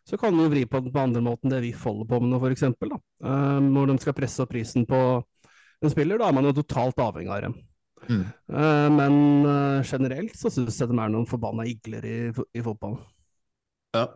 [0.09, 2.39] så kan du vri på den på andre måten det vi holder på med nå,
[2.41, 2.63] f.eks.
[3.21, 5.01] Um, når de skal presse opp prisen på
[5.79, 7.57] en spiller, da er man jo totalt avhengig av dem.
[8.09, 8.23] Mm.
[8.49, 9.15] Uh, men
[9.45, 13.01] uh, generelt så syns jeg de er noen forbanna igler i, i fotballen.
[13.95, 14.07] Ja.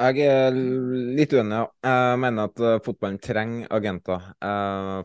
[0.00, 1.60] Jeg er litt uenig.
[1.60, 1.66] Ja.
[1.86, 4.32] Jeg mener at uh, fotballen trenger agenter.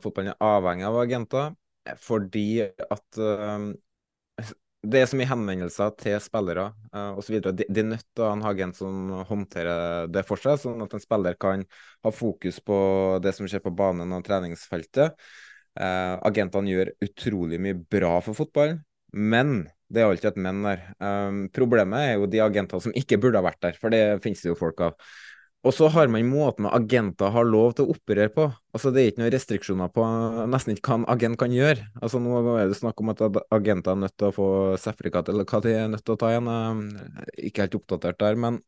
[0.04, 1.56] fotballen er avhengig av agenter
[1.98, 3.18] fordi at
[4.80, 7.40] det er så mye henvendelser til spillere uh, osv.
[7.44, 10.86] De, de er nødt til å ha en agent som håndterer det for seg, sånn
[10.86, 11.66] at en spiller kan
[12.06, 12.78] ha fokus på
[13.24, 15.20] det som skjer på banen og treningsfeltet.
[15.80, 18.80] Uh, agentene gjør utrolig mye bra for fotballen,
[19.12, 20.82] men det er alltid et men der.
[21.02, 24.44] Um, problemet er jo de agentene som ikke burde ha vært der, for det finnes
[24.46, 25.12] det jo folk av.
[25.68, 28.46] Og så har man måten agenter har lov til å operere på.
[28.72, 30.04] Altså Det er ikke noen restriksjoner på
[30.48, 31.84] nesten ikke hva en agent kan gjøre.
[32.00, 34.50] Altså Nå er det snakk om at agenter er nødt til å få
[34.80, 36.48] sertifikat, eller hva de er nødt til å ta igjen.
[36.48, 38.40] Jeg er ikke helt oppdatert der.
[38.40, 38.60] Men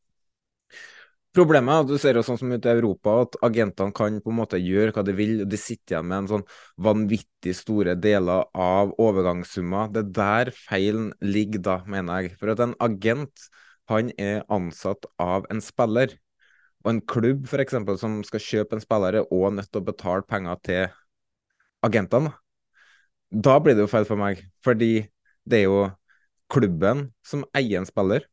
[1.38, 4.34] problemet er at du ser jo sånn som ute i Europa, at agentene kan på
[4.34, 5.32] en måte gjøre hva de vil.
[5.46, 6.44] og De sitter igjen med en sånn
[6.90, 9.88] vanvittig store deler av overgangssummer.
[9.96, 12.36] Det er der feilen ligger da, mener jeg.
[12.42, 13.48] For at en agent,
[13.88, 16.18] han er ansatt av en spiller.
[16.82, 19.88] Og en klubb for eksempel, som skal kjøpe en spiller, er òg nødt til å
[19.92, 20.84] betale penger til
[21.86, 22.34] agentene.
[23.32, 25.06] Da blir det jo feil for meg, fordi
[25.48, 25.82] det er jo
[26.52, 28.26] klubben som eier en spiller.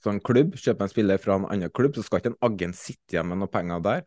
[0.00, 2.78] Så en klubb kjøper en spiller fra en annen klubb, så skal ikke en agent
[2.78, 4.06] sitte igjen med noe penger der.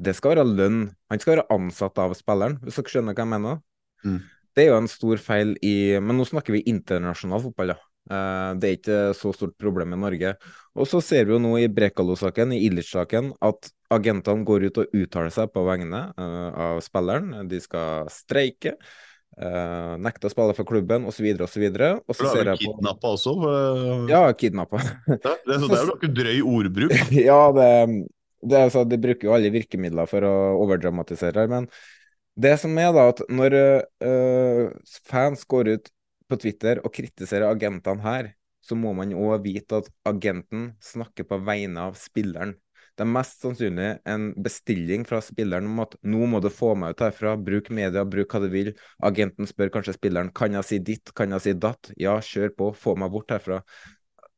[0.00, 0.86] Det skal være lønn.
[1.12, 3.60] Han skal være ansatt av spilleren, hvis dere skjønner hva jeg mener.
[4.04, 4.22] Mm.
[4.54, 7.93] Det er jo en stor feil i Men nå snakker vi internasjonal fotball, ja.
[8.04, 10.34] Uh, det er ikke så stort problem i Norge.
[10.76, 14.98] Og så ser vi jo nå i Brekalo-saken, i Illich-saken, at agentene går ut og
[14.98, 17.46] uttaler seg på vegne uh, av spilleren.
[17.48, 18.76] De skal streike.
[19.34, 21.30] Uh, nekte å spille for klubben osv.
[21.46, 21.64] osv.
[21.64, 23.34] Og så ser jeg på Kidnappa også?
[23.40, 24.04] For...
[24.12, 24.84] Ja, kidnappa.
[25.08, 26.94] det, det er jo ikke drøy ordbruk.
[27.16, 27.72] ja, det,
[28.44, 31.48] det altså, de bruker jo alle virkemidler for å overdramatisere.
[31.50, 31.72] Men
[32.36, 33.54] det som er da, at når
[35.06, 35.92] fans går ut
[36.30, 38.32] på Twitter og kritiserer agentene her,
[38.64, 42.54] så må man òg vite at agenten snakker på vegne av spilleren.
[42.94, 46.94] Det er mest sannsynlig en bestilling fra spilleren om at nå må du få meg
[46.94, 48.70] ut herfra, bruk media, bruk hva du vil.
[49.02, 51.90] Agenten spør kanskje spilleren kan jeg si ditt, kan jeg si datt?
[52.00, 53.64] Ja, kjør på, få meg bort herfra.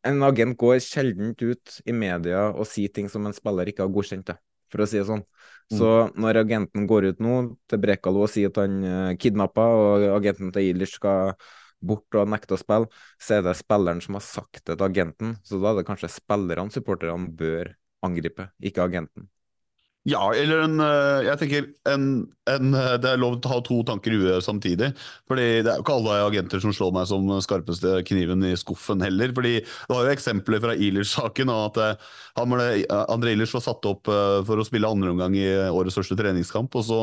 [0.09, 3.93] En agent går sjelden ut i media og sier ting som en spiller ikke har
[3.93, 4.39] godkjent, det,
[4.73, 5.27] for å si det sånn.
[5.67, 5.77] Mm.
[5.77, 7.37] Så når agenten går ut nå
[7.69, 11.35] til Brekalo og sier at han uh, kidnappa, og agenten til Ilish skal
[11.81, 15.37] bort og nekter å spille, så er det spilleren som har sagt det til agenten.
[15.47, 17.75] Så da er det kanskje spillerne supporterne bør
[18.07, 19.29] angripe, ikke agenten.
[20.07, 22.05] Ja, eller en eh, Jeg tenker en,
[22.47, 24.93] en, eh, det er lov til å ha to tanker i huet samtidig.
[25.27, 29.03] Fordi Det er jo ikke alle agenter som slår meg som skarpeste kniven i skuffen
[29.03, 29.35] heller.
[29.35, 31.51] fordi Det var jo eksempler fra Ilers-saken.
[31.51, 32.69] at eh, han ble,
[33.11, 36.99] André Ilers var satt opp for å spille andreomgang i årets første treningskamp, og så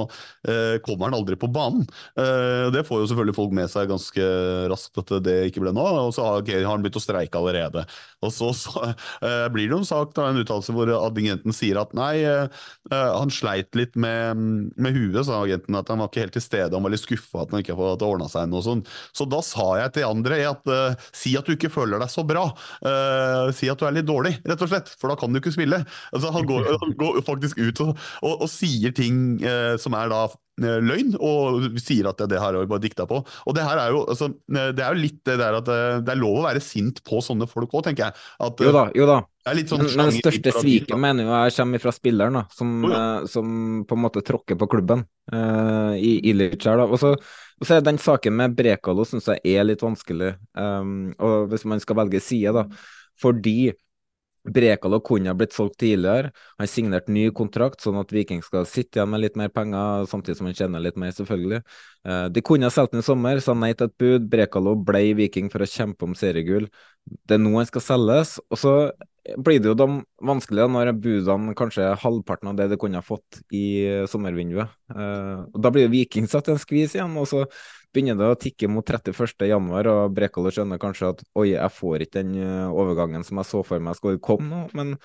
[0.86, 1.88] kommer han aldri på banen.
[2.14, 4.28] Det får jo selvfølgelig folk med seg ganske
[4.70, 6.04] raskt at det ikke ble noe.
[6.06, 7.82] Og så har, har han begynt å streike allerede.
[8.22, 8.94] Og så, så
[9.50, 12.14] blir det jo en sak, da, en uttalelse hvor agenten sier at nei
[12.94, 14.38] Uh, han sleit litt med,
[14.78, 15.78] med huet, sa agenten.
[15.80, 16.74] At han var ikke helt til stede.
[16.76, 18.92] Han var litt skuffa at han ikke hadde ordna seg noe sånt.
[19.16, 22.26] Så da sa jeg til andre at uh, si at du ikke føler deg så
[22.28, 22.46] bra.
[22.86, 24.94] Uh, si at du er litt dårlig, rett og slett.
[25.00, 25.84] For da kan du ikke spille.
[26.14, 29.40] Altså, han, går, han, går, faktisk ut og, og, og sier ting
[29.80, 30.26] som er da
[30.62, 33.22] løgn, og sier at det her er bare dikta på.
[33.24, 35.70] Og det her er jo, altså, det er jo litt det der at
[36.06, 38.26] det er lov å være sint på sånne folk òg, tenker jeg.
[38.44, 39.22] At, jo da, jo da.
[39.44, 43.02] Sånn men, men største sviket mener jeg kommer fra spilleren, da, som, oh, ja.
[43.28, 43.48] som,
[43.88, 46.80] på en måte tråkker på klubben uh, i Ilic her.
[46.80, 46.86] da.
[46.88, 51.12] Og så, og så er den saken med Brekalo syns jeg er litt vanskelig, um,
[51.18, 52.68] og hvis man skal velge side, da.
[53.20, 53.74] Fordi
[54.44, 56.34] Brekalo kunne ha blitt solgt tidligere.
[56.60, 60.40] Han signerte ny kontrakt, sånn at Viking skal sitte igjen med litt mer penger, samtidig
[60.40, 61.62] som han tjener litt mer, selvfølgelig.
[62.04, 64.28] Uh, de kunne ha solgt den i sommer, sa nei til et bud.
[64.32, 66.68] Brekalo ble Viking for å kjempe om seriegull.
[67.04, 68.36] Det er nå han skal selges.
[68.52, 68.74] Og så
[69.40, 69.88] blir det jo de
[70.28, 73.64] vanskelig når budene kanskje er halvparten av det de kunne ha fått i
[74.12, 74.76] sommervinduet.
[74.92, 77.16] Uh, da blir Viking satt i en skvis igjen.
[77.16, 77.46] og så
[77.94, 82.22] begynner det å tikke mot 31.1, og Brekalo skjønner kanskje at oi, jeg får ikke
[82.22, 84.62] den eh, overgangen som jeg så for meg skulle komme nå.
[84.78, 84.96] Men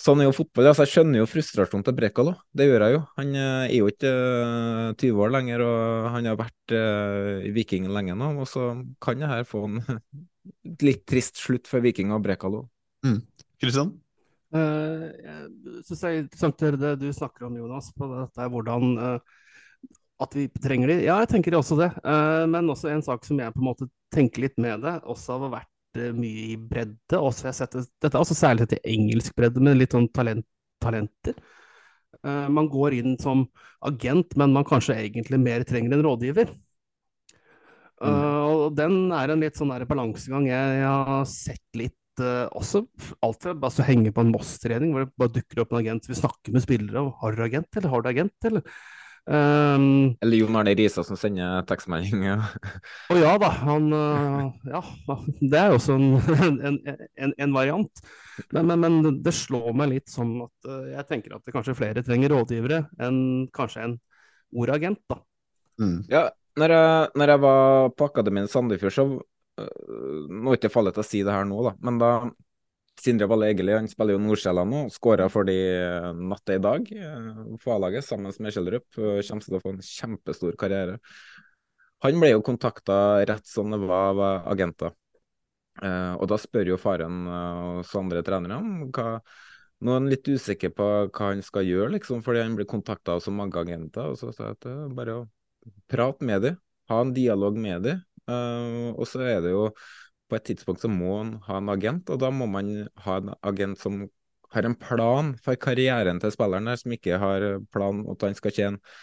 [0.00, 0.70] sånn er jo fotball.
[0.70, 3.02] Altså, jeg skjønner jo frustrasjonen til Brekalo, det gjør jeg jo.
[3.20, 4.14] Han eh, er jo ikke
[5.02, 6.78] 20 eh, år lenger, og han har vært
[7.44, 8.32] i Viking lenge nå.
[8.40, 8.70] Og så
[9.04, 9.82] kan det her få en
[10.88, 12.66] litt trist slutt for Viking og Brekalo.
[13.60, 13.92] Kristian?
[13.92, 14.00] Mm.
[14.54, 19.32] Uh, jeg syns det er interessant det du snakker om, Jonas, på dette hvordan uh,
[20.22, 20.98] At vi trenger de?
[21.08, 21.90] Ja, jeg tenker også det.
[22.06, 25.40] Uh, men også en sak som jeg på en måte tenker litt med det, også
[25.42, 27.18] har vært uh, mye i bredde.
[27.18, 30.46] Også jeg setter, dette er også særlig sett i engelsk bredde, med litt sånn talent,
[30.82, 31.34] talenter.
[32.22, 33.48] Uh, man går inn som
[33.84, 36.54] agent, men man kanskje egentlig mer trenger en rådgiver.
[38.04, 38.10] Mm.
[38.10, 42.22] og den er en litt sånn balansegang jeg, jeg, har sett litt
[42.58, 42.82] også
[43.24, 46.08] alt fra bare så henge på en Moss-trening, hvor det bare dukker opp en agent.
[46.10, 47.00] Vi snakker med spillere.
[47.00, 48.66] og Har du agent, eller har du agent, eller?
[49.24, 52.26] Um, Eller Jon Arne Risa som sender tekstmelding.
[52.28, 53.22] Å ja.
[53.22, 54.82] ja da, han uh, Ja,
[55.40, 55.96] det er jo også
[56.44, 58.04] en, en, en, en variant.
[58.52, 61.76] Men, men, men, det slår meg litt som at uh, jeg tenker at det kanskje
[61.78, 63.20] flere trenger rådgivere enn
[63.54, 63.98] kanskje en
[64.54, 65.22] ordagent, da.
[65.80, 66.00] Mm.
[66.12, 66.28] Ja,
[66.60, 71.02] når jeg, når jeg, var på Akademiet Sandefjord, så uh, Nå er ikke fallet til
[71.02, 72.10] å si det her nå, da, men da
[73.00, 75.56] Sindre Valle Egeli han spiller jo Nordsjælland nå, skåra for de
[76.14, 78.86] natta i dag på eh, A-laget sammen med Kjellerup.
[78.94, 81.00] Kommer til å få en kjempestor karriere.
[82.04, 84.22] Han ble jo kontakta rett som det var av
[84.52, 84.94] agenter.
[85.82, 89.18] Eh, og da spør jo faren og andre trenere om hva
[89.84, 93.18] Nå er han litt usikker på hva han skal gjøre, liksom, fordi han blir kontakta
[93.18, 94.06] av så mange agenter.
[94.08, 95.24] Og så sa jeg at det er bare å
[95.90, 96.56] prate med dem,
[96.88, 98.00] ha en dialog med dem.
[98.94, 99.66] og så er det jo
[100.34, 102.70] på et tidspunkt så må man ha en agent, og da må man
[103.06, 104.04] ha en agent som
[104.54, 108.54] har en plan for karrieren til spilleren der, som ikke har plan at han skal
[108.54, 108.96] tjene,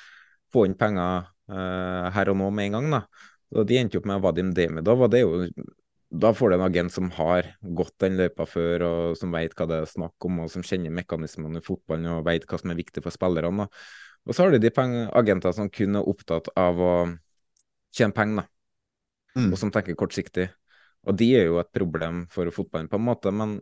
[0.52, 2.90] få inn penger uh, her og nå med en gang.
[2.98, 3.02] da.
[3.56, 5.48] Og De endte opp med Vadim Demidov, og det er jo
[6.12, 9.68] da får du en agent som har gått den løypa før, og som vet hva
[9.70, 12.80] det er snakk om, og som kjenner mekanismene i fotballen og vet hva som er
[12.82, 13.70] viktig for spillerne.
[14.28, 14.72] Og så har du de
[15.16, 16.95] agenter som kun er opptatt av å
[17.95, 18.49] tjene penger,
[19.38, 19.48] mm.
[19.53, 20.49] og som tenker kortsiktig.
[21.07, 23.34] Og de er jo et problem for fotballen, på en måte.
[23.34, 23.57] Men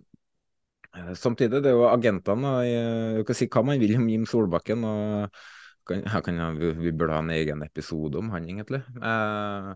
[0.95, 2.57] eh, samtidig, det er jo agentene.
[3.19, 4.83] Du kan si hva man vil om Jim Solbakken.
[4.83, 5.41] og
[5.89, 8.83] kan, kan, vi, vi burde ha en egen episode om han, egentlig.
[9.01, 9.73] Eh,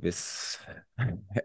[0.00, 0.22] hvis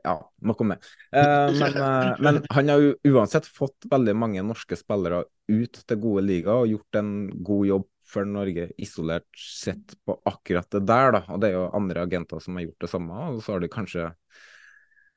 [0.04, 0.78] Ja, nok om det.
[1.12, 6.02] Eh, men, eh, men, han har jo uansett fått veldig mange norske spillere ut til
[6.02, 7.12] gode liga og gjort en
[7.46, 11.24] god jobb for Norge isolert sett på akkurat det der, da.
[11.34, 13.22] Og det er jo andre agenter som har gjort det samme.
[13.34, 14.10] Og så har de kanskje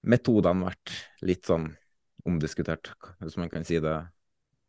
[0.02, 0.94] metodene vært
[1.26, 1.70] litt sånn
[2.28, 2.92] omdiskutert,
[3.22, 3.96] hvis man kan si det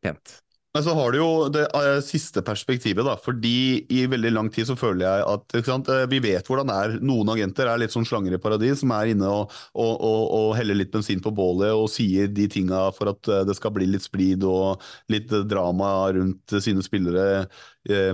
[0.04, 0.40] pent.
[0.70, 3.16] Men så har du jo det uh, siste perspektivet, da.
[3.18, 6.76] Fordi i veldig lang tid så føler jeg at sant, uh, vi vet hvordan det
[6.78, 6.94] er.
[7.10, 10.52] Noen agenter er litt sånn slanger i paradis, som er inne og, og, og, og
[10.60, 13.90] heller litt bensin på bålet og sier de tinga for at uh, det skal bli
[13.90, 15.90] litt splid og litt drama
[16.20, 17.48] rundt sine spillere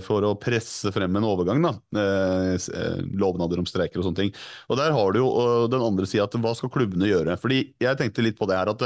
[0.06, 1.58] for å presse frem en overgang.
[1.66, 1.72] da,
[3.18, 4.30] Lovnader om streiker og sånne ting.
[4.70, 5.32] Og Der har du jo
[5.68, 7.36] den andre sida at hva skal klubbene gjøre?
[7.42, 8.86] Fordi Jeg tenkte litt på det her at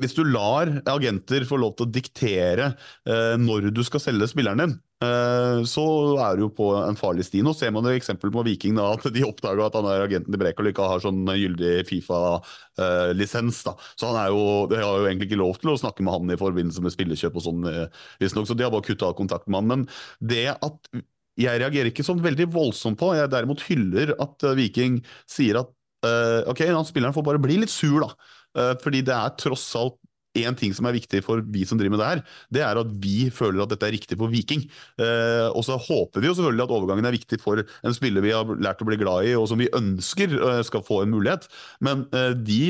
[0.00, 2.70] hvis du lar agenter få lov til å diktere
[3.08, 4.72] eh, når du skal selge spilleren din,
[5.04, 5.84] eh, så
[6.24, 7.42] er du jo på en farlig sti.
[7.46, 10.32] Nå ser man et eksempel på Viking, da, at de oppdaga at han er agenten
[10.32, 13.62] til Brekal ikke har sånn gyldig Fifa-lisens.
[13.68, 16.16] Eh, så han er jo, de har jo egentlig ikke lov til å snakke med
[16.16, 19.62] han i forbindelse med spillekjøp og sånn, eh, så de har bare kutta kontakt med
[19.62, 19.72] han.
[19.74, 19.88] Men
[20.32, 20.92] det at
[21.40, 25.00] jeg reagerer ikke sånn veldig voldsomt på, jeg derimot hyller at uh, Viking
[25.30, 25.70] sier at
[26.06, 28.10] uh, ok, spilleren får bare bli litt sur, da.
[28.58, 29.98] Eh, fordi det er tross alt
[30.38, 32.20] én ting som er viktig for vi som driver med det her,
[32.54, 34.62] det er at vi føler at dette er riktig for Viking.
[35.02, 38.30] Eh, og så håper vi jo selvfølgelig at overgangen er viktig for en spiller vi
[38.30, 41.48] har lært å bli glad i, og som vi ønsker eh, skal få en mulighet.
[41.82, 42.06] Men
[42.46, 42.60] de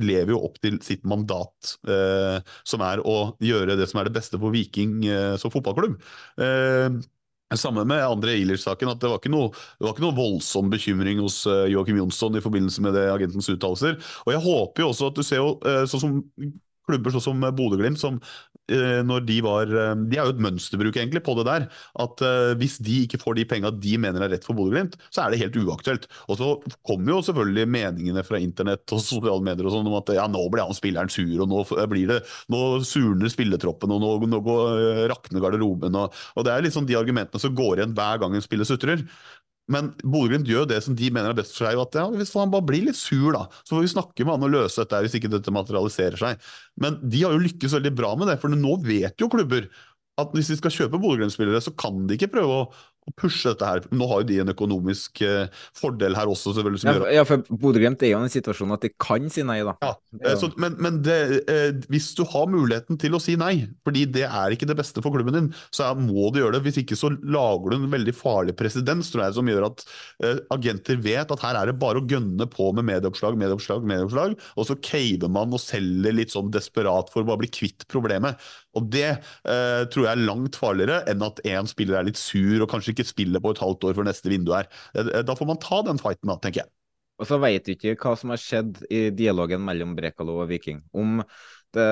[0.00, 1.72] lever jo opp til sitt mandat,
[2.68, 5.00] som er å gjøre det som er det beste for Viking
[5.40, 5.96] som fotballklubb.
[7.58, 11.42] Samme med andre Eilers-saken, at det var, noe, det var ikke noe voldsom bekymring hos
[11.50, 13.96] uh, Joakim Jonsson i forbindelse med det agentens uttalelser.
[14.22, 16.20] Og jeg håper jo også at du ser jo, uh, sånn som
[16.90, 18.20] klubber sånn som Bodø-Glimt, som
[18.70, 21.66] når de var De er jo et mønsterbruk egentlig på det der.
[22.00, 22.22] At
[22.60, 25.40] hvis de ikke får de penga de mener er rett for Bodø-Glimt, så er det
[25.42, 26.06] helt uaktuelt.
[26.30, 26.50] Og så
[26.86, 30.44] kommer jo selvfølgelig meningene fra internett og sosiale medier og sånn om at ja, nå
[30.52, 32.20] blir han spilleren sur, og nå blir det
[32.50, 36.98] Nå surner spilletroppen, og nå, nå går, rakner garderoben, og, og det er liksom de
[36.98, 39.04] argumentene som går igjen hver gang en spiller sutrer.
[39.70, 41.78] Men Bodø-Glimt gjør det som de mener er best for seg.
[41.78, 44.48] at ja, Hvis han bare blir litt sur, da, så får vi snakke med han
[44.48, 46.50] og løse dette hvis ikke dette materialiserer seg.
[46.82, 49.68] Men de har jo lykkes veldig bra med det, for nå vet jo klubber
[50.20, 52.66] at hvis de skal kjøpe Bodø-Glimt-spillere, så kan de ikke prøve å
[53.08, 53.84] å pushe dette her.
[53.94, 56.84] Nå har jo de en økonomisk eh, fordel her også, selvfølgelig.
[56.84, 59.76] Ja, ja, for Bodø-Glimt er jo i en situasjon at de kan si nei, da.
[59.84, 61.18] Ja, eh, så, Men, men det,
[61.50, 65.02] eh, hvis du har muligheten til å si nei, fordi det er ikke det beste
[65.04, 66.64] for klubben din, så må du gjøre det.
[66.68, 69.86] Hvis ikke så lager du en veldig farlig presedens, tror jeg, som gjør at
[70.52, 74.68] agenter vet at her er det bare å gønne på med medieoppslag, medieoppslag, medieoppslag, og
[74.68, 78.38] så caver man og selger litt sånn desperat for å bare bli kvitt problemet.
[78.78, 82.62] Og det eh, tror jeg er langt farligere enn at én spiller er litt sur
[82.62, 84.70] og kanskje ikke spiller på et halvt år før neste vindu er.
[84.94, 86.72] Eh, da får man ta den fighten, da, tenker jeg.
[87.20, 90.80] Og så veit du ikke hva som har skjedd i dialogen mellom Brekalo og Viking.
[90.96, 91.88] Om det,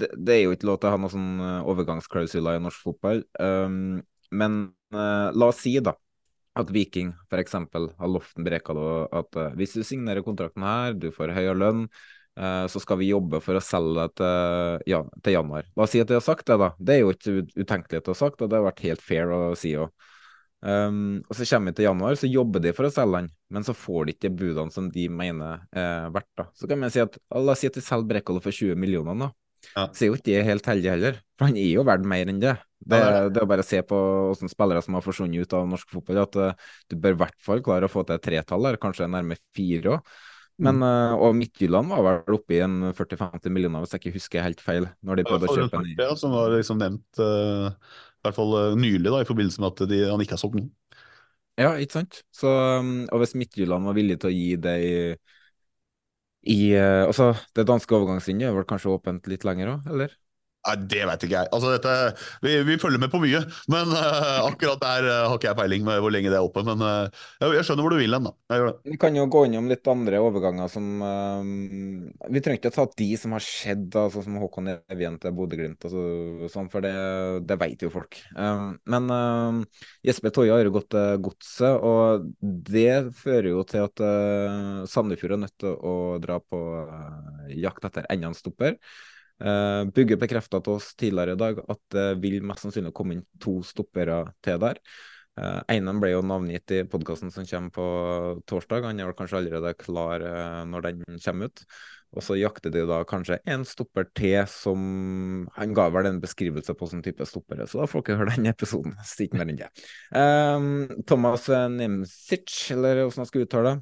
[0.00, 3.20] det, det, er jo ikke lov til å ha noen sånn overgangsklausuler i norsk fotball,
[3.38, 4.00] um,
[4.34, 4.56] men
[4.96, 5.92] uh, la oss si da
[6.56, 7.52] at Viking f.eks.
[7.52, 12.14] har lovt Brekalo at uh, hvis du signerer kontrakten her, du får høyere lønn, Eh,
[12.36, 15.70] så skal vi jobbe for å selge det til, ja, til januar.
[15.72, 16.68] La oss si at de har sagt det, da.
[16.76, 19.40] Det er jo ikke utenkelig å ha sagt, og det har vært helt fair å
[19.56, 19.88] si òg.
[20.66, 23.66] Um, og så kommer vi til januar, så jobber de for å selge den, men
[23.66, 26.30] så får de ikke budene som de mener er verdt.
[26.38, 26.46] da.
[26.56, 29.18] Så kan man si at la oss si at de selger Brekkolo for 20 millioner,
[29.26, 29.32] da.
[29.74, 29.86] Ja.
[29.92, 32.40] Så er jo ikke det helt heldig heller, for han er jo verdt mer enn
[32.42, 32.54] det.
[32.86, 32.98] Det,
[33.34, 36.22] det er bare å se på hvordan spillere som har forsvunnet ut av norsk fotball,
[36.22, 39.10] at uh, du bør i hvert fall klare å få til et tretall eller kanskje
[39.10, 40.16] nærmere fire òg.
[40.56, 41.18] Men, mm.
[41.20, 44.86] og Midtjylland var vel oppe i en 40-50 millioner, hvis jeg ikke husker helt feil.
[45.04, 48.54] når de prøvde å kjøpe en Ja, som var liksom nevnt uh, i hvert fall
[48.56, 50.70] uh, nylig, da, i forbindelse med at de, han ikke har solgt noen.
[51.60, 52.22] Ja, ikke sant.
[52.36, 54.96] Så, um, og hvis Midtjylland var villig til å gi det i,
[56.56, 60.16] i Altså, det danske overgangsvinduet er vel kanskje åpent litt lenger òg, eller?
[60.66, 61.50] Nei, Det vet ikke jeg.
[61.54, 61.94] Altså, dette,
[62.42, 65.86] vi, vi, følger med på mye, men uh, akkurat der uh, har ikke jeg peiling
[65.86, 66.64] med hvor lenge det er oppe.
[66.66, 67.06] Men uh,
[67.40, 68.72] jeg, jeg, skjønner hvor du vil hen, da.
[68.86, 73.08] Vi kan jo gå innom litt andre overganger som Vi trenger ikke å ta de
[73.20, 76.94] som har skjedd, altså, som Håkon Evjen til Bodø-Glimt, altså, sånn, for det,
[77.46, 78.18] det, vet jo folk.
[78.36, 79.10] men
[80.06, 84.04] Jesper Toje har jo gått til Godset, og det fører jo til at
[84.90, 86.62] Sandefjord er nødt til å dra på
[87.56, 88.76] jakt etter enda en stopper.
[89.36, 93.26] Uh, Bugge bekrefta til oss tidligere i dag at det vil mest sannsynlig komme inn
[93.42, 94.80] to stoppere til der.
[95.36, 97.88] Uh, Einen ble jo navngitt i podkasten som kommer på
[98.48, 98.86] torsdag.
[98.88, 101.64] Han er vel kanskje allerede klar uh, når den kommer ut.
[102.16, 104.80] Og så jakter de da kanskje en stopper til som
[105.58, 108.48] Han ga vel en beskrivelse på sånn type stoppere, så da får dere høre den
[108.48, 108.94] episoden.
[109.04, 109.68] Stikk mer enn det.
[111.10, 113.76] Thomas Nemsic, eller hvordan jeg skal uttale det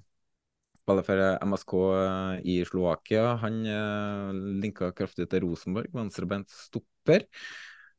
[0.84, 3.28] spiller for eh, MSK eh, i Slovakia.
[3.42, 4.32] Han uh,
[4.62, 7.24] linka kraftig til Rosenborg, venstrebeint stopper.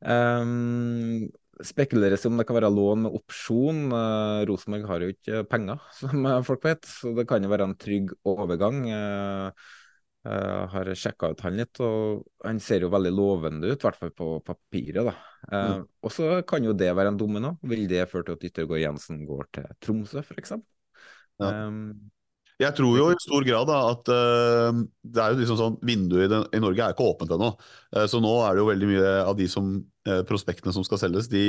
[0.06, 1.26] Um,
[1.66, 3.88] spekuleres om det kan være lån med opsjon.
[3.94, 7.80] Uh, Rosenborg har jo ikke penger, som folk vet, så det kan jo være en
[7.82, 8.86] trygg overgang.
[8.92, 9.66] Uh,
[10.28, 14.02] uh, har sjekka ut han litt, og han ser jo veldig lovende ut, i hvert
[14.02, 15.02] fall på papiret.
[15.10, 15.16] da.
[15.50, 15.86] Uh, mm.
[16.06, 17.56] Og så kan jo det være en domino.
[17.66, 20.60] Vil det føre til at Yttergård Jensen går til Tromsø, f.eks.?
[21.42, 21.50] Ja.
[21.68, 22.12] Um,
[22.62, 26.24] jeg tror jo i stor grad da, at uh, det er jo liksom sånn, vinduet
[26.24, 27.50] i, den, i Norge er ikke åpent ennå.
[27.92, 29.74] Uh, så nå er det jo veldig mye av de som,
[30.08, 31.44] uh, prospektene som skal selges, de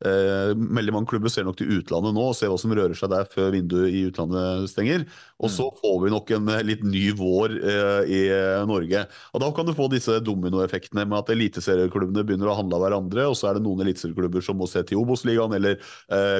[0.00, 3.26] Veldig mange klubber ser nok til utlandet nå og ser hva som rører seg der
[3.28, 5.04] før vinduet i utlandet stenger.
[5.42, 5.76] Og så mm.
[5.82, 7.56] får vi nok en litt ny vår
[8.08, 8.20] i
[8.68, 9.02] Norge.
[9.34, 13.26] Og da kan du få disse dominoeffektene med at eliteserieklubbene begynner å handle av hverandre,
[13.28, 15.76] og så er det noen eliteserieklubber som må se til Obos-ligaen eller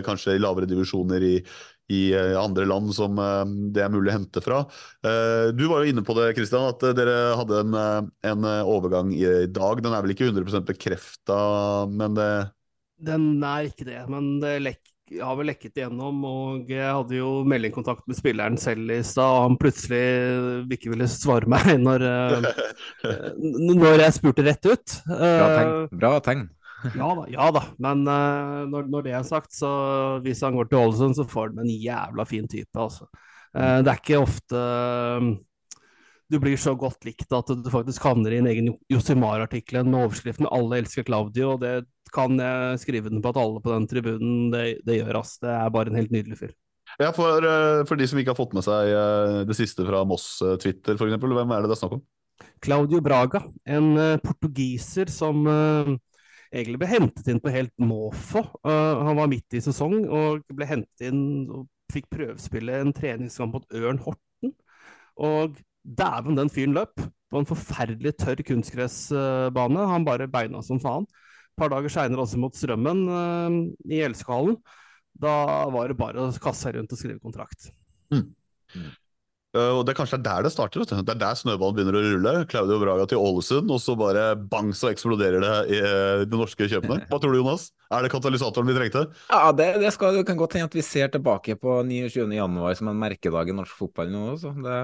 [0.06, 1.35] kanskje i lavere divisjoner i,
[1.90, 3.42] i eh, andre land som eh,
[3.74, 4.62] det er mulig å hente fra.
[5.06, 7.74] Eh, du var jo inne på det, Kristian, at dere hadde en,
[8.32, 9.82] en, overgang i dag.
[9.82, 11.40] Den er vel ikke 100% bekrefta,
[11.90, 12.30] men det
[13.00, 14.80] Den er ikke det, men det lek
[15.10, 19.40] har vel lekket igjennom, og jeg hadde jo meldingkontakt med spilleren selv i stad, og
[19.42, 20.04] han plutselig
[20.76, 22.04] ikke ville svare meg når,
[23.80, 24.96] når jeg spurte rett ut.
[25.10, 25.74] Bra tegn.
[25.98, 26.46] Bra tegn.
[26.97, 27.65] Ja da, ja da.
[27.82, 29.70] men uh, når, når, det er sagt, så
[30.24, 33.09] hvis han går til Ålesund, så får han en jævla fin type, altså.
[33.51, 34.65] Uh, det er ikke ofte
[35.20, 35.32] um,
[36.31, 40.47] du blir så godt likt at du faktisk havner i en egen Josimar-artikkel med overskriften
[40.47, 41.73] 'Alle elsker Claudio', og det
[42.15, 45.40] kan jeg skrive den på at alle på den tribunen det, det gjør, ass.
[45.43, 46.55] Det er bare en helt nydelig fyr.
[47.02, 47.43] Ja, for,
[47.86, 48.94] for, de som ikke har fått med seg
[49.47, 52.05] det siste fra Moss-Twitter, f.eks., hvem er det det er snakk om?
[52.62, 53.93] Claudio Braga, en
[54.23, 55.43] portugiser som
[56.51, 58.43] egentlig ble hentet inn på helt måfå.
[58.66, 63.56] Uh, han var midt i sesong og ble hentet inn og fikk prøvespille en treningskamp
[63.56, 64.55] mot Ørn Horten.
[65.20, 67.01] Og dæven, den fyren løp
[67.31, 69.89] på en forferdelig tørr kunstgressbane.
[69.93, 71.06] Han bare beina som faen.
[71.06, 73.59] Et par dager seinere også mot Strømmen uh,
[73.90, 74.59] i Elskhallen.
[75.20, 75.35] Da
[75.70, 77.70] var det bare å kaste seg rundt og skrive kontrakt.
[78.14, 78.31] Mm.
[79.51, 80.85] Uh, og Det er kanskje der det starter.
[80.86, 82.32] Det er der snøballen begynner å rulle.
[82.51, 86.68] Claudio Braga til Ålesund, og så bare bang, så eksploderer det i uh, de norske
[86.70, 87.02] kjøpene.
[87.10, 87.70] Hva tror du, Jonas?
[87.90, 89.09] Er det katalysatoren vi trengte?
[89.27, 92.93] Ja, det, det, skal, det kan godt hende at vi ser tilbake på 29.1 som
[92.93, 94.22] en merkedag i norsk fotball nå.
[94.39, 94.78] Så det...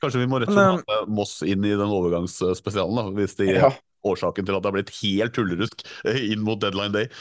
[0.00, 3.52] Kanskje vi må rett og slett ha Moss inn i den overgangsspesialen, da, hvis de
[3.52, 3.68] ja.
[4.08, 7.12] årsaken til at det har blitt helt tullerusk inn mot deadline day.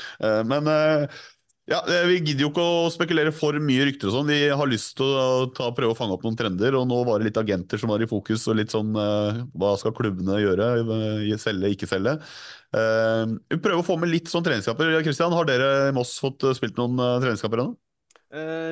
[0.47, 0.71] Men
[1.69, 4.31] Ja, eh, Vi gidder jo ikke å spekulere for mye rykter og sånn.
[4.31, 6.73] Vi har lyst til å ta, prøve å fange opp noen trender.
[6.79, 9.75] Og nå var det litt agenter som var i fokus, og litt sånn uh, hva
[9.79, 10.71] skal klubbene gjøre?
[10.81, 12.17] Uh, selge, ikke selge?
[12.73, 14.97] Uh, vi prøver å få med litt sånn treningskamper.
[15.05, 17.77] Kristian, har dere i Moss fått spilt noen treningskamper ennå?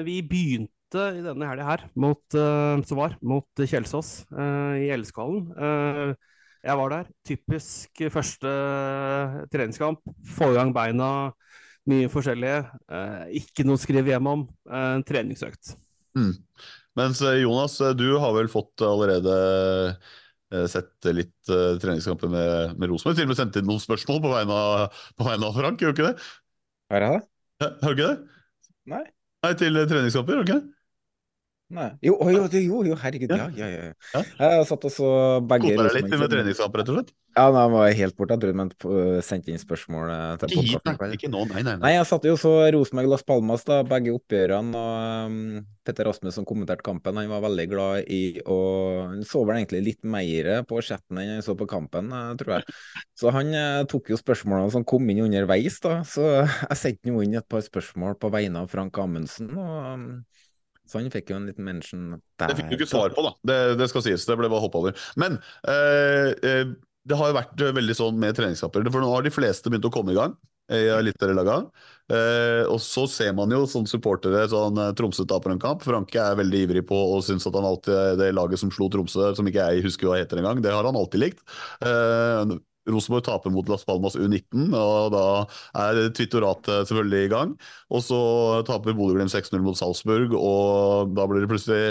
[0.07, 4.21] vi begynte i denne helga her, mot, som var, mot Kjelsås
[4.79, 5.49] i Elskvallen.
[6.63, 7.09] jeg var der.
[7.27, 8.53] Typisk første
[9.51, 9.99] treningskamp.
[10.31, 11.09] Få i gang beina
[11.89, 12.61] mye forskjellige.
[12.93, 14.45] Eh, ikke noe å skrive hjem om.
[14.69, 15.75] Eh, en treningsøkt.
[16.17, 16.33] Mm.
[16.99, 19.35] Mens eh, Jonas, du har vel fått allerede
[20.65, 23.19] sett litt treningskamper med, med Rosenborg.
[23.19, 25.93] Til og med sendt inn noen spørsmål på vegne av, på vegne av Frank, gjør
[25.93, 26.29] du ikke det?
[26.89, 27.67] Har jeg det?
[27.83, 28.39] Har du ikke det?
[28.89, 29.03] Nei.
[29.45, 30.73] Nei, Til treningskamper, gjør du ikke det?
[31.77, 31.89] Nei.
[32.01, 33.45] Jo, jo, jo, jo, herregud, ja.
[33.53, 34.23] ja, ja, ja.
[34.41, 35.09] Jeg satt og så
[35.45, 37.13] begge Kosa deg litt med treningskamp, rett og slett?
[37.37, 38.35] Ja, nei, jeg var helt borte.
[38.35, 41.13] Jeg trodde han sendte inn spørsmål eh, til podkasten.
[41.15, 41.83] Ikke nå, nei, nei, nei.
[41.83, 44.81] Nei, jeg satt jo så Rosenborg Las Palmas, da, begge oppgjørene.
[44.81, 48.57] Og um, Petter Rasmus som kommenterte kampen, han var veldig glad i å
[49.11, 52.11] Han så vel egentlig litt mer på chatten enn han så på kampen,
[52.41, 52.77] tror jeg.
[53.17, 53.53] Så han
[53.89, 56.01] tok jo spørsmålene som kom inn underveis, da.
[56.07, 59.53] Så jeg sendte jo inn et par spørsmål på vegne av Frank Amundsen.
[59.55, 59.79] og...
[59.93, 60.11] Um,
[60.89, 62.05] så han fikk jo en liten mention
[62.39, 62.49] der.
[62.49, 63.35] Det fikk du ikke svar på, da.
[63.45, 64.23] Det, det skal sies.
[64.25, 64.95] Det ble bare hoppa over.
[65.21, 65.35] Men
[65.69, 66.71] eh,
[67.07, 68.87] det har jo vært veldig sånn med treningskamper.
[68.91, 70.35] For nå har de fleste begynt å komme i gang
[70.69, 71.63] i eliteserielaga.
[72.13, 75.83] Eh, og så ser man jo sånn supportere sånn eh, Tromsø taper en kamp.
[75.85, 79.31] Franke er veldig ivrig på og syns at han alltid det laget som slo Tromsø,
[79.37, 81.41] som ikke jeg husker hva heter engang, det har han alltid likt.
[81.85, 82.55] Eh,
[82.89, 85.25] Rosenborg taper mot Las Palmas U19, og da
[85.83, 87.53] er Twittoratet selvfølgelig i gang.
[87.93, 88.19] Og så
[88.67, 91.81] taper Bodø-Glimt 6-0 mot Salzburg, og da blir det plutselig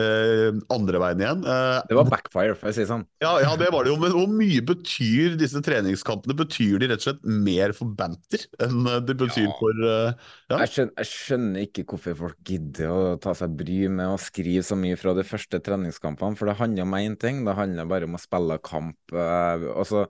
[0.00, 1.46] eh, andre veien igjen.
[1.46, 3.06] Eh, det var backfire, for å si det sånn.
[3.24, 3.98] Ja, ja, det var det jo.
[4.02, 6.36] Men hvor mye betyr disse treningskampene?
[6.42, 9.54] Betyr de rett og slett mer for banter enn det betyr ja.
[9.58, 10.58] for eh, ja?
[10.62, 14.64] jeg, skjønner, jeg, skjønner, ikke hvorfor folk gidder å ta seg bry med å skrive
[14.66, 17.42] så mye fra de første treningskampene, for det handler om én ting.
[17.46, 18.98] Det handler bare om å spille kamp.
[19.14, 20.06] Uh, altså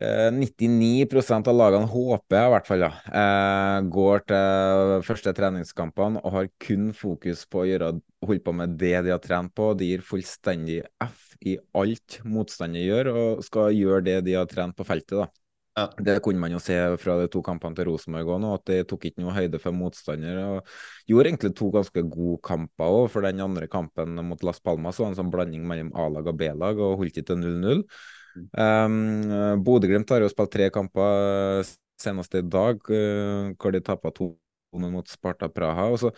[0.00, 6.22] 99 eh, av lagene håper jeg i hvert fall ja, eh, går til første treningskampene
[6.22, 7.90] og har kun fokus på å gjøre,
[8.24, 9.74] holde på med det de har trent på.
[9.76, 14.76] De gir fullstendig F i alt motstander gjør, og skal gjøre det de har trent
[14.78, 15.18] på feltet.
[15.18, 15.28] da.
[15.76, 15.86] Ja.
[15.96, 19.06] Det kunne man jo se fra de to kampene til Rosenborg òg, at de tok
[19.08, 20.40] ikke noe høyde for motstander.
[20.44, 20.72] og
[21.08, 25.12] Gjorde egentlig to ganske gode kamper òg, for den andre kampen mot Las Palmas var
[25.12, 27.86] en sånn blanding mellom A-lag og B-lag, og holdt ikke til 0-0.
[28.34, 31.72] Um, Bodø-Glimt har jo spilt tre kamper eh,
[32.02, 34.32] senest i dag, uh, hvor de tappa to
[34.72, 35.90] mot Sparta Praha.
[35.92, 36.12] Også,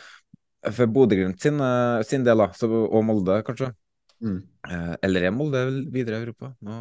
[0.70, 1.60] for Bodø-Glimt sin,
[2.06, 3.72] sin, del, da, så, og Molde, kanskje,
[4.22, 4.38] Mm.
[4.70, 5.60] Eh, eller er Molde
[5.92, 6.52] videre i Europa?
[6.64, 6.76] Nå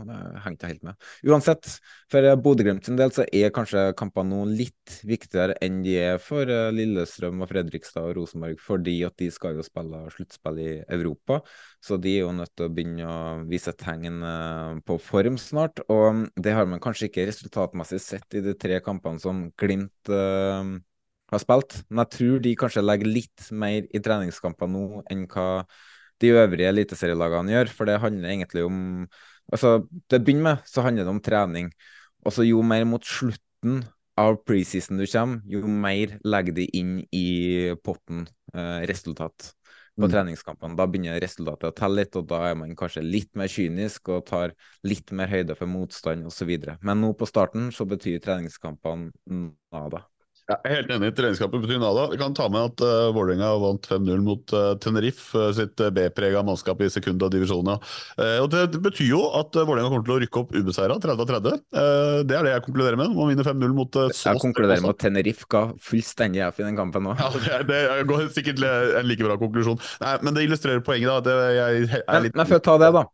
[0.45, 1.07] hengte jeg helt med.
[1.27, 1.68] Uansett,
[2.11, 6.47] for Bodø-Glimt sin del så er kanskje kampene nå litt viktigere enn de er for
[6.47, 11.41] eh, Lillestrøm og Fredrikstad og Rosenborg, fordi at de skal jo spille sluttspill i Europa.
[11.84, 13.19] Så de er jo nødt til å begynne å
[13.49, 15.84] vise tegn eh, på form snart.
[15.91, 20.11] Og det har man kanskje ikke resultatmessig sett i de tre kampene som Glimt
[21.34, 25.64] har spilt, men jeg tror de kanskje legger litt mer i treningskamper nå enn hva
[26.22, 27.73] de øvrige eliteserielagene gjør.
[27.73, 28.77] For det handler egentlig om
[29.52, 31.73] altså Til å begynne med så handler det om trening.
[32.23, 33.84] Og så jo mer mot slutten
[34.19, 39.49] av preseason du kommer, jo mer legger de inn i potten eh, resultat
[39.98, 40.11] på mm.
[40.14, 40.77] treningskampene.
[40.77, 44.26] Da begynner resultatet å telle litt, og da er man kanskje litt mer kynisk og
[44.30, 44.56] tar
[44.88, 46.53] litt mer høyde for motstand osv.
[46.81, 49.11] Men nå på starten så betyr treningskampene
[49.73, 50.06] nada.
[50.44, 51.07] Ja, jeg er helt enig.
[51.07, 52.02] i Treningskampen betyr nada.
[52.11, 55.88] Vi kan ta med at uh, Vålerenga vant 5-0 mot uh, Tenerife, uh, sitt uh,
[55.95, 57.70] B-prega mannskap i sekunda divisjon.
[57.72, 57.78] Ja.
[58.44, 61.61] og det, det, betyr jo at uh, Vålerenga kommer til å rykke opp ubeseira, 30-30.
[62.28, 63.14] det er det jeg konkluderer med.
[63.15, 66.80] Man vinner 5-0 mot uh, Jeg konkluderer med at Tenerife ga fullstendig F i den
[66.80, 67.15] kampen nå.
[67.22, 67.30] Ja,
[67.64, 69.80] det, det går sikkert en like bra konklusjon.
[70.03, 71.24] Nei, men det illustrerer poenget.
[71.24, 71.38] da.
[71.56, 72.36] Jeg, jeg, men, litt...
[72.36, 73.06] men for å ta det, da.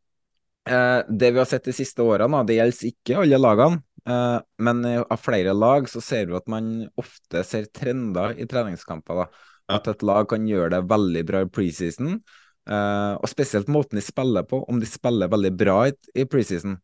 [1.06, 3.84] det vi har sett de siste årene, det gjelder ikke alle lagene.
[4.10, 9.24] Uh, men av flere lag så ser vi at man ofte ser trender i treningskamper.
[9.24, 9.48] da.
[9.70, 12.16] At et lag kan gjøre det veldig bra i preseason,
[12.72, 14.64] uh, og spesielt måten de spiller på.
[14.66, 16.80] Om de spiller veldig bra i, i preseason,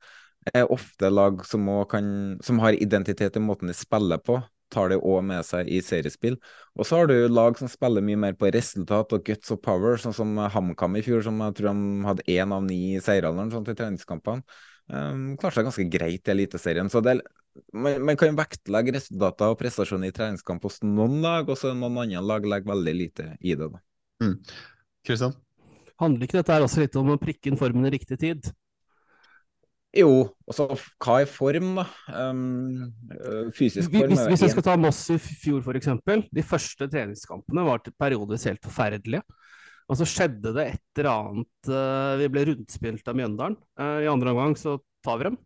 [0.53, 4.37] er ofte lag som, kan, som, har identitet i måten de spiller på.
[4.73, 6.37] Tar det òg med seg i seriespill.
[6.75, 9.97] Og så har du lag som spiller mye mer på resultat og guts og power,
[10.01, 13.53] sånn som HamKam i fjor, som jeg tror de hadde én av ni i seieralderen
[13.53, 14.45] sånn til treningskampene.
[14.85, 16.91] Um, klarte seg ganske greit i Eliteserien.
[16.93, 17.17] Så det,
[17.73, 22.03] man, man, kan vektlegge resultater og prestasjoner i treningskamp hos noen lag, og så noen
[22.03, 23.71] andre lag legger veldig lite i det.
[24.23, 24.37] Mm.
[25.05, 25.33] Kristian?
[26.01, 28.51] Handler ikke dette også litt om å prikke inn formen i riktig tid?
[29.95, 31.85] Jo, altså hva er form, da?
[32.11, 32.91] Um,
[33.55, 36.27] fysisk Vi- form Hvis, hvis jeg skal ta Moss i fjor, f.eks.
[36.35, 39.23] De første treningskampene var til periodes helt forferdelige.
[39.85, 43.57] Og så skjedde det et eller annet eh, Vi ble rundspilt av Mjøndalen.
[43.79, 45.37] Eh, I andre omgang så tar vi dem,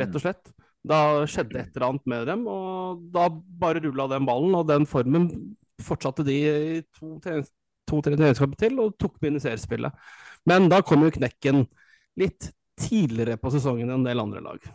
[0.00, 0.50] rett og slett.
[0.88, 0.98] Da
[1.30, 4.56] skjedde et eller annet med dem, og da bare rulla den ballen.
[4.58, 5.28] Og den formen
[5.84, 7.42] fortsatte de i to-tre
[7.88, 10.08] to-tre treningskamper til, og tok med inn i seriespillet.
[10.48, 11.64] Men da kom jo knekken
[12.20, 14.68] litt tidligere på sesongen enn en del andre lag.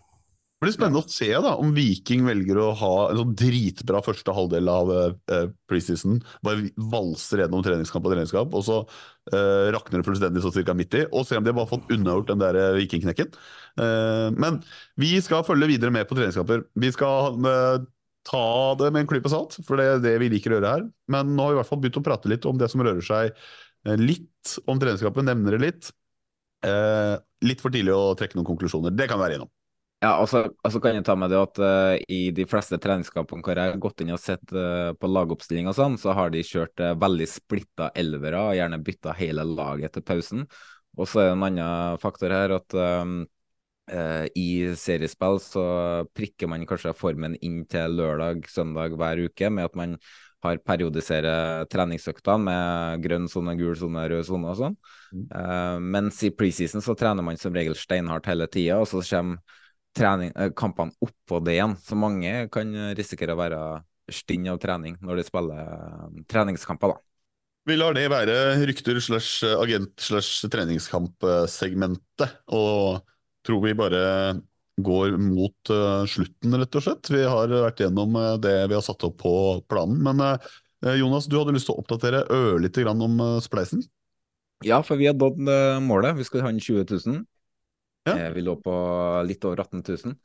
[0.64, 4.31] Det blir spennende å se da, om Viking velger å ha en sånn dritbra første
[4.31, 6.22] halvdel av uh, preseason.
[6.40, 10.95] Bare valser gjennom treningskamp og treningskamp, og så uh, rakner det fullstendig sånn cirka midt
[10.95, 11.02] i.
[11.11, 13.35] Og se om de har bare fått unnagjort den der eh, vikingknekken.
[13.76, 14.61] Uh, men
[15.03, 16.64] vi skal følge videre med på treningskamper.
[16.80, 17.84] Vi skal uh,
[18.30, 18.45] ta
[18.80, 20.85] det med en klype salt, for det er det vi liker å gjøre her.
[21.11, 23.03] Men nå har vi i hvert fall begynt å prate litt om det som rører
[23.03, 23.35] seg
[23.99, 25.91] litt om treningskampen, nevner det litt.
[27.44, 28.95] Litt for tidlig å trekke noen konklusjoner.
[28.95, 29.52] Det kan vi være innom.
[30.03, 33.45] Ja, og så altså kan jeg ta med det at uh, i de fleste treningskampene
[33.45, 36.41] hvor jeg har gått inn og sett uh, på lagoppstilling og sånn, så har de
[36.43, 40.43] kjørt uh, veldig splitta elvere og gjerne bytta hele laget etter pausen.
[40.99, 42.75] Og så er det en annen faktor her at
[44.39, 44.49] i
[44.80, 45.63] seriespill så
[46.15, 49.97] prikker man kanskje formen inn til lørdag, søndag hver uke med at man
[50.43, 54.77] har periodiserer treningsøktene med grønn sone, gul sone, rød sone og sånn.
[55.23, 59.59] Eh, mens i preseason så trener man som regel steinhardt hele tida, og så kommer
[59.95, 61.76] trening, eh, kampene oppå det igjen.
[61.82, 63.64] Så mange kan risikere å være
[64.11, 66.98] stinn av trening når de spiller eh, treningskamper, da.
[67.64, 68.34] Vi lar det være
[68.68, 73.06] rykter slash agent slash treningskampsegmentet, og
[73.48, 74.02] tror vi bare
[74.84, 77.11] går mot eh, slutten, rett og slett.
[77.14, 79.34] Vi har vært gjennom eh, det vi har satt opp på
[79.70, 80.02] planen.
[80.03, 83.86] Men eh, Jonas, du hadde lyst til å oppdatere ørlite grann om eh, spleisen?
[84.65, 86.18] Ja, for vi har nådd eh, målet.
[86.18, 87.22] Vi skal ha inn 20 000.
[88.09, 88.73] Eh, Vi lå på
[89.27, 90.17] litt over 18 000.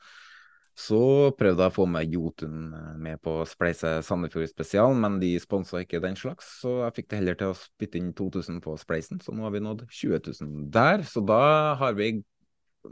[0.79, 0.99] Så
[1.35, 5.81] prøvde jeg å få med Jotun eh, med på Spleise Sandefjord spesial, men de sponsa
[5.83, 9.19] ikke den slags, så jeg fikk det heller til å spytte inn 2000 på Spleisen,
[9.23, 11.03] så nå har vi nådd 20 000 der.
[11.07, 11.41] Så da
[11.81, 12.13] har vi,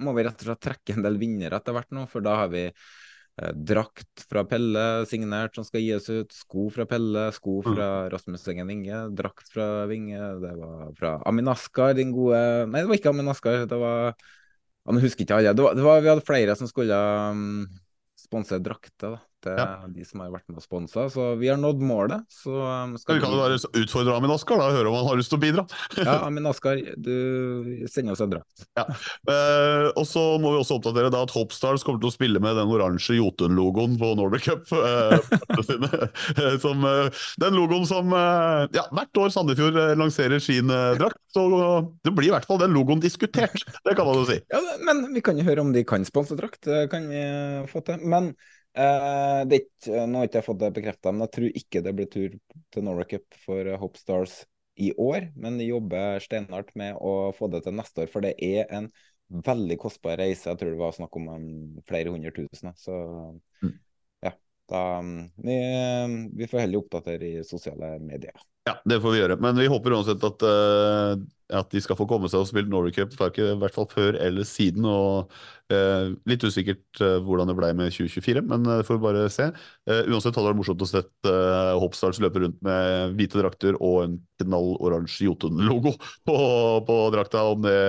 [0.03, 2.51] må vi rett og slett trekke en del vinnere etter hvert nå, for da har
[2.51, 7.87] vi eh, drakt fra Pelle signert som skal gis ut, sko fra Pelle, sko fra
[8.11, 12.91] Rasmus Engen Winge, drakt fra Winge, det var fra Amin Askar, din gode Nei, det
[12.91, 14.11] var ikke Amin Askar, det var
[14.87, 15.53] ja, husker ikke alle.
[15.53, 17.65] Det var, det var, vi hadde flere som skulle um,
[18.17, 21.81] sponse drakter da, til de som har vært med og sponsa, så vi har nådd
[21.85, 22.25] målet.
[22.33, 22.51] Så
[23.01, 25.39] skal Vi kan jo bare utfordre Amin Askar da, høre om han har lyst til
[25.39, 25.65] å bidra.
[26.07, 28.65] Ja, Amin Askar, du sender oss en drakt.
[28.79, 28.85] Ja.
[29.29, 32.57] Eh, og så må vi også oppdatere da at Hopstars kommer til å spille med
[32.59, 34.65] den oransje Jotun-logoen på Norway Cup.
[34.73, 35.17] eh.
[36.37, 37.07] Eh, som, eh,
[37.41, 41.19] den logoen som eh, ja, hvert år Sandefjord eh, lanserer sin eh, drakt.
[41.33, 44.37] Så eh, det blir i hvert fall den logoen diskutert, det kan man jo si.
[44.53, 46.61] Ja, men vi kan jo høre om de kan sponse drakt.
[46.67, 47.23] Det kan vi
[47.71, 48.03] få til.
[48.07, 48.31] Men
[48.77, 51.93] eh, det ikke, nå har ikke jeg fått det bekrefta, men jeg tror ikke det
[51.97, 52.37] blir tur
[52.73, 54.39] til Norway Cup for eh, Hope Stars
[54.77, 55.31] i år.
[55.35, 58.91] Men de jobber steinhardt med å få det til neste år, for det er en
[59.47, 60.47] veldig kostbar reise.
[60.49, 61.47] Jeg tror det var snakk om um,
[61.89, 62.71] flere hundre tusen.
[62.79, 62.95] Så
[63.63, 63.71] ja,
[64.71, 65.57] da um, vi,
[66.35, 68.35] vi får heller oppdatere i sosiale medier.
[68.67, 69.37] Ja, det får vi gjøre.
[69.39, 71.13] Men vi håper uansett at, uh,
[71.55, 74.47] at de skal få komme seg og spille Norway Cup, i hvert fall før eller
[74.47, 74.87] siden.
[74.87, 75.31] og
[75.71, 79.47] uh, Litt usikkert uh, hvordan det ble med 2024, men det får vi bare se.
[79.87, 84.01] Uansett hadde det vært morsomt å se uh, Hopstars løpe rundt med hvite drakter og
[84.03, 85.95] en knall oransje Jotun-logo
[86.27, 86.37] på,
[86.89, 87.79] på drakta, om det,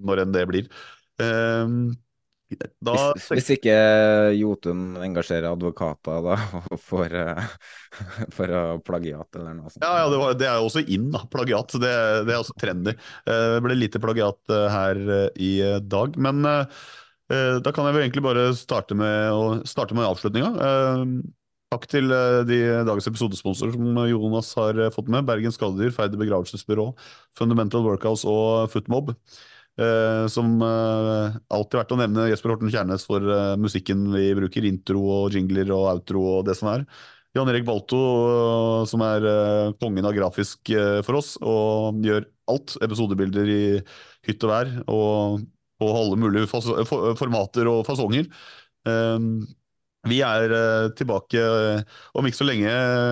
[0.00, 0.72] når enn det blir.
[1.20, 1.68] Eh,
[2.58, 3.74] da, Hvis, hvis ikke
[4.38, 6.36] Jotun engasjerer advokater da,
[6.88, 7.50] for, eh,
[8.36, 8.54] for
[8.86, 9.84] plagiat eller noe sånt.
[9.84, 11.22] Ja, ja det, var, det er jo også inn, da.
[11.32, 11.76] Plagiat.
[11.82, 11.92] Det,
[12.28, 12.94] det er også trendy.
[13.24, 15.02] Eh, Det ble lite plagiat eh, her
[15.38, 15.52] i
[15.86, 16.18] dag.
[16.20, 16.42] Men
[17.30, 20.48] da kan jeg vel egentlig bare starte med, starte med avslutninga.
[21.70, 22.10] Takk til
[22.48, 25.28] de dagens episodesponsorer som Jonas har fått med.
[25.28, 26.88] Bergen Skadedyr, Ferdig begravelsesbyrå,
[27.38, 29.12] Fundamental Workhouse og Footmob.
[29.80, 34.66] Eh, som uh, alltid verdt å nevne Jesper Horten Kjærnes for uh, musikken vi bruker.
[34.68, 36.84] Intro og jingler og outro og det som er.
[37.36, 37.98] Jan Erik Balto,
[38.90, 39.22] som er
[39.78, 40.72] kongen av grafisk
[41.06, 42.74] for oss, og gjør alt.
[42.82, 43.60] Episodebilder i
[44.26, 45.44] hytt og vær, og
[45.80, 48.26] på alle mulige formater og fasonger.
[48.88, 49.18] Eh,
[50.08, 51.82] vi er eh, tilbake eh,
[52.16, 52.70] om ikke så lenge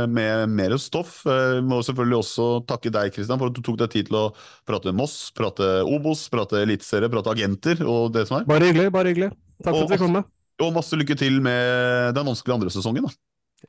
[0.09, 1.19] med mer stoff.
[1.29, 4.17] Eh, Vi må selvfølgelig også takke deg Kristian, for at du tok deg tid til
[4.17, 4.25] å
[4.69, 8.49] prate Moss, prate Obos, prate eliteserie, prate agenter og det som er.
[8.49, 9.31] Bare hyggelig, bare hyggelig.
[9.61, 10.31] Takk for at vi kom med.
[10.65, 13.05] Og masse lykke til med den vanskelige andre sesongen.
[13.07, 13.15] da.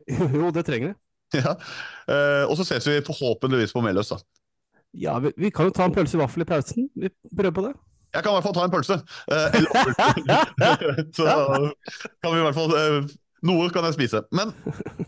[0.40, 1.00] Jo, det trenger vi.
[1.44, 1.52] Ja.
[2.10, 4.18] Eh, og så ses vi forhåpentligvis på Meløs, da.
[4.98, 6.88] Ja, vi, vi kan jo ta en pølse i vaffel i pausen.
[6.98, 7.76] Vi prøver på det.
[8.10, 9.00] Jeg kan i hvert fall ta en pølse.
[9.30, 9.58] Eh,
[11.18, 14.20] Så kan vi i hvert fall eh, Noe kan jeg spise.
[14.36, 14.50] Men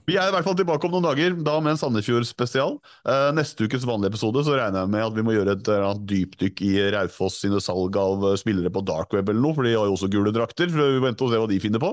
[0.08, 2.78] vi er i hvert fall tilbake om noen dager, da med en Sandefjord-spesial.
[3.04, 6.64] Eh, neste ukes vanlige episode så regner jeg med at vi må gjøre et dypdykk
[6.64, 9.98] i Raufoss sine salg av spillere på dark web eller noe, for de har jo
[9.98, 10.72] også gule drakter.
[10.72, 11.92] For vi venter og se hva de finner på.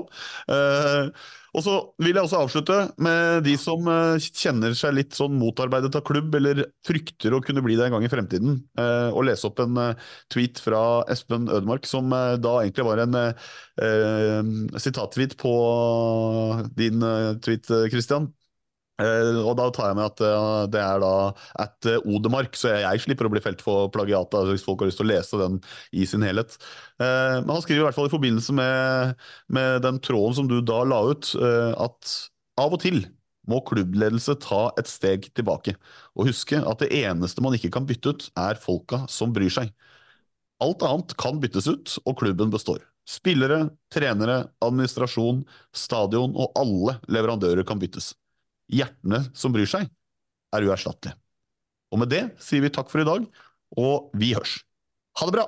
[1.55, 5.95] Og så vil jeg også avslutte med de som eh, kjenner seg litt sånn motarbeidet
[5.97, 9.49] av klubb, eller frykter å kunne bli det en gang i fremtiden, eh, og lese
[9.49, 15.53] opp en eh, tweet fra Espen Ødemark, som da egentlig var en eh, sitattweet på
[16.77, 17.01] din
[17.43, 18.29] tweet, Christian.
[18.99, 21.11] Eh, og da tar jeg med at uh, det er da
[21.63, 24.89] at uh, Odemark, så jeg, jeg slipper å bli felt for plagiat hvis folk har
[24.89, 25.59] lyst til å lese den
[25.95, 26.57] i sin helhet.
[26.99, 29.13] Men han skriver i hvert fall i forbindelse med,
[29.55, 32.11] med den tråden som du da la ut, at
[32.59, 32.99] av og til
[33.49, 35.77] må klubbledelse ta et steg tilbake,
[36.19, 39.71] og huske at det eneste man ikke kan bytte ut, er folka som bryr seg.
[40.59, 42.83] Alt annet kan byttes ut, og klubben består.
[43.09, 48.11] Spillere, trenere, administrasjon, stadion og alle leverandører kan byttes.
[48.69, 49.89] Hjertene som bryr seg,
[50.55, 51.15] er uerstattelig.
[51.89, 53.25] Og med det sier vi takk for i dag,
[53.77, 54.59] og vi hørs.
[55.19, 55.47] Ha det bra!